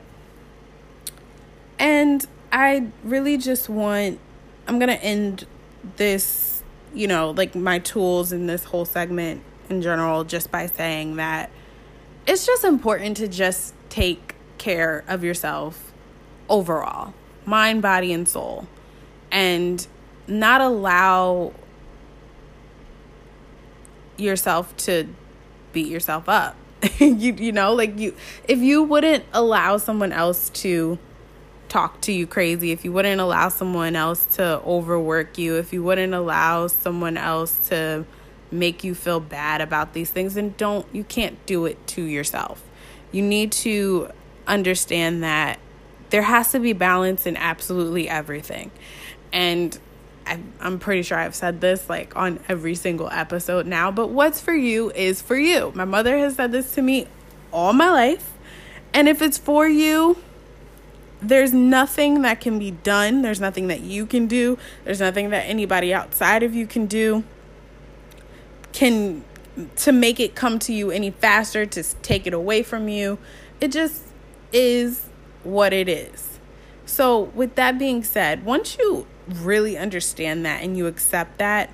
And 1.77 2.25
I 2.49 2.87
really 3.03 3.37
just 3.37 3.67
want, 3.67 4.17
I'm 4.65 4.79
going 4.79 4.87
to 4.87 5.03
end 5.03 5.45
this, 5.97 6.63
you 6.93 7.05
know, 7.05 7.31
like 7.31 7.53
my 7.53 7.79
tools 7.79 8.31
in 8.31 8.47
this 8.47 8.63
whole 8.63 8.85
segment 8.85 9.43
in 9.69 9.81
general 9.81 10.23
just 10.23 10.51
by 10.51 10.67
saying 10.67 11.17
that 11.17 11.49
it's 12.25 12.45
just 12.45 12.63
important 12.63 13.17
to 13.17 13.27
just 13.27 13.73
take 13.89 14.35
care 14.57 15.03
of 15.09 15.21
yourself 15.21 15.91
overall 16.47 17.13
mind, 17.45 17.81
body, 17.81 18.13
and 18.13 18.25
soul. 18.25 18.67
And 19.31 19.85
not 20.27 20.61
allow 20.61 21.51
yourself 24.17 24.75
to 24.77 25.07
beat 25.73 25.87
yourself 25.87 26.27
up. 26.27 26.55
you 26.99 27.33
you 27.33 27.51
know, 27.51 27.73
like 27.73 27.97
you 27.99 28.15
if 28.47 28.59
you 28.59 28.83
wouldn't 28.83 29.23
allow 29.33 29.77
someone 29.77 30.11
else 30.11 30.49
to 30.49 30.97
talk 31.69 32.01
to 32.01 32.11
you 32.11 32.27
crazy, 32.27 32.71
if 32.71 32.83
you 32.83 32.91
wouldn't 32.91 33.21
allow 33.21 33.49
someone 33.49 33.95
else 33.95 34.25
to 34.25 34.61
overwork 34.65 35.37
you, 35.37 35.55
if 35.55 35.71
you 35.71 35.83
wouldn't 35.83 36.13
allow 36.13 36.67
someone 36.67 37.17
else 37.17 37.69
to 37.69 38.05
make 38.51 38.83
you 38.83 38.93
feel 38.93 39.19
bad 39.19 39.61
about 39.61 39.93
these 39.93 40.09
things, 40.09 40.33
then 40.33 40.53
don't 40.57 40.85
you 40.91 41.03
can't 41.03 41.43
do 41.45 41.65
it 41.65 41.85
to 41.87 42.03
yourself. 42.03 42.63
You 43.11 43.21
need 43.21 43.51
to 43.53 44.09
understand 44.47 45.23
that 45.23 45.59
there 46.09 46.23
has 46.23 46.51
to 46.51 46.59
be 46.59 46.73
balance 46.73 47.25
in 47.25 47.37
absolutely 47.37 48.09
everything. 48.09 48.71
And 49.31 49.77
I, 50.31 50.39
I'm 50.61 50.79
pretty 50.79 51.01
sure 51.01 51.17
I've 51.17 51.35
said 51.35 51.59
this 51.59 51.89
like 51.89 52.15
on 52.15 52.39
every 52.47 52.75
single 52.75 53.09
episode 53.11 53.67
now, 53.67 53.91
but 53.91 54.07
what's 54.07 54.39
for 54.39 54.53
you 54.53 54.89
is 54.91 55.21
for 55.21 55.35
you. 55.35 55.73
My 55.75 55.83
mother 55.83 56.17
has 56.17 56.35
said 56.35 56.53
this 56.53 56.73
to 56.75 56.81
me 56.81 57.07
all 57.51 57.73
my 57.73 57.89
life. 57.89 58.31
And 58.93 59.09
if 59.09 59.21
it's 59.21 59.37
for 59.37 59.67
you, 59.67 60.17
there's 61.21 61.51
nothing 61.51 62.21
that 62.21 62.39
can 62.39 62.59
be 62.59 62.71
done. 62.71 63.21
There's 63.23 63.41
nothing 63.41 63.67
that 63.67 63.81
you 63.81 64.05
can 64.05 64.27
do. 64.27 64.57
There's 64.85 65.01
nothing 65.01 65.31
that 65.31 65.41
anybody 65.41 65.93
outside 65.93 66.43
of 66.43 66.55
you 66.55 66.65
can 66.65 66.85
do 66.85 67.25
can 68.71 69.25
to 69.75 69.91
make 69.91 70.21
it 70.21 70.33
come 70.33 70.59
to 70.59 70.71
you 70.71 70.91
any 70.91 71.11
faster, 71.11 71.65
to 71.65 71.83
take 72.01 72.25
it 72.25 72.33
away 72.33 72.63
from 72.63 72.87
you. 72.87 73.17
It 73.59 73.73
just 73.73 74.03
is 74.53 75.07
what 75.43 75.73
it 75.73 75.89
is. 75.89 76.39
So, 76.85 77.19
with 77.19 77.55
that 77.55 77.77
being 77.77 78.03
said, 78.03 78.45
once 78.45 78.77
you 78.77 79.07
really 79.27 79.77
understand 79.77 80.45
that 80.45 80.63
and 80.63 80.77
you 80.77 80.87
accept 80.87 81.37
that, 81.37 81.69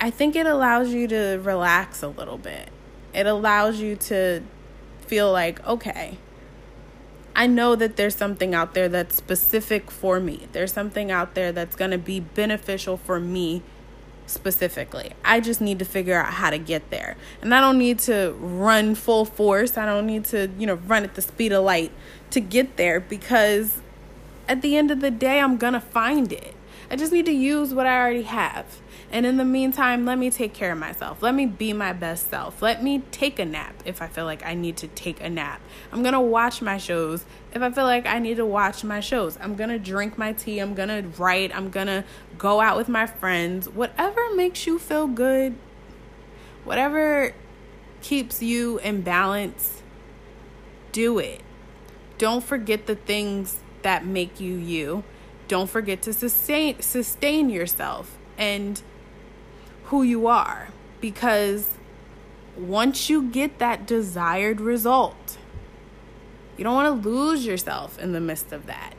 I 0.00 0.10
think 0.10 0.34
it 0.34 0.46
allows 0.46 0.92
you 0.92 1.06
to 1.08 1.40
relax 1.42 2.02
a 2.02 2.08
little 2.08 2.38
bit. 2.38 2.70
It 3.14 3.26
allows 3.26 3.80
you 3.80 3.96
to 3.96 4.42
feel 5.00 5.30
like, 5.30 5.64
okay, 5.66 6.18
I 7.34 7.46
know 7.46 7.74
that 7.76 7.96
there's 7.96 8.16
something 8.16 8.54
out 8.54 8.74
there 8.74 8.88
that's 8.88 9.16
specific 9.16 9.90
for 9.90 10.20
me. 10.20 10.48
There's 10.52 10.72
something 10.72 11.10
out 11.10 11.34
there 11.34 11.52
that's 11.52 11.76
going 11.76 11.90
to 11.92 11.98
be 11.98 12.20
beneficial 12.20 12.96
for 12.96 13.20
me 13.20 13.62
specifically. 14.26 15.12
I 15.24 15.40
just 15.40 15.60
need 15.60 15.78
to 15.78 15.84
figure 15.84 16.18
out 16.18 16.34
how 16.34 16.50
to 16.50 16.58
get 16.58 16.90
there. 16.90 17.16
And 17.40 17.54
I 17.54 17.60
don't 17.60 17.78
need 17.78 17.98
to 18.00 18.34
run 18.38 18.94
full 18.94 19.24
force. 19.24 19.76
I 19.76 19.86
don't 19.86 20.06
need 20.06 20.24
to, 20.26 20.50
you 20.58 20.66
know, 20.66 20.74
run 20.74 21.04
at 21.04 21.14
the 21.14 21.22
speed 21.22 21.52
of 21.52 21.64
light 21.64 21.92
to 22.30 22.40
get 22.40 22.76
there 22.76 23.00
because 23.00 23.80
at 24.48 24.62
the 24.62 24.76
end 24.76 24.90
of 24.90 25.00
the 25.00 25.10
day, 25.10 25.40
I'm 25.40 25.56
going 25.56 25.74
to 25.74 25.80
find 25.80 26.32
it. 26.32 26.54
I 26.92 26.96
just 26.96 27.10
need 27.10 27.24
to 27.24 27.32
use 27.32 27.72
what 27.72 27.86
I 27.86 27.98
already 27.98 28.24
have. 28.24 28.66
And 29.10 29.24
in 29.24 29.38
the 29.38 29.46
meantime, 29.46 30.04
let 30.04 30.18
me 30.18 30.30
take 30.30 30.52
care 30.52 30.72
of 30.72 30.78
myself. 30.78 31.22
Let 31.22 31.34
me 31.34 31.46
be 31.46 31.72
my 31.72 31.94
best 31.94 32.28
self. 32.28 32.60
Let 32.60 32.82
me 32.82 33.02
take 33.10 33.38
a 33.38 33.46
nap 33.46 33.82
if 33.86 34.02
I 34.02 34.08
feel 34.08 34.26
like 34.26 34.44
I 34.44 34.52
need 34.52 34.76
to 34.78 34.88
take 34.88 35.22
a 35.22 35.30
nap. 35.30 35.62
I'm 35.90 36.02
going 36.02 36.12
to 36.12 36.20
watch 36.20 36.60
my 36.60 36.76
shows 36.76 37.24
if 37.54 37.62
I 37.62 37.70
feel 37.70 37.84
like 37.84 38.06
I 38.06 38.18
need 38.18 38.36
to 38.36 38.44
watch 38.44 38.84
my 38.84 39.00
shows. 39.00 39.38
I'm 39.40 39.56
going 39.56 39.70
to 39.70 39.78
drink 39.78 40.18
my 40.18 40.34
tea. 40.34 40.58
I'm 40.58 40.74
going 40.74 40.90
to 40.90 41.08
write. 41.18 41.56
I'm 41.56 41.70
going 41.70 41.86
to 41.86 42.04
go 42.36 42.60
out 42.60 42.76
with 42.76 42.90
my 42.90 43.06
friends. 43.06 43.70
Whatever 43.70 44.34
makes 44.34 44.66
you 44.66 44.78
feel 44.78 45.06
good, 45.06 45.54
whatever 46.64 47.32
keeps 48.02 48.42
you 48.42 48.78
in 48.80 49.00
balance, 49.00 49.82
do 50.92 51.18
it. 51.18 51.40
Don't 52.18 52.44
forget 52.44 52.86
the 52.86 52.96
things 52.96 53.60
that 53.80 54.04
make 54.04 54.40
you 54.40 54.56
you. 54.56 55.04
Don't 55.52 55.68
forget 55.68 56.00
to 56.04 56.14
sustain 56.14 56.80
sustain 56.80 57.50
yourself 57.50 58.16
and 58.38 58.80
who 59.84 60.02
you 60.02 60.26
are 60.26 60.68
because 61.02 61.68
once 62.56 63.10
you 63.10 63.28
get 63.28 63.58
that 63.58 63.86
desired 63.86 64.62
result, 64.62 65.36
you 66.56 66.64
don't 66.64 66.72
want 66.72 67.02
to 67.02 67.06
lose 67.06 67.44
yourself 67.44 67.98
in 67.98 68.12
the 68.12 68.20
midst 68.20 68.50
of 68.50 68.64
that. 68.64 68.94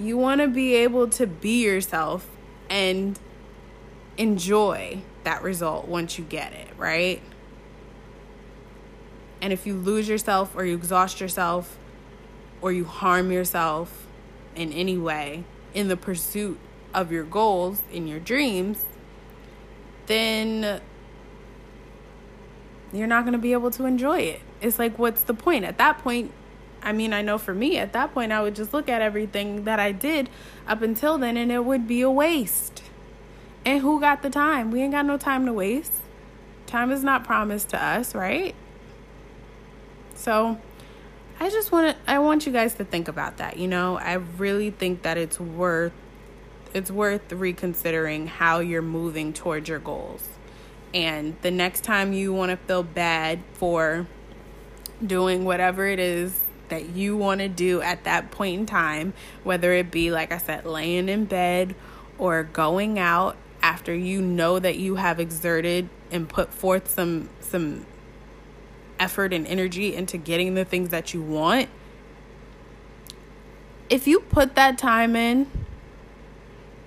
You 0.00 0.16
want 0.16 0.40
to 0.40 0.48
be 0.48 0.76
able 0.76 1.08
to 1.10 1.26
be 1.26 1.62
yourself 1.62 2.26
and 2.70 3.20
enjoy 4.16 5.02
that 5.24 5.42
result 5.42 5.88
once 5.88 6.18
you 6.18 6.24
get 6.24 6.54
it, 6.54 6.68
right? 6.78 7.20
And 9.42 9.52
if 9.52 9.66
you 9.66 9.74
lose 9.74 10.08
yourself 10.08 10.56
or 10.56 10.64
you 10.64 10.74
exhaust 10.74 11.20
yourself 11.20 11.76
or 12.62 12.72
you 12.72 12.86
harm 12.86 13.30
yourself 13.30 14.06
in 14.56 14.72
any 14.72 14.96
way 14.96 15.44
in 15.74 15.88
the 15.88 15.96
pursuit 15.96 16.58
of 16.94 17.12
your 17.12 17.24
goals, 17.24 17.82
in 17.92 18.06
your 18.06 18.20
dreams, 18.20 18.84
then 20.06 20.80
you're 22.92 23.06
not 23.06 23.24
going 23.24 23.32
to 23.32 23.38
be 23.38 23.52
able 23.52 23.70
to 23.72 23.84
enjoy 23.84 24.20
it. 24.20 24.40
It's 24.60 24.78
like, 24.78 24.98
what's 24.98 25.22
the 25.22 25.34
point? 25.34 25.64
At 25.64 25.78
that 25.78 25.98
point, 25.98 26.32
I 26.82 26.92
mean, 26.92 27.12
I 27.12 27.22
know 27.22 27.38
for 27.38 27.54
me, 27.54 27.76
at 27.76 27.92
that 27.92 28.14
point, 28.14 28.32
I 28.32 28.42
would 28.42 28.54
just 28.54 28.72
look 28.72 28.88
at 28.88 29.02
everything 29.02 29.64
that 29.64 29.78
I 29.78 29.92
did 29.92 30.30
up 30.66 30.82
until 30.82 31.18
then 31.18 31.36
and 31.36 31.52
it 31.52 31.64
would 31.64 31.86
be 31.86 32.00
a 32.00 32.10
waste. 32.10 32.82
And 33.64 33.82
who 33.82 34.00
got 34.00 34.22
the 34.22 34.30
time? 34.30 34.70
We 34.70 34.80
ain't 34.82 34.92
got 34.92 35.04
no 35.04 35.18
time 35.18 35.44
to 35.46 35.52
waste. 35.52 35.92
Time 36.66 36.90
is 36.90 37.02
not 37.02 37.24
promised 37.24 37.70
to 37.70 37.82
us, 37.82 38.14
right? 38.14 38.54
So, 40.14 40.58
I 41.40 41.50
just 41.50 41.70
want 41.70 41.96
to 41.96 42.10
I 42.10 42.18
want 42.18 42.46
you 42.46 42.52
guys 42.52 42.74
to 42.74 42.84
think 42.84 43.08
about 43.08 43.36
that, 43.36 43.58
you 43.58 43.68
know? 43.68 43.96
I 43.96 44.14
really 44.14 44.70
think 44.70 45.02
that 45.02 45.16
it's 45.16 45.38
worth 45.38 45.92
it's 46.74 46.90
worth 46.90 47.32
reconsidering 47.32 48.26
how 48.26 48.58
you're 48.58 48.82
moving 48.82 49.32
towards 49.32 49.68
your 49.68 49.78
goals. 49.78 50.28
And 50.92 51.36
the 51.42 51.50
next 51.50 51.84
time 51.84 52.12
you 52.12 52.32
want 52.32 52.50
to 52.50 52.56
feel 52.56 52.82
bad 52.82 53.40
for 53.54 54.06
doing 55.04 55.44
whatever 55.44 55.86
it 55.86 55.98
is 55.98 56.40
that 56.68 56.90
you 56.90 57.16
want 57.16 57.40
to 57.40 57.48
do 57.48 57.80
at 57.80 58.04
that 58.04 58.30
point 58.30 58.60
in 58.60 58.66
time, 58.66 59.14
whether 59.44 59.72
it 59.72 59.90
be, 59.90 60.10
like 60.10 60.32
I 60.32 60.38
said, 60.38 60.64
laying 60.66 61.08
in 61.08 61.24
bed 61.24 61.74
or 62.18 62.42
going 62.42 62.98
out 62.98 63.36
after 63.62 63.94
you 63.94 64.20
know 64.20 64.58
that 64.58 64.76
you 64.76 64.96
have 64.96 65.20
exerted 65.20 65.88
and 66.10 66.28
put 66.28 66.52
forth 66.52 66.88
some 66.88 67.28
some 67.40 67.86
effort 69.00 69.32
and 69.32 69.46
energy 69.46 69.94
into 69.94 70.16
getting 70.16 70.54
the 70.54 70.64
things 70.64 70.90
that 70.90 71.14
you 71.14 71.22
want 71.22 71.68
if 73.90 74.06
you 74.06 74.20
put 74.20 74.54
that 74.54 74.76
time 74.78 75.16
in 75.16 75.46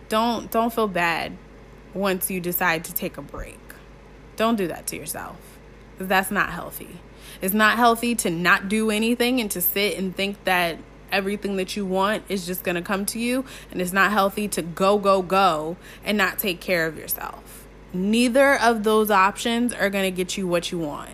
don't 0.10 0.52
don't 0.52 0.74
feel 0.74 0.88
bad 0.88 1.36
once 1.94 2.30
you 2.30 2.40
decide 2.40 2.84
to 2.84 2.94
take 2.94 3.18
a 3.18 3.22
break 3.22 3.60
don't 4.36 4.56
do 4.56 4.68
that 4.68 4.88
to 4.88 4.96
yourself 4.96 5.52
that's 6.08 6.32
not 6.32 6.50
healthy. 6.50 7.00
It's 7.42 7.54
not 7.54 7.78
healthy 7.78 8.16
to 8.16 8.30
not 8.30 8.70
do 8.70 8.92
anything 8.92 9.40
and 9.40 9.50
to 9.52 9.62
sit 9.62 9.98
and 9.98 10.16
think 10.16 10.44
that 10.44 10.78
everything 11.12 11.58
that 11.58 11.76
you 11.76 11.86
want 11.86 12.24
is 12.30 12.46
just 12.46 12.64
going 12.64 12.76
to 12.76 12.82
come 12.82 13.06
to 13.08 13.20
you. 13.20 13.46
And 13.72 13.82
it's 13.82 13.94
not 13.94 14.12
healthy 14.12 14.48
to 14.50 14.62
go, 14.62 14.98
go, 14.98 15.22
go 15.22 15.78
and 16.04 16.18
not 16.18 16.40
take 16.40 16.60
care 16.62 16.88
of 16.88 16.98
yourself. 16.98 17.68
Neither 17.94 18.56
of 18.56 18.84
those 18.84 19.12
options 19.12 19.74
are 19.74 19.90
going 19.90 20.06
to 20.06 20.16
get 20.16 20.38
you 20.38 20.48
what 20.48 20.72
you 20.72 20.80
want. 20.80 21.12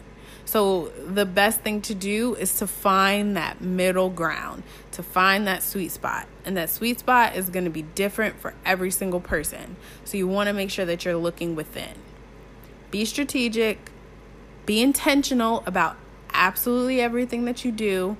So, 0.48 0.93
the 1.06 1.26
best 1.26 1.60
thing 1.60 1.82
to 1.82 1.93
do 1.93 2.34
is 2.36 2.58
to 2.60 2.68
find 2.68 3.36
that 3.36 3.60
middle 3.60 4.10
ground, 4.10 4.64
to 4.93 5.04
find 5.04 5.45
that 5.45 5.62
sweet 5.62 5.91
spot. 5.91 6.26
And 6.45 6.56
that 6.56 6.70
sweet 6.70 7.00
spot 7.00 7.36
is 7.36 7.50
going 7.50 7.66
to 7.66 7.70
be 7.70 7.82
different 7.82 8.39
for 8.39 8.54
every 8.66 8.89
single 8.89 9.20
person. 9.20 9.76
So, 10.06 10.16
you 10.16 10.26
want 10.26 10.48
to 10.48 10.54
make 10.54 10.72
sure 10.72 10.86
that 10.86 11.04
you're 11.04 11.18
looking 11.18 11.54
within 11.54 11.95
be 12.91 13.04
strategic, 13.04 13.91
be 14.66 14.82
intentional 14.82 15.62
about 15.66 15.98
absolutely 16.34 17.02
everything 17.02 17.43
that 17.43 17.66
you 17.66 17.72
do, 17.74 18.16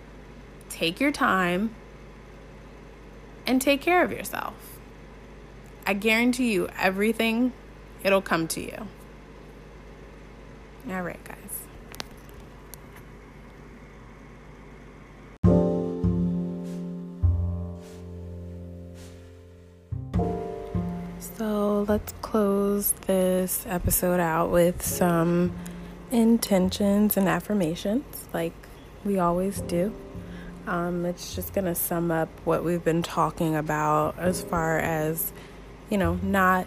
take 0.70 1.00
your 1.00 1.14
time, 1.14 1.74
and 3.46 3.62
take 3.62 3.80
care 3.80 4.04
of 4.04 4.12
yourself. 4.12 4.54
I 5.86 5.94
guarantee 5.94 6.52
you, 6.52 6.68
everything, 6.78 7.54
it'll 8.04 8.22
come 8.22 8.50
to 8.50 8.62
you. 8.62 8.88
All 10.90 11.02
right, 11.02 11.24
guys. 11.24 11.37
So 21.38 21.86
let's 21.88 22.14
close 22.24 22.94
this 23.06 23.64
episode 23.68 24.20
out 24.20 24.50
with 24.50 24.82
some 24.82 25.56
intentions 26.10 27.16
and 27.16 27.30
affirmations, 27.30 28.28
like 28.34 28.54
we 29.06 29.20
always 29.20 29.62
do. 29.62 29.94
Um, 30.66 31.06
it's 31.06 31.36
just 31.36 31.54
going 31.54 31.66
to 31.66 31.76
sum 31.76 32.10
up 32.10 32.30
what 32.44 32.64
we've 32.64 32.84
been 32.84 33.04
talking 33.04 33.56
about 33.56 34.18
as 34.18 34.42
far 34.42 34.80
as, 34.80 35.32
you 35.92 36.00
know, 36.00 36.16
not 36.24 36.66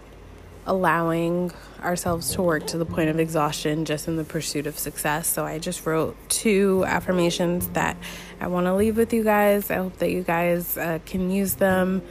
allowing 0.67 1.51
ourselves 1.83 2.33
to 2.35 2.43
work 2.43 2.65
to 2.69 2.79
the 2.79 2.87
point 2.87 3.11
of 3.11 3.19
exhaustion 3.19 3.85
just 3.85 4.07
in 4.07 4.15
the 4.15 4.25
pursuit 4.25 4.69
of 4.69 4.79
success. 4.79 5.27
So 5.27 5.45
I 5.45 5.59
just 5.59 5.85
wrote 5.85 6.17
two 6.29 6.85
affirmations 6.87 7.67
that 7.71 7.97
I 8.41 8.47
want 8.47 8.67
to 8.67 8.75
leave 8.77 8.97
with 8.97 9.13
you 9.13 9.25
guys. 9.25 9.69
I 9.69 9.77
hope 9.77 9.97
that 9.97 10.13
you 10.13 10.23
guys 10.23 10.77
uh, 10.77 11.01
can 11.05 11.33
use 11.33 11.55
them 11.55 12.03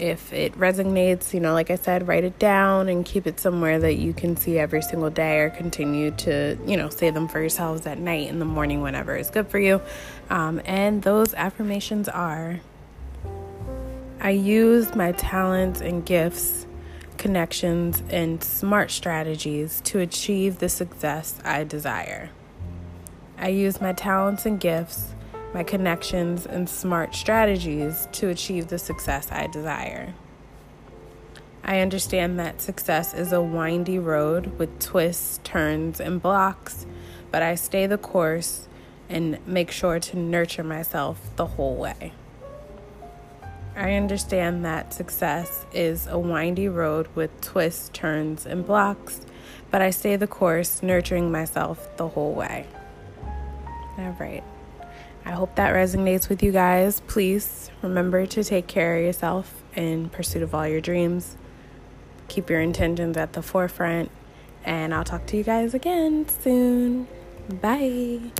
if 0.00 0.32
it 0.32 0.58
resonates, 0.58 1.34
you 1.34 1.40
know, 1.40 1.52
like 1.52 1.70
I 1.70 1.76
said, 1.76 2.06
write 2.08 2.24
it 2.24 2.38
down 2.38 2.88
and 2.88 3.04
keep 3.04 3.26
it 3.26 3.40
somewhere 3.40 3.78
that 3.78 3.94
you 3.94 4.12
can 4.12 4.36
see 4.36 4.58
every 4.58 4.82
single 4.82 5.10
day 5.10 5.40
or 5.40 5.50
continue 5.50 6.10
to, 6.12 6.58
you 6.66 6.76
know, 6.76 6.88
say 6.88 7.10
them 7.10 7.28
for 7.28 7.40
yourselves 7.40 7.86
at 7.86 7.98
night, 7.98 8.28
in 8.28 8.38
the 8.38 8.44
morning, 8.44 8.80
whenever 8.80 9.16
is 9.16 9.30
good 9.30 9.48
for 9.48 9.58
you. 9.58 9.80
Um, 10.30 10.60
and 10.64 11.02
those 11.02 11.34
affirmations 11.34 12.08
are 12.08 12.60
I 14.20 14.30
use 14.30 14.94
my 14.96 15.12
talents 15.12 15.80
and 15.80 16.04
gifts, 16.04 16.66
connections, 17.18 18.02
and 18.10 18.42
smart 18.42 18.90
strategies 18.90 19.80
to 19.82 20.00
achieve 20.00 20.58
the 20.58 20.68
success 20.68 21.38
I 21.44 21.62
desire. 21.64 22.30
I 23.38 23.48
use 23.48 23.80
my 23.80 23.92
talents 23.92 24.44
and 24.44 24.58
gifts 24.58 25.14
my 25.54 25.62
connections, 25.62 26.46
and 26.46 26.68
smart 26.68 27.14
strategies 27.14 28.08
to 28.12 28.28
achieve 28.28 28.68
the 28.68 28.78
success 28.78 29.30
I 29.32 29.46
desire. 29.46 30.14
I 31.64 31.80
understand 31.80 32.38
that 32.38 32.62
success 32.62 33.12
is 33.12 33.32
a 33.32 33.42
windy 33.42 33.98
road 33.98 34.58
with 34.58 34.78
twists, 34.78 35.40
turns, 35.44 36.00
and 36.00 36.20
blocks, 36.20 36.86
but 37.30 37.42
I 37.42 37.56
stay 37.56 37.86
the 37.86 37.98
course 37.98 38.68
and 39.08 39.38
make 39.46 39.70
sure 39.70 39.98
to 39.98 40.18
nurture 40.18 40.64
myself 40.64 41.20
the 41.36 41.46
whole 41.46 41.76
way. 41.76 42.12
I 43.76 43.94
understand 43.94 44.64
that 44.64 44.92
success 44.92 45.64
is 45.72 46.06
a 46.06 46.18
windy 46.18 46.68
road 46.68 47.06
with 47.14 47.40
twists, 47.40 47.90
turns, 47.92 48.44
and 48.44 48.66
blocks, 48.66 49.20
but 49.70 49.80
I 49.80 49.90
stay 49.90 50.16
the 50.16 50.26
course, 50.26 50.82
nurturing 50.82 51.30
myself 51.30 51.96
the 51.96 52.08
whole 52.08 52.34
way. 52.34 52.66
All 53.98 54.16
right. 54.18 54.42
I 55.28 55.32
hope 55.32 55.56
that 55.56 55.74
resonates 55.74 56.30
with 56.30 56.42
you 56.42 56.52
guys. 56.52 57.02
Please 57.06 57.70
remember 57.82 58.24
to 58.24 58.42
take 58.42 58.66
care 58.66 58.96
of 58.96 59.04
yourself 59.04 59.62
in 59.76 60.08
pursuit 60.08 60.42
of 60.42 60.54
all 60.54 60.66
your 60.66 60.80
dreams. 60.80 61.36
Keep 62.28 62.48
your 62.48 62.62
intentions 62.62 63.14
at 63.18 63.34
the 63.34 63.42
forefront. 63.42 64.10
And 64.64 64.94
I'll 64.94 65.04
talk 65.04 65.26
to 65.26 65.36
you 65.36 65.44
guys 65.44 65.74
again 65.74 66.26
soon. 66.30 67.08
Bye. 67.60 68.32